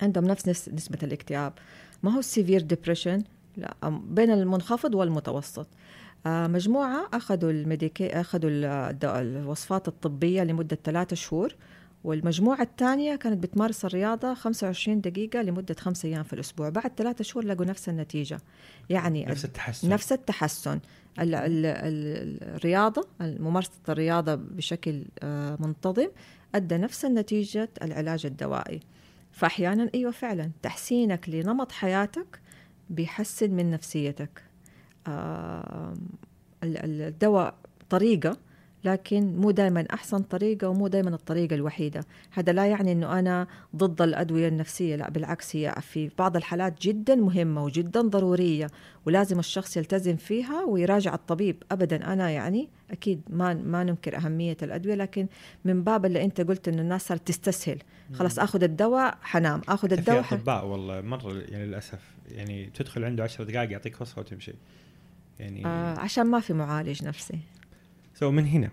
عندهم 0.03 0.25
نفس 0.25 0.49
نس- 0.49 0.69
نسبة 0.75 0.99
الاكتئاب. 1.03 1.53
ما 2.03 2.15
هو 2.15 2.19
ال 2.19 2.25
severe 2.25 2.61
depression؟ 2.61 3.23
لا 3.57 3.75
بين 4.09 4.31
المنخفض 4.31 4.95
والمتوسط. 4.95 5.67
آه، 6.27 6.47
مجموعة 6.47 7.09
أخذوا 7.13 7.51
ال 7.51 7.61
medica 7.61 8.21
أخذوا 8.21 8.51
الوصفات 9.21 9.89
الطبية 9.89 10.43
لمدة 10.45 10.79
ثلاثة 10.85 11.17
شهور 11.17 11.55
والمجموعة 12.05 12.63
الثانية 12.63 13.17
كانت 13.17 13.43
بتمارس 13.43 13.85
الرياضة 13.85 14.35
25 14.35 15.01
دقيقة 15.01 15.43
لمدة 15.43 15.75
خمسة 15.81 16.09
أيام 16.09 16.23
في 16.23 16.33
الأسبوع. 16.33 16.69
بعد 16.69 16.91
ثلاثة 16.97 17.25
شهور 17.25 17.45
لقوا 17.45 17.65
نفس 17.67 17.89
النتيجة. 17.89 18.39
يعني 18.91 19.25
نفس 19.25 19.45
التحسن. 19.45 19.89
نفس 19.89 20.13
التحسن. 20.13 20.81
ال- 21.21 21.35
ال- 21.35 21.67
ال- 21.67 22.55
الرياضة 22.57 23.07
ممارسة 23.21 23.71
الرياضة 23.89 24.35
بشكل 24.35 25.03
آه، 25.23 25.57
منتظم 25.61 26.09
أدى 26.55 26.77
نفس 26.77 27.05
النتيجة 27.05 27.69
العلاج 27.83 28.27
الدوائي. 28.27 28.81
فأحيانا 29.33 29.91
أيوة 29.95 30.11
فعلا 30.11 30.51
تحسينك 30.63 31.29
لنمط 31.29 31.73
حياتك 31.73 32.41
بيحسن 32.91 33.51
من 33.51 33.71
نفسيتك. 33.71 34.43
ال- 35.09 36.77
ال- 36.79 37.03
الدواء 37.03 37.55
طريقة 37.91 38.37
لكن 38.85 39.37
مو 39.37 39.51
دائما 39.51 39.87
أحسن 39.93 40.19
طريقة 40.19 40.69
ومو 40.69 40.89
دائما 40.89 41.11
الطريقة 41.11 41.55
الوحيدة. 41.55 42.05
هذا 42.31 42.53
لا 42.53 42.67
يعني 42.67 42.93
أنه 42.93 43.19
أنا 43.19 43.47
ضد 43.77 44.03
الأدوية 44.03 44.49
النفسية 44.49 44.97
لا 44.97 45.11
بالعكس 45.11 45.57
هي 45.57 45.75
في 45.81 46.11
بعض 46.19 46.37
الحالات 46.37 46.83
جدا 46.83 47.15
مهمة 47.15 47.65
وجدا 47.65 48.01
ضرورية 48.01 48.67
ولازم 49.07 49.39
الشخص 49.39 49.77
يلتزم 49.77 50.17
فيها 50.17 50.65
ويراجع 50.65 51.15
الطبيب. 51.15 51.63
ابدا 51.73 52.13
أنا 52.13 52.31
يعني 52.31 52.69
أكيد 52.91 53.23
ما 53.31 53.55
ما 53.55 53.85
ننكر 53.85 54.17
أهمية 54.17 54.57
الأدوية 54.63 54.95
لكن 54.95 55.27
من 55.65 55.85
باب 55.85 56.05
اللي 56.07 56.25
أنت 56.25 56.41
قلت 56.41 56.69
إنه 56.69 56.83
الناس 56.83 57.07
صارت 57.07 57.29
تستسهل. 57.29 57.79
خلاص 58.15 58.39
آخذ 58.39 58.63
الدواء 58.63 59.19
حنام. 59.23 59.61
آخذ 59.69 59.89
في 59.89 59.95
الدواء 59.95 60.23
ح... 60.23 60.33
اطباء 60.33 60.67
والله 60.67 61.01
مرة 61.01 61.33
يعني 61.49 61.67
للأسف 61.67 62.01
يعني 62.31 62.71
تدخل 62.75 63.05
عنده 63.05 63.25
10 63.25 63.45
دقائق 63.45 63.71
يعطيك 63.71 64.01
وصفة 64.01 64.21
وتمشي. 64.21 64.53
يعني 65.39 65.67
آه 65.67 65.99
عشان 65.99 66.27
ما 66.27 66.41
في 66.41 66.53
معالج 66.53 67.05
نفسي. 67.05 67.39
سو 68.23 68.31
من 68.31 68.47
هنا 68.47 68.71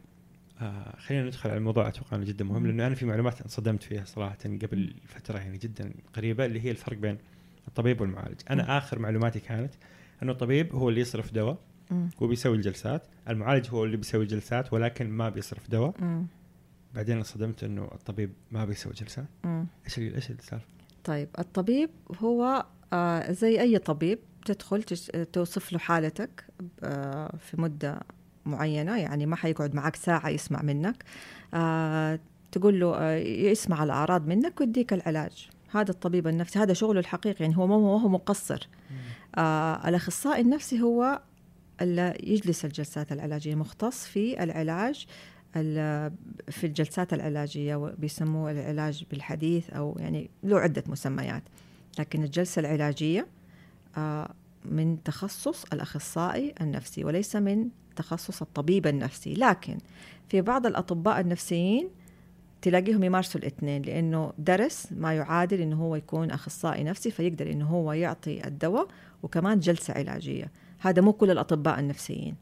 آه 0.61 0.95
خلينا 0.97 1.25
ندخل 1.25 1.49
على 1.49 1.57
الموضوع 1.57 1.87
أتوقع 1.87 2.17
إنه 2.17 2.25
جدا 2.25 2.45
مهم. 2.45 2.67
لأنه 2.67 2.87
أنا 2.87 2.95
في 2.95 3.05
معلومات 3.05 3.41
انصدمت 3.41 3.83
فيها 3.83 4.05
صراحة 4.05 4.37
قبل 4.43 4.93
فترة 5.05 5.37
يعني 5.37 5.57
جدا 5.57 5.93
قريبة 6.13 6.45
اللي 6.45 6.61
هي 6.61 6.71
الفرق 6.71 6.97
بين 6.97 7.17
الطبيب 7.67 8.01
والمعالج، 8.01 8.41
أنا. 8.49 8.77
آخر 8.77 8.99
معلوماتي 8.99 9.39
كانت 9.39 9.73
إنه 10.23 10.31
الطبيب 10.31 10.75
هو 10.75 10.89
اللي 10.89 11.01
يصرف 11.01 11.33
دواء. 11.33 11.57
وبيسوي 12.21 12.55
الجلسات، 12.55 13.07
المعالج 13.29 13.69
هو 13.69 13.85
اللي 13.85 13.97
بيسوي 13.97 14.23
الجلسات 14.23 14.73
ولكن 14.73 15.09
ما 15.09 15.29
بيصرف 15.29 15.69
دواء،. 15.69 15.93
بعدين 16.95 17.17
انصدمت 17.17 17.63
إنه 17.63 17.83
الطبيب 17.83 18.33
ما 18.51 18.65
بيسوي 18.65 18.93
جلسات،. 18.93 19.27
إيش 19.85 19.99
إيش 19.99 20.31
السالفة؟ 20.31 20.65
طيب 21.03 21.29
الطبيب 21.39 21.89
هو 22.19 22.65
آه 22.93 23.31
زي 23.31 23.61
أي 23.61 23.77
طبيب 23.77 24.19
تدخل 24.45 24.83
توصف 25.33 25.73
له 25.73 25.79
حالتك 25.79 26.45
آه 26.83 27.37
في 27.37 27.61
مدة 27.61 27.99
معينة 28.49 28.97
يعني 28.97 29.25
ما 29.25 29.35
حيقعد 29.35 29.75
معك 29.75 29.95
ساعة 29.95 30.29
يسمع 30.29 30.61
منك. 30.61 31.03
آه 31.53 32.19
تقول 32.51 32.79
له 32.79 32.95
آه 32.95 33.15
يسمع 33.17 33.83
الأعراض 33.83 34.27
منك 34.27 34.59
ويديك 34.61 34.93
العلاج. 34.93 35.49
هذا 35.71 35.91
الطبيب 35.91 36.27
النفسي 36.27 36.59
هذا 36.59 36.73
شغله 36.73 36.99
الحقيقي 36.99 37.43
يعني 37.45 37.57
هو 37.57 37.67
ما 37.67 37.75
هو 37.75 38.09
مقصر. 38.09 38.67
آه 39.35 39.89
الأخصائي 39.89 40.41
النفسي 40.41 40.81
هو 40.81 41.21
اللي 41.81 42.17
يجلس 42.23 42.65
الجلسات 42.65 43.11
العلاجية 43.11 43.55
مختص 43.55 44.05
في 44.05 44.43
العلاج 44.43 45.05
ال- 45.55 46.11
في 46.49 46.67
الجلسات 46.67 47.13
العلاجية 47.13 47.75
بيسموه 47.97 48.51
العلاج 48.51 49.03
بالحديث 49.11 49.69
أو 49.69 49.95
يعني 49.99 50.29
له 50.43 50.59
عدة 50.59 50.83
مسميات. 50.87 51.43
لكن 51.99 52.23
الجلسة 52.23 52.59
العلاجية 52.59 53.27
آه، 53.97 54.33
من 54.65 55.03
تخصص 55.03 55.63
الأخصائي 55.73 56.53
النفسي 56.61 57.03
وليس 57.03 57.35
من 57.35 57.69
تخصص 57.99 58.41
الطبيب 58.41 58.87
النفسي. 58.87 59.33
لكن 59.33 59.77
في 60.29 60.41
بعض 60.41 60.65
الأطباء 60.65 61.19
النفسيين 61.19 61.89
تلاقيهم 62.61 63.03
يمارسوا 63.03 63.41
الاثنين 63.41 63.81
لأنه 63.81 64.33
درس 64.37 64.87
ما 64.91 65.13
يعادل 65.13 65.61
إنه 65.61 65.75
هو 65.83 65.95
يكون 65.95 66.31
أخصائي 66.31 66.83
نفسي 66.83 67.11
فيقدر 67.11 67.51
إنه 67.51 67.65
هو 67.65 67.93
يعطي 67.93 68.47
الدواء 68.47 68.87
وكمان 69.23 69.59
جلسة 69.59 69.93
علاجية. 69.93 70.51
هذا 70.79 71.01
مو 71.01 71.13
كل 71.13 71.31
الأطباء 71.31 71.79
النفسيين. 71.79 72.35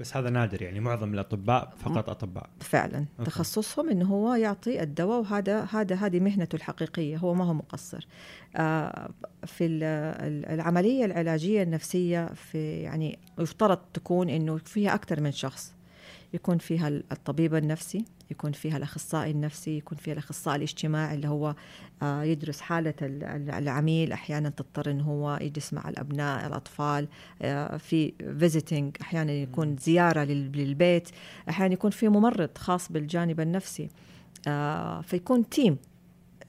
بس 0.00 0.16
هذا 0.16 0.30
نادر 0.30 0.62
يعني 0.62 0.80
معظم 0.80 1.14
الأطباء 1.14 1.74
فقط 1.78 2.10
أطباء. 2.10 2.50
فعلا. 2.60 2.98
أوكي. 3.18 3.30
تخصصهم 3.30 3.88
إنه 3.90 4.06
هو 4.06 4.34
يعطي 4.34 4.82
الدواء 4.82 5.20
وهذا 5.20 5.60
هذا 5.72 5.94
هذه 5.96 6.20
مهنته 6.20 6.56
الحقيقية 6.56 7.16
هو 7.16 7.34
ما 7.34 7.44
هو 7.44 7.54
مقصر. 7.54 8.06
آه، 8.56 9.10
في 9.46 9.66
ال- 9.66 9.82
ال- 9.82 10.46
العملية 10.46 11.04
العلاجية 11.04 11.62
النفسية 11.62 12.26
في 12.34 12.80
يعني 12.80 13.18
يفترض 13.38 13.78
تكون 13.94 14.28
إنه 14.28 14.56
فيها 14.56 14.94
أكثر 14.94 15.20
من 15.20 15.32
شخص. 15.32 15.74
يكون 16.34 16.58
فيها 16.58 16.88
الطبيب 16.88 17.54
النفسي 17.54 18.04
يكون 18.30 18.52
فيها 18.52 18.76
الأخصائي 18.76 19.30
النفسي 19.30 19.76
يكون 19.78 19.98
فيها 19.98 20.12
الأخصائي 20.12 20.56
الاجتماعي 20.56 21.14
اللي 21.14 21.28
هو 21.28 21.54
آه، 22.02 22.22
يدرس 22.22 22.60
حالة 22.60 22.94
ال- 23.02 23.24
ال- 23.24 23.50
العميل 23.50 24.12
أحيانا 24.12 24.48
تضطر 24.48 24.90
انه 24.90 25.04
هو 25.04 25.38
يجلس 25.40 25.72
مع 25.72 25.88
الأبناء 25.88 26.46
الأطفال 26.46 27.08
آه، 27.42 27.76
في 27.76 28.12
visiting 28.38 28.96
أحيانا 29.00 29.32
يكون 29.32 29.76
زيارة 29.76 30.24
لل- 30.24 30.52
للبيت 30.52 31.08
أحيانا 31.48 31.72
يكون 31.74 31.90
في 31.90 32.08
ممرض 32.08 32.50
خاص 32.58 32.92
بالجانب 32.92 33.40
النفسي 33.40 33.88
آه، 34.48 35.00
فيكون 35.00 35.48
team 35.48 35.76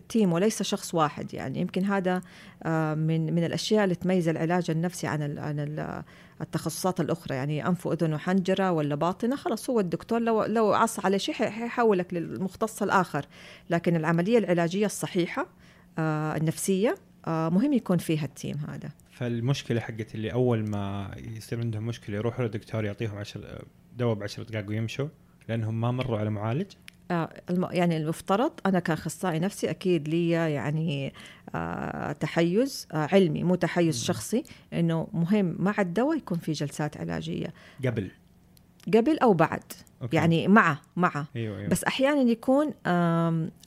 team 0.10 0.34
وليس 0.34 0.64
شخص 0.64 0.96
واحد 0.96 1.34
يعني. 1.34 1.60
يمكن 1.62 1.86
هذا 1.86 2.22
آه، 2.64 2.94
من 2.94 3.34
من 3.34 3.44
الأشياء 3.44 3.84
اللي 3.84 3.96
تميز 3.96 4.28
العلاج 4.28 4.72
النفسي 4.72 5.08
عن 5.08 5.38
عن 5.38 5.60
ال 5.60 6.04
التخصصات 6.42 7.00
الأخرى. 7.00 7.36
يعني 7.36 7.68
أنف 7.68 7.88
وأذن 7.88 8.14
وحنجرة 8.14 8.72
ولا 8.72 8.96
باطنة 8.96 9.36
خلاص 9.36 9.70
هو 9.70 9.80
الدكتور 9.80 10.20
لو 10.20 10.44
لو 10.44 10.74
عصي 10.74 11.06
عليه 11.06 11.20
شيء 11.20 11.36
حي- 11.36 11.50
حيحولك 11.50 12.14
للمختص 12.14 12.82
الآخر. 12.84 13.26
لكن 13.70 13.96
العملية 13.96 14.38
العلاجية 14.38 14.86
الصحيحة 14.86 15.48
آه، 16.00 16.36
النفسية 16.38 16.96
آه، 17.28 17.50
مهم 17.50 17.74
يكون 17.74 17.98
فيها 17.98 18.26
التيم 18.26 18.58
هذا. 18.70 18.90
فالمشكلة 19.12 19.80
حقت 19.80 20.16
اللي 20.16 20.34
أول 20.34 20.70
ما 20.70 21.12
يصير 21.18 21.60
عندهم 21.60 21.86
مشكلة 21.86 22.16
يروحوا 22.18 22.46
للدكتور 22.46 22.86
يعطيهم 22.86 23.18
عشر 23.18 23.62
دواء 23.98 24.16
ب 24.16 24.24
10 24.24 24.44
دقائق 24.44 24.70
ويمشوا 24.70 25.08
لأنهم 25.50 25.82
ما 25.82 25.92
مروا 25.92 26.18
على 26.20 26.30
معالج. 26.30 26.72
يعني 27.72 27.98
المفترض 27.98 28.52
أنا 28.66 28.80
كأخصائي 28.80 29.40
نفسي 29.40 29.70
أكيد 29.70 30.08
لي 30.08 30.30
يعني 30.30 31.14
آه، 31.56 32.12
تحيز 32.12 32.88
آه، 32.92 33.10
علمي 33.12 33.44
مو 33.44 33.56
تحيز. 33.56 34.04
شخصي 34.04 34.44
إنه 34.74 35.08
مهم 35.14 35.56
مع 35.60 35.76
الدواء 35.80 36.18
يكون 36.18 36.38
في 36.38 36.52
جلسات 36.52 36.98
علاجية 36.98 37.54
قبل 37.86 38.12
قبل 38.88 39.20
أو 39.20 39.34
بعد. 39.34 39.64
أوكي. 40.02 40.16
يعني 40.16 40.48
معه 40.48 40.82
معه 40.96 41.28
أيوه 41.36 41.58
أيوه. 41.58 41.70
بس 41.70 41.84
أحيانا 41.84 42.22
يكون 42.22 42.74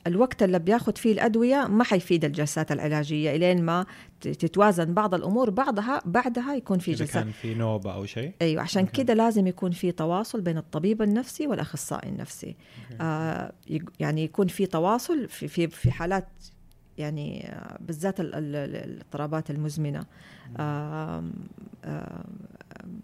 الوقت 0.07 0.43
اللي 0.43 0.59
بياخد 0.59 0.99
فيه 0.99 1.13
الأدوية 1.13 1.67
ما 1.67 1.85
حيفيد 1.85 2.25
الجلسات 2.25 2.73
العلاجية 2.73 3.37
إلين 3.37 3.65
ما 3.65 3.87
تتوازن 4.21 4.95
بعض 4.95 5.15
الأمور 5.15 5.51
بعضها 5.51 6.03
بعدها 6.05 6.55
يكون 6.55 6.79
في 6.79 6.93
جلسات 6.93 7.23
كان 7.23 7.33
في 7.33 7.55
نوبة 7.55 7.95
أو 7.95 8.07
شيء. 8.07 8.33
أيوه 8.43 8.63
عشان. 8.63 8.87
كده 8.87 9.15
لازم 9.15 9.47
يكون 9.47 9.71
في 9.71 9.93
تواصل 9.93 10.41
بين 10.41 10.59
الطبيب 10.59 11.03
النفسي 11.03 11.47
والأخصائي 11.47 12.09
النفسي. 12.09 12.57
آه 13.01 13.53
يعني 14.01 14.25
يكون 14.25 14.47
في 14.47 14.67
تواصل 14.67 15.29
في 15.29 15.49
في 15.49 15.69
في 15.69 15.91
حالات 15.91 16.29
يعني 16.99 17.55
بالذات 17.81 18.21
ال- 18.21 18.35
ال- 18.35 18.57
ال- 18.57 18.77
الاضطرابات 18.91 19.51
المزمنة 19.51 20.05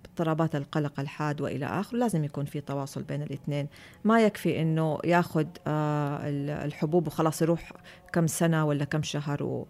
اضطرابات 0.04 0.56
القلق 0.56 1.00
الحاد 1.00 1.40
وإلى 1.40 1.66
اخره 1.66 1.98
لازم 1.98 2.24
يكون 2.24 2.44
في 2.44 2.60
تواصل 2.60 3.02
بين 3.02 3.22
الاثنين. 3.22 3.68
ما 4.04 4.20
يكفي 4.20 4.62
إنه 4.62 4.98
ياخذ 5.04 5.46
ال- 5.66 6.50
الحبوب 6.50 7.06
وخلاص 7.06 7.42
يروح 7.42 7.72
كم 8.12 8.26
سنة 8.26 8.66
ولا 8.66 8.84
كم 8.84 9.02
شهر. 9.02 9.64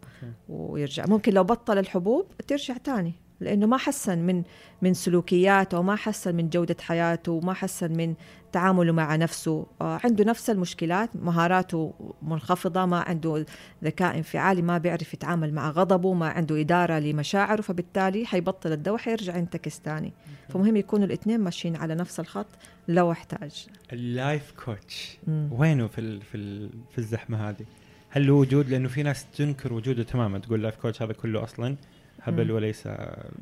ويرجع. 0.48 1.04
ممكن 1.08 1.32
لو 1.32 1.44
بطل 1.44 1.78
الحبوب 1.78 2.26
ترجع 2.48 2.76
تاني. 2.76 3.14
لأنه 3.40 3.66
ما 3.66 3.76
حسن 3.76 4.18
من 4.18 4.42
من 4.82 4.94
سلوكياته 4.94 5.78
وما 5.78 5.96
حسن 5.96 6.34
من 6.34 6.48
جودة 6.48 6.76
حياته 6.80 7.32
وما 7.32 7.52
حسن 7.52 7.96
من 7.96 8.14
تعامله 8.52 8.92
مع 8.92 9.16
نفسه. 9.16 9.66
آه، 9.80 10.00
عنده 10.04 10.24
نفس 10.24 10.50
المشكلات 10.50 11.16
مهاراته 11.16 11.94
منخفضة 12.22 12.86
ما 12.86 13.00
عنده 13.00 13.46
ذكاء 13.84 14.16
انفعالي 14.16 14.62
ما 14.62 14.78
بيعرف 14.78 15.14
يتعامل 15.14 15.54
مع 15.54 15.70
غضبه 15.70 16.12
ما 16.12 16.28
عنده 16.28 16.60
إدارة 16.60 16.98
لمشاعره 16.98 17.62
فبالتالي 17.62 18.26
حيبطل 18.26 18.72
الدواء 18.72 18.98
حيرجع 18.98 19.36
ينتكس 19.36 19.80
تاني 19.80 20.12
فمهم 20.48 20.76
يكونوا 20.76 21.06
الاثنين 21.06 21.40
ماشيين 21.40 21.76
على 21.76 21.94
نفس 21.94 22.20
الخط 22.20 22.46
لو 22.88 23.12
احتاج. 23.12 23.66
ال 23.92 24.04
life 24.04 24.52
coach. 24.64 25.18
وينه 25.50 25.86
في 25.86 26.00
ال 26.00 26.22
في 26.22 26.36
ال 26.36 26.70
في 26.90 26.98
الزحمة 26.98 27.48
هذه؟ 27.48 27.64
هل 28.10 28.26
له 28.26 28.32
وجود؟ 28.32 28.68
لأنه 28.68 28.88
في 28.88 29.02
ناس 29.02 29.26
تنكر 29.30 29.72
وجوده 29.72 30.02
تماما 30.02 30.38
تقول 30.38 30.62
life 30.62 30.76
coach 30.76 31.02
هذا 31.02 31.12
كله 31.12 31.44
أصلا. 31.44 31.76
هبل. 32.22 32.50
وليس 32.50 32.86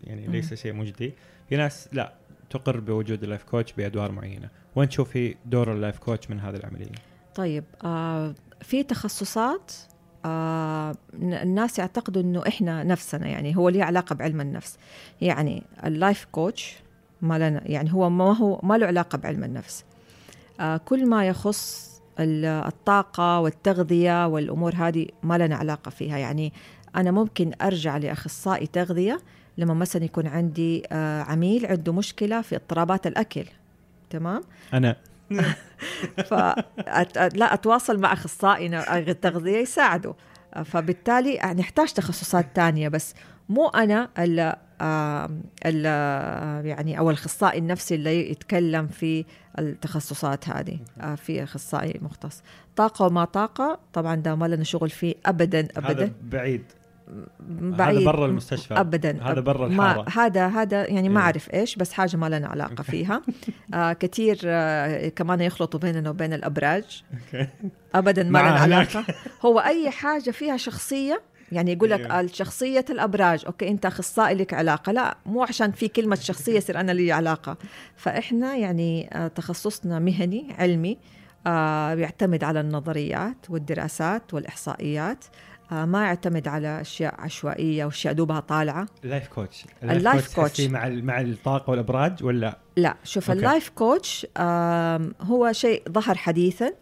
يعني. 0.04 0.26
ليس 0.26 0.54
شيء 0.54 0.72
مجدي 0.72 1.12
في 1.48 1.56
ناس 1.56 1.88
لا 1.92 2.12
تقر 2.50 2.80
بوجود 2.80 3.22
ال 3.22 3.26
life 3.26 3.42
coach 3.44 3.72
بأدوار 3.72 4.12
معينة 4.12 4.48
وين 4.76 4.88
تشوفي 4.88 5.34
دور 5.46 5.72
ال 5.72 5.78
life 5.78 5.98
coach 5.98 6.30
من 6.30 6.40
هذه 6.40 6.56
العملية؟ 6.56 6.92
طيب 7.34 7.64
آه 7.84 8.34
في 8.60 8.82
تخصصات 8.82 9.72
آه 10.24 10.94
الناس 11.14 11.78
يعتقدوا 11.78 12.22
إنه 12.22 12.42
إحنا 12.48 12.84
نفسنا 12.84 13.26
يعني 13.26 13.56
هو 13.56 13.68
ليه 13.68 13.84
علاقة 13.84 14.14
بعلم 14.14 14.40
النفس 14.40 14.78
يعني 15.20 15.62
اللايف 15.84 16.26
كوتش 16.32 16.76
ما 17.22 17.38
لنا 17.38 17.62
يعني 17.70 17.92
هو 17.92 18.10
ما 18.10 18.36
هو 18.36 18.60
ما 18.62 18.78
له 18.78 18.86
علاقة 18.86 19.18
بعلم 19.18 19.44
النفس 19.44 19.84
آه 20.60 20.76
كل 20.76 21.06
ما 21.08 21.26
يخص 21.26 21.88
ال- 22.20 22.44
الطاقة 22.44 23.40
والتغذية 23.40 24.26
والأمور 24.26 24.74
هذه 24.74 25.06
ما 25.22 25.38
لنا 25.38 25.56
علاقة 25.56 25.90
فيها 25.90 26.18
يعني 26.18 26.52
أنا 26.98 27.10
ممكن 27.10 27.52
أرجع 27.62 27.96
لأخصائي 27.96 28.66
تغذية 28.66 29.20
لما 29.58 29.74
مثلا 29.74 30.04
يكون 30.04 30.26
عندي 30.26 30.82
آه 30.92 31.22
عميل 31.22 31.66
عنده 31.66 31.92
مشكلة 31.92 32.40
في 32.42 32.56
اضطرابات 32.56 33.06
الأكل. 33.06 33.44
تمام؟ 34.10 34.40
أنا. 34.74 34.96
ف 36.28 36.34
لا 37.34 37.54
أتواصل 37.54 38.00
مع 38.00 38.12
أخصائي 38.12 38.78
التغذيه 39.10 39.56
يساعده. 39.56 40.14
فبالتالي 40.64 41.54
نحتاج 41.58 41.92
تخصصات 41.92 42.46
تانية 42.54 42.88
بس 42.88 43.14
مو 43.48 43.68
أنا 43.68 44.08
ال 44.18 44.54
ال 45.66 45.84
يعني 46.66 46.98
أو 46.98 47.10
الأخصائي 47.10 47.58
النفسي 47.58 47.94
اللي 47.94 48.30
يتكلم 48.30 48.86
في 48.86 49.24
التخصصات 49.58 50.48
هذه 50.48 50.78
آه، 51.00 51.14
في 51.14 51.42
أخصائي 51.42 51.98
مختص. 52.02 52.42
طاقة 52.76 53.06
وما 53.06 53.24
طاقة 53.24 53.78
طبعا 53.92 54.14
ده 54.14 54.34
ما 54.34 54.46
لنا 54.46 54.64
شغل 54.64 54.90
فيه 54.90 55.14
ابدا 55.26 55.60
هذا 55.60 55.70
ابدا. 55.76 56.12
بعيد. 56.22 56.62
بعيد. 57.50 57.96
هذا 57.96 58.06
برا 58.06 58.26
المستشفى. 58.26 58.74
ابدا 58.74 59.22
هذا 59.22 59.40
برا 59.40 59.68
ما 59.68 59.90
الحارة. 59.90 60.26
هذا 60.26 60.46
هذا 60.46 60.90
يعني 60.90 61.08
ما 61.08 61.20
إيه. 61.20 61.24
أعرف 61.24 61.54
إيش 61.54 61.76
بس 61.76 61.92
حاجة 61.92 62.16
ما 62.16 62.26
لنا 62.26 62.46
علاقة 62.48 62.82
فيها. 62.82 63.22
آه 63.74 63.92
كثير 63.92 64.40
آه 64.44 65.08
كمان 65.08 65.40
يخلطوا 65.40 65.80
بيننا 65.80 66.10
وبين 66.10 66.32
الأبراج. 66.32 67.04
ابدا 67.94 68.22
ما 68.22 68.38
لنا. 68.38 68.48
علاقة. 68.48 69.04
هو 69.44 69.58
أي 69.58 69.90
حاجة 69.90 70.30
فيها 70.30 70.56
شخصية 70.56 71.22
يعني 71.52 71.72
يقول 71.72 71.90
لك 71.90 72.00
أيوه. 72.00 72.20
الشخصية 72.20 72.84
الأبراج. 72.90 73.46
أوكي 73.46 73.68
أنت 73.68 73.86
أخصائي 73.86 74.34
لك 74.34 74.54
علاقة. 74.54 74.92
لا 74.92 75.16
مو 75.26 75.42
عشان 75.42 75.72
في 75.72 75.88
كلمة 75.88 76.16
شخصية 76.16 76.56
يصير 76.56 76.80
أنا 76.80 76.92
لي 76.92 77.12
علاقة. 77.12 77.56
فإحنا 77.96 78.56
يعني 78.56 79.10
آه، 79.12 79.28
تخصصنا 79.28 79.98
مهني 79.98 80.54
علمي 80.58 80.98
آه، 81.46 81.94
بيعتمد 81.94 82.44
على 82.44 82.60
النظريات 82.60 83.50
والدراسات 83.50 84.34
والإحصائيات. 84.34 85.24
ما 85.70 86.04
يعتمد 86.04 86.48
على 86.48 86.80
أشياء 86.80 87.14
عشوائية 87.18 87.84
وأشياء 87.84 88.14
دوبها 88.14 88.40
طالعة. 88.40 88.86
ال 89.04 89.09
life 89.09 89.28
coach. 89.28 89.64
ال 89.82 89.93
life 89.93 90.34
coach. 90.34 90.60
مع 90.60 90.88
مع 90.88 91.20
الطاقة 91.20 91.70
والأبراج 91.70 92.24
ولا؟ 92.24 92.58
لا 92.76 92.96
شوف. 93.04 93.30
ال 93.30 93.38
life 93.38 93.68
coach 93.68 94.26
هو 95.20 95.52
شيء 95.52 95.82
ظهر 95.90 96.14
حديثا. 96.14 96.72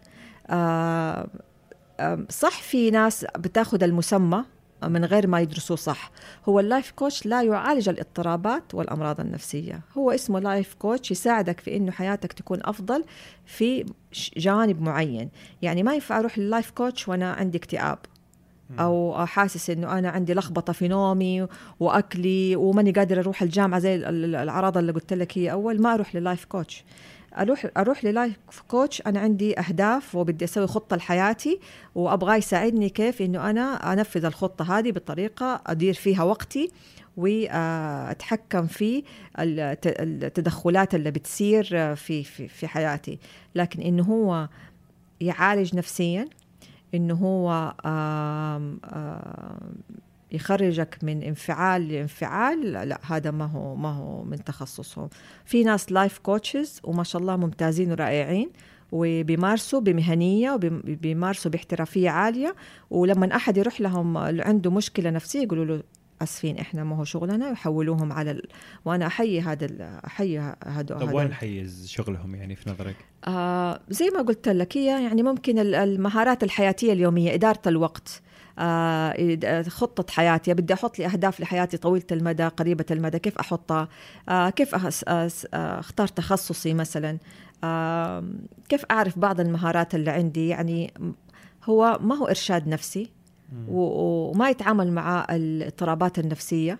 صح 2.29 2.61
في 2.61 2.91
ناس 2.91 3.25
بتاخذ 3.37 3.83
المسمى 3.83 4.43
من 4.83 5.05
غير 5.05 5.27
ما 5.27 5.39
يدرسوه 5.39 5.77
صح. 5.77 6.11
هو 6.49 6.59
ال 6.59 6.65
life 6.65 6.91
coach 6.91 7.25
لا 7.25 7.43
يعالج 7.43 7.89
الاضطرابات 7.89 8.75
والأمراض 8.75 9.19
النفسية. 9.19 9.81
هو 9.97 10.11
اسمه 10.11 10.39
life 10.39 10.73
coach 10.73 11.11
يساعدك 11.11 11.59
في 11.59 11.75
إنه 11.75 11.91
حياتك 11.91 12.33
تكون 12.33 12.59
أفضل 12.63 13.05
في 13.45 13.85
جانب 14.37 14.81
معين. 14.81 15.29
يعني 15.61 15.83
ما 15.83 15.93
ينفع 15.93 16.19
أروح 16.19 16.37
لل 16.37 16.48
life 16.48 16.71
coach 16.71 17.07
وأنا 17.07 17.33
عندي 17.33 17.57
اكتئاب. 17.57 17.97
أو 18.79 19.25
حاسس 19.25 19.69
إنه 19.69 19.97
أنا 19.99 20.09
عندي 20.09 20.33
لخبطة 20.33 20.73
في 20.73 20.87
نومي 20.87 21.47
وأكلي 21.79 22.55
وماني 22.55 22.91
قادر 22.91 23.19
أروح 23.19 23.41
الجامعة 23.41 23.79
زي 23.79 23.95
ال- 23.95 24.05
ال- 24.05 24.35
الأعراض 24.35 24.77
اللي 24.77 24.91
قلت 24.91 25.13
لك 25.13 25.37
هي. 25.37 25.51
أول 25.51 25.81
ما 25.81 25.93
أروح 25.93 26.15
لل 26.15 26.25
life 26.25 26.45
coach 26.45 26.83
أروح 27.37 27.67
أروح 27.77 28.05
للايف 28.05 28.37
كوتش 28.67 29.01
أنا 29.07 29.19
عندي 29.19 29.59
أهداف 29.59 30.15
وبدي 30.15 30.45
أسوي 30.45 30.67
خطة 30.67 30.95
لحياتي 30.95 31.59
وابغاه 31.95 32.35
يساعدني 32.35 32.89
كيف 32.89 33.21
إنه 33.21 33.49
أنا 33.49 33.93
أنفذ 33.93 34.25
الخطة 34.25 34.77
هذه 34.77 34.91
بطريقة 34.91 35.61
أدير 35.67 35.93
فيها 35.93 36.23
وقتي 36.23 36.71
وأتحكم 37.17 38.67
في 38.67 39.03
الت- 39.39 39.95
التدخلات 39.99 40.95
اللي 40.95 41.11
بتصير 41.11 41.95
في 41.95 42.23
في 42.23 42.47
في 42.47 42.67
حياتي. 42.67 43.19
لكن 43.55 43.81
إنه 43.81 44.03
هو 44.03 44.47
يعالج 45.21 45.75
نفسيا 45.75 46.25
إنه 46.93 47.13
هو 47.13 47.73
يخرجك 50.31 50.97
من 51.03 51.23
انفعال 51.23 51.87
لانفعال. 51.87 52.71
لا, 52.71 52.85
لا 52.85 52.99
هذا 53.03 53.31
ما 53.31 53.45
هو 53.45 53.75
ما 53.75 53.89
هو 53.89 54.23
من 54.23 54.43
تخصصهم 54.43 55.09
في 55.45 55.63
ناس 55.63 55.91
life 55.91 56.17
coaches 56.17 56.81
وما 56.83 57.03
شاء 57.03 57.21
الله 57.21 57.35
ممتازين 57.35 57.91
ورائعين 57.91 58.49
وبيمارسوا 58.91 59.79
بمهنية 59.79 60.51
وبيمارسوا 60.51 61.51
باحترافية 61.51 62.09
عالية. 62.09 62.55
ولما 62.89 63.35
أحد 63.35 63.57
يروح 63.57 63.81
لهم 63.81 64.17
عنده 64.17 64.71
مشكلة 64.71 65.09
نفسية 65.09 65.43
يقولوا 65.43 65.65
له 65.65 65.83
أسفين 66.21 66.57
إحنا 66.57 66.83
ما 66.83 66.95
هو 66.95 67.03
شغلنا 67.03 67.49
ويحولوهم 67.49 68.13
على 68.13 68.31
ال... 68.31 68.47
وأنا 68.85 69.07
أحيي 69.07 69.41
هذا 69.41 69.65
ال... 69.65 69.81
أحيي 69.81 70.39
هذا 70.67 70.95
طب 70.95 71.13
وين 71.13 71.33
حيز 71.33 71.87
شغلهم 71.87 72.35
يعني 72.35 72.55
في 72.55 72.69
نظرك؟ 72.69 72.95
آه 73.27 73.79
زي 73.89 74.09
ما 74.09 74.21
قلت 74.21 74.47
لك 74.49 74.77
هي 74.77 75.03
يعني 75.03 75.23
ممكن 75.23 75.59
ال- 75.59 75.75
المهارات 75.75 76.43
الحياتية 76.43 76.93
اليومية 76.93 77.33
إدارة 77.33 77.61
الوقت 77.67 78.21
آه 78.59 79.61
خطة 79.61 80.13
حياتي 80.13 80.53
بدي 80.53 80.73
أحط 80.73 80.99
لي 80.99 81.05
أهداف 81.05 81.39
لحياتي 81.39 81.77
طويلة 81.77 82.05
المدى 82.11 82.47
قريبة 82.47 82.85
المدى 82.91 83.19
كيف 83.19 83.37
أحطها؟ 83.37 83.87
آه 84.29 84.49
كيف 84.49 84.75
أس- 84.75 85.03
آه 85.07 85.29
أختار 85.79 86.07
تخصصي 86.07 86.73
مثلا؟ 86.73 87.17
آه 87.63 88.23
كيف 88.69 88.85
أعرف 88.91 89.19
بعض 89.19 89.39
المهارات 89.39 89.95
اللي 89.95 90.11
عندي؟ 90.11 90.47
يعني 90.47 90.93
هو 91.63 91.99
ما 92.01 92.15
هو 92.15 92.25
إرشاد 92.27 92.67
نفسي 92.67 93.09
وما 93.69 94.49
يتعامل 94.49 94.91
مع 94.91 95.27
الاضطرابات 95.29 96.19
النفسية. 96.19 96.79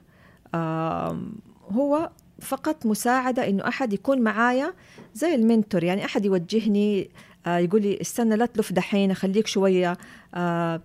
آم، 0.56 1.36
هو 1.72 2.10
فقط 2.42 2.86
مساعدة 2.86 3.50
إنه 3.50 3.68
أحد 3.68 3.94
يكون 3.94 4.22
معايا 4.22 4.74
زي 5.14 5.36
المنتور. 5.36 5.84
يعني 5.84 6.06
أحد 6.06 6.26
يوجهني 6.26 7.10
آه، 7.48 7.58
يقول 7.58 7.82
لي 7.82 8.02
استنى 8.02 8.36
لا 8.36 8.46
تلف 8.46 8.74
دحين 8.74 9.14
خليك 9.14 9.48
شوية 9.48 9.98
آه، 10.36 10.82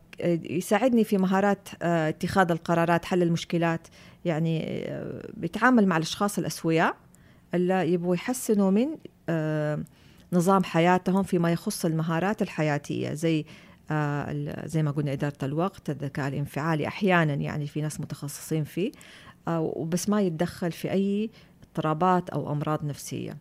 يساعدني 0.51 1.05
في 1.05 1.18
مهارات 1.18 1.68
آه، 1.83 2.09
اتخاذ 2.09 2.51
القرارات 2.51 3.05
حل 3.05 3.22
المشكلات. 3.22 3.89
يعني 4.24 4.87
بيتعامل 5.35 5.87
مع 5.87 5.97
الأشخاص 5.97 6.39
الأسوياء 6.39 6.97
اللي 7.55 7.93
يبغوا 7.93 8.14
يحسنوا 8.14 8.70
من 8.70 8.89
نظام 10.33 10.64
حياتهم 10.64 11.22
فيما 11.22 11.53
يخص 11.53 11.85
المهارات 11.85 12.43
الحياتية 12.43 13.12
زي 13.12 13.45
زي 14.64 14.83
ما 14.83 14.91
قلنا 14.91 15.12
إدارة 15.12 15.39
الوقت 15.43 15.91
الذكاء 15.91 16.28
الانفعالي 16.28 16.87
أحيانا 16.87 17.35
يعني 17.35 17.66
في 17.66 17.80
ناس 17.80 18.01
متخصصين 18.01 18.64
فيه 18.64 18.93
آه، 19.49 19.61
وبس 19.61 20.09
ما 20.09 20.20
يتدخل 20.20 20.72
في 20.72 20.91
أي 20.93 21.30
اضطرابات 21.62 22.30
أو 22.30 22.53
أمراض 22.53 22.85
نفسية. 22.85 23.37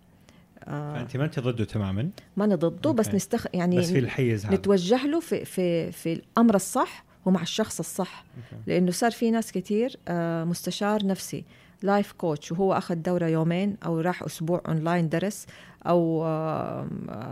آه 0.64 0.94
فأنت 0.94 1.18
ما 1.18 1.26
أنت 1.26 1.40
ضده 1.40 1.64
تماما؟ 1.66 2.10
ما 2.38 2.46
أنا 2.46 2.56
ضده 2.56 2.92
بس. 2.92 3.08
نستخ 3.08 3.46
يعني 3.54 3.78
بس 3.78 3.92
في 3.92 4.00
الحيز 4.00 4.46
هذا. 4.46 4.56
نتوجه 4.56 5.06
له 5.08 5.20
في 5.20 5.46
في 5.46 5.92
في 5.92 6.14
الأمر 6.14 6.56
الصح 6.56 7.04
ومع 7.26 7.42
الشخص 7.42 7.80
الصح. 7.80 8.24
أوكي. 8.38 8.64
لأنه 8.68 8.92
صار 8.92 9.12
في 9.12 9.32
ناس 9.32 9.52
كتير 9.52 9.98
آه، 10.08 10.44
مستشار 10.44 11.06
نفسي 11.06 11.44
life 11.84 12.12
coach 12.12 12.52
وهو 12.52 12.74
أخذ 12.74 12.96
دورة 12.96 13.26
يومين 13.26 13.78
أو 13.86 14.00
راح 14.00 14.24
أسبوع 14.24 14.62
اونلاين 14.68 15.10
درس. 15.10 15.46
أو 15.88 16.26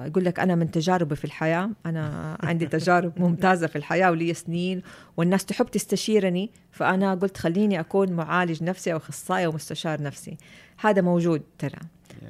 يقول 0.06 0.26
لك 0.26 0.40
أنا 0.40 0.56
من 0.56 0.72
تجاربي 0.72 1.16
في 1.16 1.26
الحياة 1.26 1.70
أنا 1.86 2.38
عندي 2.44 2.66
تجارب 2.78 3.20
ممتازة 3.20 3.68
في 3.68 3.76
الحياة 3.76 4.12
ولي 4.12 4.34
سنين 4.34 4.82
والناس 5.18 5.46
تحب 5.46 5.66
تستشيرني 5.66 6.52
فأنا 6.72 7.14
قلت 7.14 7.38
خليني 7.38 7.80
أكون 7.80 8.12
معالج 8.12 8.64
نفسي 8.64 8.94
أو 8.94 8.98
أخصائي 8.98 9.46
أو 9.46 9.52
مستشار 9.52 10.02
نفسي. 10.02 10.38
هذا 10.78 11.02
موجود 11.02 11.42
ترى. 11.58 11.80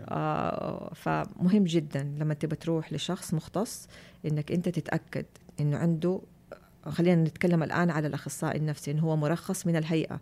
آه، 0.10 0.92
فمهم 0.96 1.64
جدا 1.64 2.16
لما 2.20 2.34
تبى 2.34 2.56
تروح 2.56 2.94
لشخص 2.94 3.34
مختص 3.34 3.88
إنك 4.26 4.52
أنت 4.52 4.70
تتأكد 4.70 5.26
إنه 5.60 5.78
عنده 5.78 6.22
خلينا 6.90 7.24
نتكلم 7.24 7.64
الآن 7.64 7.90
على 7.90 8.08
الأخصائي 8.08 8.58
النفسي 8.58 8.92
إنه 8.92 9.02
هو 9.02 9.16
مرخص 9.16 9.68
من 9.68 9.76
الهيئة 9.76 10.20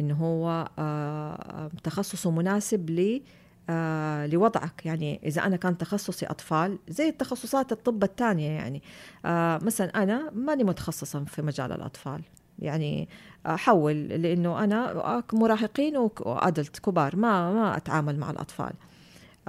إنه 0.00 0.14
هو 0.14 0.68
آه، 0.78 1.70
تخصصه 1.82 2.30
مناسب 2.30 2.90
ل 2.90 3.22
آه، 3.70 4.26
لوضعك. 4.26 4.86
يعني 4.86 5.20
إذا 5.24 5.42
أنا 5.46 5.56
كان 5.56 5.78
تخصصي 5.78 6.26
أطفال 6.26 6.78
زي 6.88 7.08
التخصصات 7.08 7.72
الطب 7.72 8.04
الثانية 8.04 8.50
يعني. 8.50 8.82
آه، 9.24 9.58
مثلا 9.62 10.02
أنا 10.02 10.30
ماني 10.34 10.64
متخصصه 10.64 11.24
في 11.24 11.42
مجال 11.42 11.72
الأطفال. 11.72 12.22
يعني 12.58 13.08
أحول 13.46 14.08
لأنه 14.08 14.64
أنا 14.64 15.22
مراهقين 15.32 15.96
وأدلت 15.96 16.78
كبار 16.78 17.16
ما 17.16 17.52
ما 17.52 17.76
أتعامل 17.76 18.18
مع 18.18 18.30
الأطفال. 18.30 18.72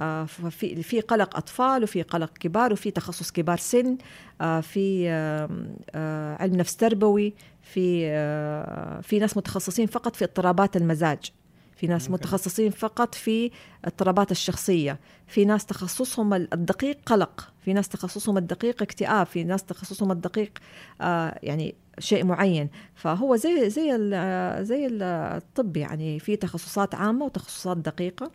آه، 0.00 0.24
ففي 0.24 0.82
في 0.82 1.00
قلق 1.00 1.36
أطفال 1.36 1.82
وفي 1.82 2.02
قلق 2.02 2.32
كبار 2.32 2.72
وفي 2.72 2.90
تخصص 2.90 3.30
كبار 3.30 3.56
سن. 3.56 3.98
آه، 4.40 4.60
في 4.60 5.10
آه، 5.10 6.36
علم 6.42 6.56
نفس 6.56 6.76
تربوي 6.76 7.34
في 7.62 8.10
في 9.02 9.18
ناس 9.18 9.36
متخصصين 9.36 9.86
فقط 9.86 10.16
في 10.16 10.24
اضطرابات 10.24 10.76
المزاج. 10.76 11.32
في 11.80 11.86
ناس. 11.86 12.10
متخصصين 12.10 12.70
فقط 12.70 13.14
في 13.14 13.50
اضطرابات 13.84 14.30
الشخصية. 14.30 14.98
في 15.26 15.44
ناس 15.44 15.66
تخصصهم 15.66 16.34
الدقيق 16.34 16.98
قلق. 17.06 17.52
في 17.64 17.72
ناس 17.72 17.88
تخصصهم 17.88 18.36
الدقيق 18.38 18.82
اكتئاب. 18.82 19.26
في 19.26 19.44
ناس 19.44 19.64
تخصصهم 19.64 20.12
الدقيق 20.12 20.50
آه، 21.00 21.38
يعني 21.42 21.74
شيء 21.98 22.24
معين. 22.24 22.68
فهو 22.94 23.36
زي 23.36 23.70
زي 23.70 23.96
ال- 23.96 24.66
زي 24.66 24.86
الطب 24.92 25.76
يعني 25.76 26.18
في 26.18 26.36
تخصصات 26.36 26.94
عامة 26.94 27.24
وتخصصات 27.24 27.76
دقيقة. 27.76 28.30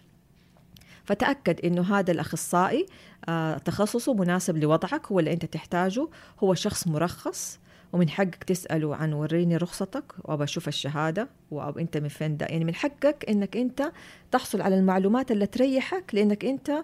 فتأكد 1.03 1.65
إنه 1.65 1.97
هذا 1.99 2.11
الأخصائي 2.11 2.85
آه، 3.29 3.57
تخصصه 3.57 4.13
مناسب 4.13 4.57
لوضعك 4.57 5.07
هو 5.11 5.19
اللي 5.19 5.33
أنت 5.33 5.45
تحتاجه. 5.45 6.07
هو 6.43 6.53
شخص 6.53 6.87
مرخص. 6.87 7.59
ومن 7.93 8.09
حقك 8.09 8.43
تسأله 8.43 8.95
عن 8.95 9.13
وريني 9.13 9.57
رخصتك 9.57 10.03
وأبى 10.23 10.43
أشوف 10.43 10.67
الشهادة 10.67 11.27
وأب 11.51 11.77
أنت 11.77 11.97
من 11.97 12.07
فين 12.07 12.37
ده. 12.37 12.45
يعني 12.45 12.65
من 12.65 12.75
حقك 12.75 13.25
إنك 13.29 13.57
أنت 13.57 13.91
تحصل 14.31 14.61
على 14.61 14.75
المعلومات 14.79 15.31
اللي 15.31 15.47
تريحك 15.47 16.15
لأنك 16.15 16.45
أنت 16.45 16.83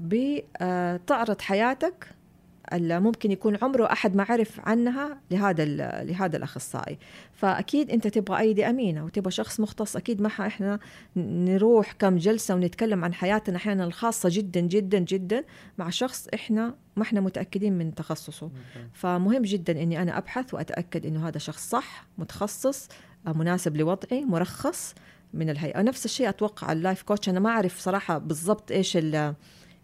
بتعرض 0.00 1.40
حياتك 1.40 2.06
ممكن 2.72 3.30
يكون 3.30 3.58
عمره 3.62 3.92
أحد 3.92 4.16
ما 4.16 4.26
عرف 4.28 4.60
عنها 4.60 5.18
لهذا 5.30 5.64
لهذا 6.04 6.36
الأخصائي. 6.36 6.98
فأكيد 7.32 7.90
أنت 7.90 8.06
تبغى 8.06 8.38
ايدي 8.40 8.66
أمينة 8.70 9.04
وتبغى 9.04 9.30
شخص 9.30 9.60
مختص 9.60 9.96
أكيد 9.96 10.20
ما 10.22 10.28
إحنا 10.28 10.78
نروح 11.16 11.92
كم 11.92 12.16
جلسة 12.16 12.54
ونتكلم 12.54 13.04
عن 13.04 13.14
حياتنا 13.14 13.56
أحيانا 13.56 13.84
الخاصة 13.84 14.28
جدا 14.32 14.60
جدا 14.60 14.98
جدا 14.98 15.44
مع 15.78 15.90
شخص 15.90 16.28
إحنا 16.34 16.74
ما 16.96 17.02
إحنا 17.02 17.20
متأكدين 17.20 17.78
من 17.78 17.94
تخصصه. 17.94 18.50
فمهم 18.92 19.42
جدا 19.42 19.82
إني 19.82 20.02
أنا 20.02 20.18
أبحث 20.18 20.54
وأتأكد 20.54 21.06
إنه 21.06 21.28
هذا 21.28 21.38
شخص 21.38 21.68
صح 21.70 22.06
متخصص 22.18 22.88
مناسب 23.26 23.76
لوضعي 23.76 24.24
مرخص 24.24 24.94
من 25.34 25.50
الهيئة. 25.50 25.82
نفس 25.82 26.04
الشيء 26.04 26.28
أتوقع 26.28 26.72
اللايف 26.72 27.02
كوتش 27.02 27.28
أنا 27.28 27.40
ما 27.40 27.50
أعرف 27.50 27.78
صراحة 27.78 28.18
بالضبط 28.18 28.70
إيش 28.72 28.96
ال- 28.96 29.34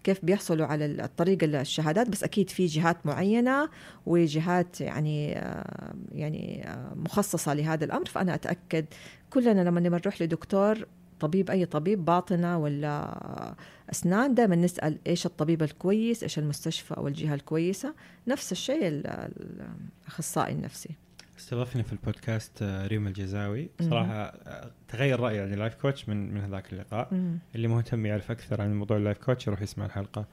كيف 0.07 0.25
بيحصلوا 0.25 0.67
على 0.67 0.85
الطريقة 0.87 1.61
الشهادات 1.61 2.09
بس 2.09 2.25
أكيد 2.25 2.51
في 2.51 2.67
جهات 2.67 3.07
معينة 3.07 3.69
وجهات 4.07 4.81
يعني 4.81 5.39
آه، 5.39 5.95
يعني 6.13 6.69
آه، 6.69 6.95
مخصصة 6.95 7.55
لهذا 7.55 7.85
الأمر. 7.85 8.07
فأنا 8.07 8.35
أتأكد 8.35 8.87
كلنا 9.31 9.61
لما 9.61 9.81
نروح 9.81 10.23
لدكتور 10.23 10.87
طبيب 11.21 11.51
أي 11.51 11.67
طبيب 11.67 12.05
باطنة 12.05 12.59
ولا 12.59 13.15
أسنان 13.91 14.35
دائما 14.35 14.57
نسأل 14.57 14.99
إيش 15.07 15.27
الطبيب 15.27 15.63
الكويس 15.63 16.23
إيش 16.23 16.39
المستشفى 16.39 16.95
أو 16.97 17.09
الجهة 17.09 17.35
الكويسة. 17.35 17.95
نفس 18.29 18.53
الشيء 18.53 18.89
ال- 18.89 19.07
ال- 19.07 19.69
الأخصائي 20.03 20.53
النفسي. 20.55 20.91
استضفنا 21.39 21.83
في 21.83 21.93
البودكاست 21.93 22.63
آه، 22.63 22.87
ريم 22.87 23.07
الجزاوي. 23.07 23.71
صراحة 23.81 24.15
آه، 24.15 24.71
تغير 24.89 25.21
رأيي 25.21 25.41
عن 25.41 25.53
ال 25.53 25.57
life 25.57 25.75
coach 25.75 26.09
من 26.09 26.35
من 26.35 26.41
هذاك 26.41 26.73
اللقاء. 26.73 27.15
مم. 27.15 27.39
اللي 27.55 27.69
مهتم 27.69 28.07
يعرف 28.07 28.31
أكثر 28.31 28.63
عن 28.63 28.75
موضوع 28.75 28.97
ال 28.97 29.01
life 29.01 29.19
coach 29.19 29.47
يروح 29.47 29.63
يسمع 29.63 29.87
الحلقة. 29.87 30.27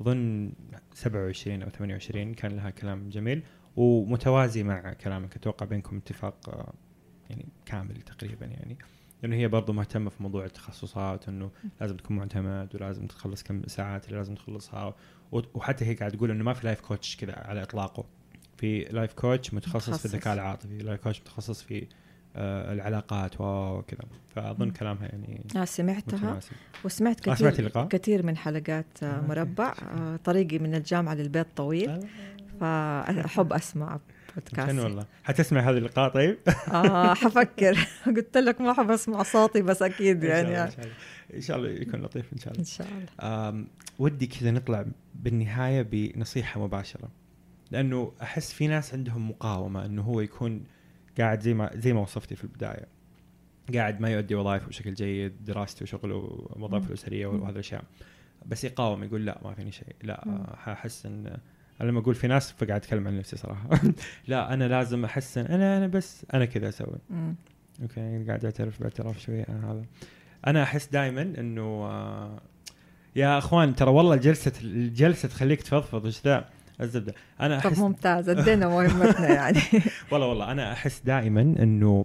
أظن 0.00 0.52
27 0.94 1.62
أو 1.62 1.68
28 1.68 2.34
كان 2.34 2.56
لها 2.56 2.70
كلام 2.70 3.08
جميل 3.08 3.42
ومتوازي 3.76 4.62
مع 4.62 4.92
كلامك. 4.92 5.36
أتوقع 5.36 5.66
بينكم 5.66 5.96
اتفاق 5.96 6.48
آه، 6.48 6.72
يعني 7.30 7.46
كامل 7.66 8.02
تقريبا 8.02 8.46
يعني. 8.46 8.78
لأنه 9.22 9.36
هي 9.36 9.48
برضو 9.48 9.72
مهتمة 9.72 10.10
في 10.10 10.22
موضوع 10.22 10.44
التخصصات 10.44 11.28
إنه 11.28 11.50
لازم 11.80 11.96
تكون 11.96 12.16
معتمد 12.16 12.74
ولازم 12.74 13.06
تخلص 13.06 13.42
كم 13.42 13.62
ساعات 13.66 14.06
اللي 14.06 14.16
لازم 14.16 14.34
تخلصها 14.34 14.94
وحتى 15.32 15.84
هي 15.84 15.94
قاعد 15.94 16.12
تقول 16.12 16.30
إنه 16.30 16.44
ما 16.44 16.52
في 16.52 16.66
life 16.66 16.80
coach 16.80 17.16
كذا 17.16 17.32
على 17.36 17.62
إطلاقه. 17.62 18.04
في 18.58 18.84
life 18.90 19.12
coach 19.12 19.54
متخصص. 19.54 19.98
في 19.98 20.04
الذكاء 20.04 20.34
العاطفي. 20.34 20.78
life 20.78 21.00
coach 21.00 21.20
متخصص 21.20 21.62
في 21.62 21.86
آه 22.36 22.72
العلاقات 22.72 23.40
وكذا 23.40 24.00
فأظن. 24.34 24.70
كلامها 24.70 25.06
يعني 25.06 25.44
آه 25.56 25.64
سمعتها. 25.64 26.40
وسمعت 26.84 27.28
آه، 27.28 27.34
كثير 27.34 27.48
اللقاء؟ 27.58 27.88
كثير 27.88 28.26
من 28.26 28.36
حلقات 28.36 28.86
آه، 29.02 29.06
آه،. 29.06 29.20
مربع. 29.20 29.74
آه، 29.82 30.16
طريقي 30.24 30.58
من 30.58 30.74
الجامعة 30.74 31.14
للبيت 31.14 31.46
طويل. 31.56 32.06
فأحب 32.60 33.52
أسمع 33.52 33.98
بودكاست 34.36 34.78
والله. 34.78 35.06
حتسمع 35.24 35.60
هذا 35.60 35.78
اللقاء 35.78 36.08
طيب؟ 36.08 36.38
آه 36.72 37.14
حفكر. 37.14 37.88
قلت 38.16 38.36
لك 38.38 38.60
ما 38.60 38.70
أحب 38.70 38.90
أسمع 38.90 39.22
صوتي 39.22 39.62
بس 39.62 39.82
إن 39.82 39.92
الله- 40.00 40.28
يعني. 40.28 40.64
إن 40.64 40.70
شاء 40.70 40.84
الله. 40.84 40.94
إن 41.34 41.40
شاء 41.40 41.56
الله 41.56 41.68
يكون 41.68 42.00
لطيف 42.02 42.32
إن 42.32 42.38
شاء 42.38 42.48
الله. 42.52 42.60
إن 42.60 42.64
شاء 42.64 42.86
الله. 43.22 43.66
ودي 43.98 44.26
كذا 44.26 44.50
نطلع 44.50 44.84
بالنهاية 45.14 45.82
بنصيحة 45.82 46.60
مباشرة. 46.64 47.08
لأنه 47.70 48.12
أحس 48.22 48.52
في 48.52 48.66
ناس 48.66 48.94
عندهم 48.94 49.30
مقاومة 49.30 49.84
إنه 49.84 50.02
هو 50.02 50.20
يكون 50.20 50.64
قاعد 51.18 51.40
زي 51.40 51.54
ما 51.54 51.70
زي 51.74 51.92
ما 51.92 52.00
وصفتي 52.00 52.36
في 52.36 52.44
البداية 52.44 52.86
قاعد 53.74 54.00
ما 54.00 54.08
يؤدي 54.10 54.34
وظائفه 54.34 54.66
بشكل 54.68 54.94
جيد 54.94 55.44
دراسته 55.44 55.82
وشغله 55.82 56.14
ووظائفه. 56.14 56.88
الأسرية. 56.88 57.26
وهذه 57.26 57.52
الأشياء 57.52 57.84
بس 58.46 58.64
يقاوم 58.64 59.04
يقول 59.04 59.26
لا 59.26 59.40
ما 59.44 59.54
فيني 59.54 59.72
شيء 59.72 59.96
لا. 60.02 60.26
آه، 60.28 60.56
حاحس 60.56 61.06
ان 61.06 61.36
أنا 61.80 61.90
لما 61.90 62.00
أقول 62.00 62.14
في 62.14 62.26
ناس 62.26 62.52
فقاعد 62.52 62.80
أتكلم 62.80 63.06
عن 63.08 63.18
نفسي 63.18 63.36
صراحة 63.36 63.68
لا 64.28 64.54
أنا 64.54 64.68
لازم 64.68 65.04
احسن 65.04 65.40
أنا 65.40 65.78
أنا 65.78 65.86
بس 65.86 66.26
أنا 66.34 66.44
كذا 66.44 66.68
أسوي. 66.68 66.98
أوكي 67.82 68.24
قاعد 68.26 68.44
أعترف 68.44 68.80
باعتراف 68.80 69.20
شوي 69.20 69.42
أنا 69.42 69.72
هذا 69.72 69.84
أنا 70.46 70.62
أحس 70.62 70.86
دائما 70.86 71.22
إنه 71.22 71.62
آه، 71.62 72.40
يا 73.16 73.38
أخوان 73.38 73.74
ترى 73.74 73.90
والله 73.90 74.14
الجلسه 74.14 74.52
الجلسة 74.62 75.28
تخليك 75.28 75.62
تفضفض 75.62 76.04
وش 76.04 76.22
ذا 76.24 76.48
الزبدة. 76.80 77.14
أنا 77.40 77.60
طب 77.60 77.66
احس 77.66 77.78
ممتاز 77.78 78.28
ادينا 78.28 78.68
مهمتنا 78.68 79.28
يعني. 79.34 79.60
والله 80.12 80.26
والله. 80.26 80.52
أنا 80.52 80.72
أحس 80.72 81.02
دائما 81.04 81.40
إنه 81.40 82.04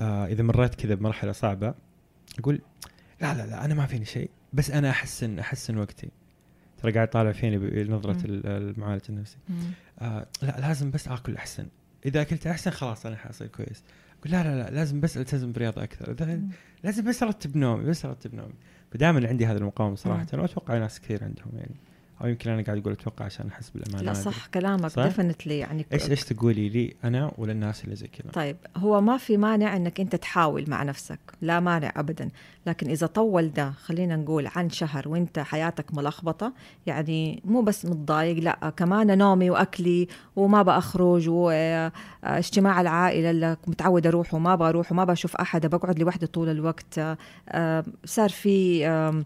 آه 0.00 0.26
إذا 0.26 0.42
مريت 0.42 0.74
كذا 0.74 0.94
بمرحلة 0.94 1.32
صعبة 1.32 1.74
أقول 2.38 2.60
لا 3.20 3.34
لا 3.34 3.46
لا 3.46 3.64
أنا 3.64 3.74
ما 3.74 3.86
فيني 3.86 4.04
شيء. 4.04 4.30
بس 4.52 4.70
أنا 4.70 4.90
احسن 4.90 5.38
احسن 5.38 5.78
وقتي. 5.78 6.08
ترى 6.82 6.92
قاعد 6.92 7.08
طالع 7.10 7.32
فيني 7.32 7.58
بنظره 7.58 8.16
المعالج 8.24 9.02
النفسي. 9.08 9.36
آه 9.98 10.26
لا 10.42 10.60
لازم 10.60 10.90
بس 10.90 11.08
آكل 11.08 11.36
أحسن. 11.36 11.66
إذا 12.06 12.20
أكلت 12.20 12.46
أحسن 12.46 12.70
خلاص 12.70 13.06
أنا 13.06 13.16
حاصير 13.16 13.46
كويس. 13.46 13.82
أقول 14.20 14.32
لا 14.32 14.42
لا 14.42 14.62
لا 14.62 14.70
لازم 14.70 15.00
بس 15.00 15.16
ألتزم 15.16 15.52
برياضة 15.52 15.82
أكثر. 15.82 16.36
لازم 16.84 17.04
بس 17.04 17.22
أرتب 17.22 17.56
نومي 17.56 17.84
بس 17.84 18.04
أرتب 18.04 18.34
نومي. 18.34 18.54
فدائما 18.92 19.28
عندي 19.28 19.46
هذه 19.46 19.56
المقاومة 19.56 19.96
صراحة. 19.96 20.26
وأتوقع 20.32 20.78
ناس 20.78 21.00
كثير 21.00 21.24
عندهم 21.24 21.52
يعني. 21.54 21.74
أو 22.22 22.28
يمكن 22.28 22.50
أنا 22.50 22.62
قاعد 22.62 22.78
أقول 22.78 22.92
أتوقع 22.92 23.24
عشان 23.24 23.48
أحس 23.48 23.70
بالامان 23.70 24.04
لا 24.04 24.12
ما. 24.12 24.18
صح 24.18 24.46
كلامك؟ 24.46 24.98
definitely 24.98 25.58
يعني 25.58 25.86
إيش 25.92 26.10
إيش 26.10 26.24
تقولي 26.24 26.68
لي 26.68 26.94
أنا 27.04 27.32
وللناس 27.38 27.84
اللي 27.84 27.96
زي 27.96 28.06
كذا 28.06 28.30
طيب 28.32 28.56
هو 28.76 29.00
ما 29.00 29.16
في 29.16 29.36
مانع 29.36 29.76
إنك 29.76 30.00
أنت 30.00 30.16
تحاول 30.16 30.64
مع 30.68 30.82
نفسك 30.82 31.18
لا 31.42 31.60
مانع 31.60 31.92
ابدا 31.96 32.28
لكن 32.66 32.90
إذا 32.90 33.06
طول 33.06 33.52
ده 33.52 33.70
خلينا 33.70 34.16
نقول 34.16 34.48
عن 34.56 34.70
شهر 34.70 35.08
وأنت 35.08 35.38
حياتك 35.38 35.94
ملخبطة 35.94 36.52
يعني 36.86 37.42
مو 37.44 37.62
بس 37.62 37.86
متضايق 37.86 38.38
لا 38.38 38.72
كمان 38.76 39.18
نومي 39.18 39.50
وأكلي 39.50 40.08
وما 40.36 40.62
بخرج 40.62 41.28
واجتماع 41.28 42.80
العائلة 42.80 43.30
اللي 43.30 43.56
متعود 43.66 44.06
أروح 44.06 44.34
وما 44.34 44.54
بروح 44.54 44.92
وما 44.92 45.04
بشوف 45.04 45.36
أحد 45.36 45.66
بقعد 45.66 45.98
لوحدي 45.98 46.26
طول 46.26 46.48
الوقت 46.48 46.98
آه، 47.48 47.84
صار 48.04 48.28
في 48.28 48.86
آه، 48.86 49.24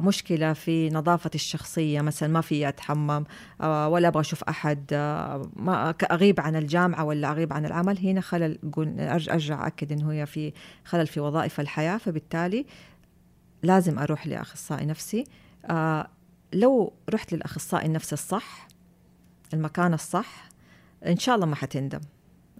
مشكلة 0.00 0.52
في 0.52 0.90
نظافة 0.90 1.30
الشخصية 1.34 2.00
مثلا 2.00 2.28
ما 2.28 2.40
في 2.40 2.68
أتحمم 2.68 3.24
آه، 3.60 3.88
ولا 3.88 4.08
أبغى 4.08 4.20
أشوف 4.20 4.44
أحد 4.44 4.84
آه، 4.92 5.50
ما 5.56 5.94
أغيب 6.10 6.40
عن 6.40 6.56
الجامعة 6.56 7.04
ولا 7.04 7.30
أغيب 7.30 7.52
عن 7.52 7.66
العمل. 7.66 7.98
هنا 7.98 8.20
خلل 8.20 8.58
أرجع 9.30 9.66
أكد 9.66 9.92
إنه 9.92 10.12
هي 10.12 10.26
في 10.26 10.52
خلل 10.84 11.06
في 11.06 11.20
وظائف 11.20 11.60
الحياة. 11.60 11.98
فبالتالي 11.98 12.66
لازم 13.62 13.98
أروح 13.98 14.26
لأخصائي 14.26 14.86
نفسي. 14.86 15.24
لو 16.52 16.92
رحت 17.10 17.32
للأخصائي 17.32 17.86
النفسي 17.86 18.12
الصح 18.12 18.68
المكان 19.54 19.94
الصح 19.94 20.48
إن 21.06 21.16
شاء 21.16 21.34
الله 21.34 21.46
ما 21.46 21.56
حتندم. 21.56 22.00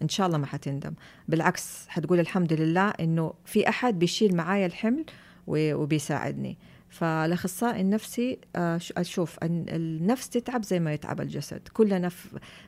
إن 0.03 0.09
شاء 0.09 0.26
الله 0.26 0.39
ما 0.39 0.47
حتندم. 0.47 0.95
بالعكس 1.29 1.89
حتقول 1.89 2.20
الحمد 2.20 2.53
لله 2.53 2.89
إنه 2.89 3.35
في 3.45 3.68
أحد 3.68 3.99
بيشيل 3.99 4.37
معايا 4.37 4.66
الحمل 4.66 5.05
وبيساعدني. 5.49 6.59
فالاخصائي 6.90 7.80
النفسي 7.80 8.38
أشوف 8.96 9.38
أن 9.38 9.66
النفس 9.68 10.28
تتعب 10.28 10.64
زي 10.64 10.80
ما 10.80 10.92
يتعب 10.92 11.20
الجسد. 11.20 11.68
كلنا 11.72 12.11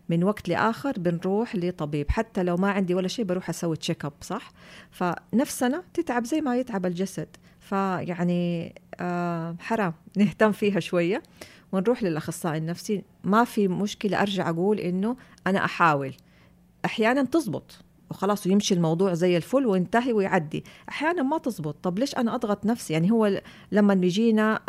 من 0.09 0.25
وقت 0.25 0.49
لآخر 0.49 0.93
بنروح 0.99 1.57
لطبيب. 1.57 2.11
حتى 2.11 2.43
لو 2.43 2.57
ما 2.57 2.71
عندي 2.71 2.95
ولا 2.95 3.09
شيء 3.09 3.25
بروح 3.25 3.49
أسوي 3.49 3.77
تشيك 3.77 4.05
اب 4.05 4.13
صح؟ 4.21 4.53
فنفسنا 4.91 5.83
تتعب 5.95 6.25
زي 6.25 6.41
ما 6.41 6.57
يتعب 6.57 6.87
الجسد. 6.87 7.29
فيعني 7.61 8.75
آه 9.01 9.57
حرام 9.61 9.95
نهتم 10.17 10.53
فيها 10.53 10.81
شوية. 10.81 11.23
ونروح 11.73 12.03
للأخصائي 12.03 12.59
النفسي. 12.59 13.03
ما 13.25 13.45
في 13.45 13.69
مشكلة 13.69 14.23
أرجع 14.23 14.51
أقول 14.51 14.81
إنه 14.81 15.17
أنا 15.47 15.65
أحاول. 15.65 16.15
أحيانا 16.85 17.25
تزبط. 17.25 17.85
وخلاص 18.11 18.47
ويمشي 18.47 18.75
الموضوع 18.75 19.15
زي 19.15 19.37
الفل 19.37 19.67
وينتهي 19.67 20.13
ويعدي. 20.13 20.65
أحيانا 20.89 21.23
ما 21.23 21.39
تزبط. 21.39 21.77
طب 21.83 21.99
ليش 21.99 22.15
أنا 22.15 22.35
أضغط 22.35 22.67
نفسي؟ 22.67 22.93
يعني 22.93 23.11
هو 23.11 23.41
لما 23.73 23.95
بيجينا 23.95 24.61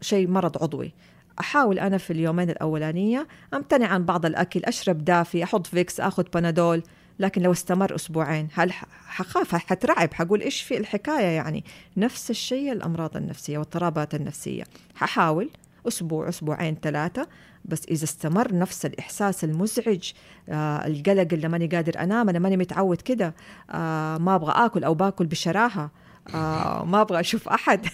شيء 0.00 0.28
مرض 0.28 0.62
عضوي. 0.62 0.92
أحاول 1.40 1.78
أنا 1.78 1.98
في 1.98 2.12
اليومين 2.12 2.50
الأولانية 2.50 3.28
أمتنع 3.54 3.86
عن 3.86 4.04
بعض 4.04 4.26
الأكل 4.26 4.60
أشرب 4.64 5.04
دافي 5.04 5.44
أحط 5.44 5.66
فيكس 5.66 6.00
أخذ 6.00 6.24
بنادول. 6.34 6.82
لكن 7.20 7.42
لو 7.42 7.52
استمر 7.52 7.94
أسبوعين 7.94 8.48
هل 8.54 8.72
حخاف 9.06 9.54
حترعب 9.54 10.14
حقول 10.14 10.40
إيش 10.40 10.62
في 10.62 10.76
الحكاية 10.76 11.26
يعني؟ 11.26 11.64
نفس 11.96 12.30
الشيء 12.30 12.72
الأمراض 12.72 13.16
النفسية 13.16 13.58
والاضطرابات 13.58 14.14
النفسية. 14.14 14.64
ححاول 14.94 15.50
أسبوع 15.88 16.28
أسبوعين 16.28 16.76
ثلاثة 16.82 17.26
بس 17.68 17.82
إذا 17.90 18.04
استمر 18.04 18.54
نفس 18.54 18.86
الإحساس 18.86 19.44
المزعج 19.44 20.12
آه 20.48 20.86
القلق 20.86 21.28
اللي 21.32 21.48
ماني 21.48 21.66
قادر 21.66 22.00
أنام 22.00 22.28
أنا 22.28 22.38
ماني 22.38 22.56
متعود 22.56 23.00
كده 23.00 23.34
آه 23.70 24.18
ما 24.18 24.34
أبغى 24.34 24.52
آكل 24.56 24.84
أو 24.84 24.94
باكل 24.94 25.26
بشراهة 25.26 25.90
آه 26.34 26.84
ما 26.84 27.00
أبغى 27.00 27.20
أشوف 27.20 27.48
أحد. 27.48 27.86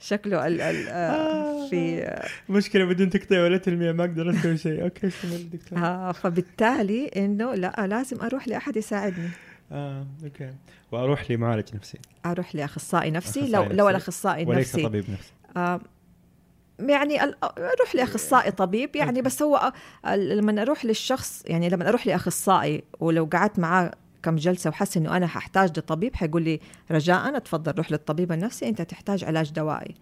شكله 0.00 0.46
ال 0.46 0.60
ال 0.60 0.88
آه 0.88 1.68
في 1.68 2.02
آه 2.02 2.28
مشكلة 2.48 2.84
بدون 2.84 3.10
تقطيع 3.10 3.42
ولا 3.42 3.56
تلميع 3.56 3.92
ما 3.92 4.04
أقدر 4.04 4.30
أسوي 4.30 4.56
شيء. 4.56 4.82
أوكي 4.82 5.10
دكتور 5.52 5.78
آه 5.78 6.12
فبالتالي 6.12 7.06
إنه 7.06 7.54
لا 7.54 7.86
لازم 7.86 8.20
أروح 8.20 8.48
لأحد 8.48 8.76
يساعدني. 8.76 9.28
آه 9.72 10.06
أوكي. 10.24 10.54
وأروح 10.92 11.30
لمعالج 11.30 11.74
نفسي. 11.74 11.98
أروح 12.26 12.54
لأخصائي 12.54 13.10
نفسي 13.10 13.40
أخصائي 13.40 13.52
لو 13.52 13.62
نفسي. 13.62 13.76
لو 13.76 13.88
الأخصائي 13.88 14.42
النفسي 14.42 14.76
وليس 14.76 14.86
طبيب 14.86 15.10
نفسي. 15.10 15.32
آه 15.56 15.80
يعني 16.78 17.22
أروح 17.58 17.94
لأخصائي 17.94 18.50
طبيب 18.50 18.96
يعني 18.96 19.22
بس 19.22 19.42
هو 19.42 19.72
لما 20.14 20.62
أروح 20.62 20.84
للشخص 20.84 21.42
يعني 21.46 21.68
لما 21.68 21.88
أروح 21.88 22.06
لأخصائي 22.06 22.84
ولو 23.00 23.28
قعدت 23.32 23.58
معاه 23.58 23.92
كم 24.22 24.36
جلسة 24.36 24.70
وحس 24.70 24.96
إنه 24.96 25.16
أنا 25.16 25.26
ححتاج 25.26 25.78
لطبيب 25.78 26.16
حيقول 26.16 26.42
لي 26.42 26.60
رجاء 26.90 27.38
تفضل 27.38 27.72
روح 27.72 27.92
للطبيب 27.92 28.32
النفسي 28.32 28.68
أنت 28.68 28.82
تحتاج 28.82 29.24
علاج 29.24 29.52
دوائي. 29.52 29.94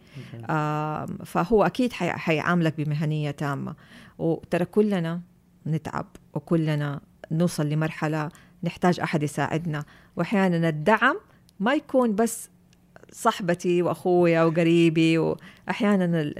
آه 0.50 1.06
فهو 1.24 1.66
أكيد 1.66 1.92
حيعاملك 1.92 2.74
بمهنية 2.76 3.30
تامة. 3.30 3.74
وترى 4.18 4.64
كلنا 4.64 5.20
نتعب 5.66 6.06
وكلنا 6.34 7.00
نوصل 7.30 7.66
لمرحلة 7.66 8.28
نحتاج 8.64 9.00
أحد 9.00 9.22
يساعدنا. 9.22 9.84
وأحيانا 10.16 10.68
الدعم 10.68 11.16
ما 11.60 11.74
يكون 11.74 12.14
بس 12.14 12.50
صاحبتي 13.14 13.82
وأخويا 13.82 14.42
وقريبي 14.42 15.18
وأحيانا 15.18 16.32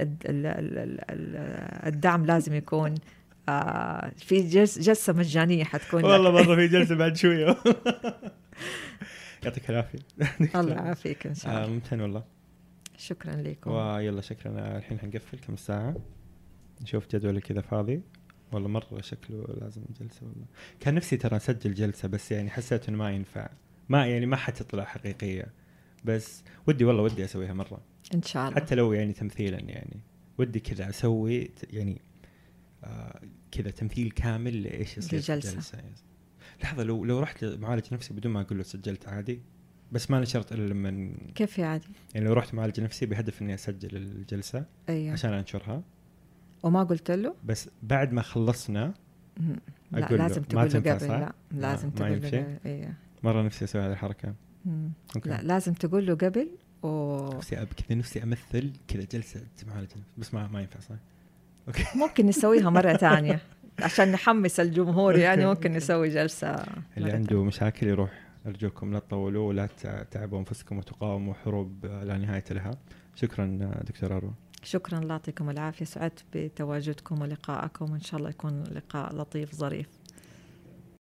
الدعم 1.87 2.25
لازم 2.25 2.53
يكون 2.53 2.95
آه 3.49 4.11
في 4.17 4.41
جلسة 4.79 5.13
مجانية 5.13 5.63
حتكون. 5.63 6.05
والله 6.05 6.31
مره 6.31 6.55
في 6.55 6.67
جلسة 6.67 6.95
بعد 7.01 7.17
شوية. 7.17 7.57
يعطيك 9.43 9.69
العافية. 9.69 9.99
الله 10.55 10.73
يعافيك 10.73 11.27
إن 11.27 11.35
شاء 11.35 11.51
الله. 11.51 11.63
آه 11.63 11.67
ممتن 11.67 12.01
والله. 12.01 12.23
شكرا 12.97 13.35
لكم. 13.35 13.71
ويلا 13.71 14.21
شكرا 14.21 14.77
الحين 14.77 14.99
حنقفل 14.99 15.37
كم 15.39 15.55
ساعة. 15.55 15.95
نشوف 16.81 17.07
جدولي 17.15 17.41
كذا 17.41 17.61
فاضي. 17.61 18.01
والله 18.51 18.67
مرة 18.67 19.01
شكله 19.01 19.45
لازم 19.61 19.81
جلسة 20.01 20.19
والله. 20.25 20.45
كان 20.79 20.95
نفسي 20.95 21.17
ترى 21.17 21.35
أسجل 21.35 21.73
جلسة 21.73 22.07
بس 22.07 22.31
يعني 22.31 22.49
حسيت 22.49 22.89
إنه 22.89 22.97
ما 22.97 23.11
ينفع. 23.11 23.49
ما 23.89 24.07
يعني 24.07 24.25
ما 24.25 24.35
حتطلع 24.35 24.83
حقيقية. 24.83 25.45
بس 26.05 26.43
ودي 26.67 26.85
والله 26.85 27.03
ودي 27.03 27.25
أسويها 27.25 27.53
مرة. 27.53 27.81
إن 28.13 28.21
شاء 28.21 28.49
الله. 28.49 28.55
حتى 28.55 28.75
لو 28.75 28.93
يعني 28.93 29.13
تمثيلا 29.13 29.59
يعني. 29.59 29.99
ودي 30.37 30.59
كذا 30.59 30.89
أسوي 30.89 31.51
يعني 31.69 32.01
آه 32.83 33.21
كذا 33.51 33.71
تمثيل 33.71 34.11
كامل 34.11 34.63
لإيش 34.63 34.97
يصير 34.97 35.19
الجلسة 35.19 35.55
جلسة. 35.55 35.81
لحظة 36.63 36.83
لو 36.83 37.05
لو 37.05 37.19
رحت 37.19 37.43
معالج 37.43 37.93
نفسي 37.93 38.13
بدون 38.13 38.31
ما 38.31 38.41
أقول 38.41 38.57
له 38.57 38.63
سجلت 38.63 39.07
عادي. 39.07 39.41
بس 39.91 40.11
ما 40.11 40.19
نشرت 40.19 40.51
إلا 40.51 40.73
لما 40.73 41.15
كيف 41.35 41.59
عادي؟ 41.59 41.87
يعني 42.15 42.27
لو 42.27 42.33
رحت 42.33 42.53
معالج 42.53 42.81
نفسي 42.81 43.05
بهدف 43.05 43.41
إني 43.41 43.53
أسجل 43.53 43.97
الجلسة 43.97 44.65
أيوه. 44.89 45.13
عشان 45.13 45.33
أنشرها. 45.33 45.83
وما 46.63 46.83
قلت 46.83 47.11
له؟ 47.11 47.35
بس 47.45 47.69
بعد 47.83 48.13
ما 48.13 48.21
خلصنا 48.21 48.93
لا 49.91 50.07
لازم 50.11 50.43
تقول 50.43 50.69
له 50.71 50.93
قبل 50.93 51.07
لا 51.07 51.33
لازم 51.51 51.89
تقول 51.89 52.21
له 52.21 52.59
أيوه. 52.65 52.93
مرة 53.23 53.41
نفسي 53.41 53.65
أسوي 53.65 53.81
هذه 53.81 53.91
الحركة. 53.91 54.35
أوكي. 55.15 55.29
لا 55.29 55.41
لازم 55.41 55.73
تقول 55.73 56.05
له 56.05 56.15
قبل 56.15 56.49
و... 56.83 57.17
نفسي 57.37 57.55
كذا 57.55 57.97
نفسي 57.97 58.23
امثل 58.23 58.71
كذا 58.87 59.03
جلسة 59.11 59.41
معالجه 59.67 59.95
بس 60.17 60.33
ما 60.33 60.47
ما 60.47 60.61
ينفع 60.61 60.79
صح؟ 60.79 60.95
أوكي. 61.67 61.85
ممكن 62.03 62.25
نسويها 62.25 62.69
مرة 62.69 62.93
ثانية 62.93 63.39
عشان 63.85 64.11
نحمس 64.11 64.59
الجمهور 64.59 65.17
يعني 65.17 65.45
ممكن 65.45 65.71
نسوي 65.71 66.09
جلسة 66.09 66.65
اللي 66.97 67.11
عنده 67.11 67.43
مشاكل 67.43 67.87
يروح 67.87 68.25
أرجوكم 68.47 68.93
لا 68.93 68.99
تطولوا 68.99 69.47
ولا 69.47 69.69
تعبوا 70.11 70.39
أنفسكم 70.39 70.77
وتقاوموا 70.77 71.33
حروب 71.33 71.85
لا 71.85 72.17
نهاية 72.17 72.43
لها. 72.51 72.71
شكرا 73.15 73.71
دكتور 73.87 74.17
أروى. 74.17 74.33
شكرا 74.63 74.99
الله 74.99 75.11
يعطيكم 75.11 75.49
العافية. 75.49 75.85
سعدت 75.85 76.23
بتواجدكم 76.33 77.21
ولقائكم 77.21 77.91
وإن 77.91 78.01
شاء 78.01 78.19
الله 78.19 78.29
يكون 78.29 78.63
لقاء 78.63 79.15
لطيف 79.15 79.55
ظريف. 79.55 79.87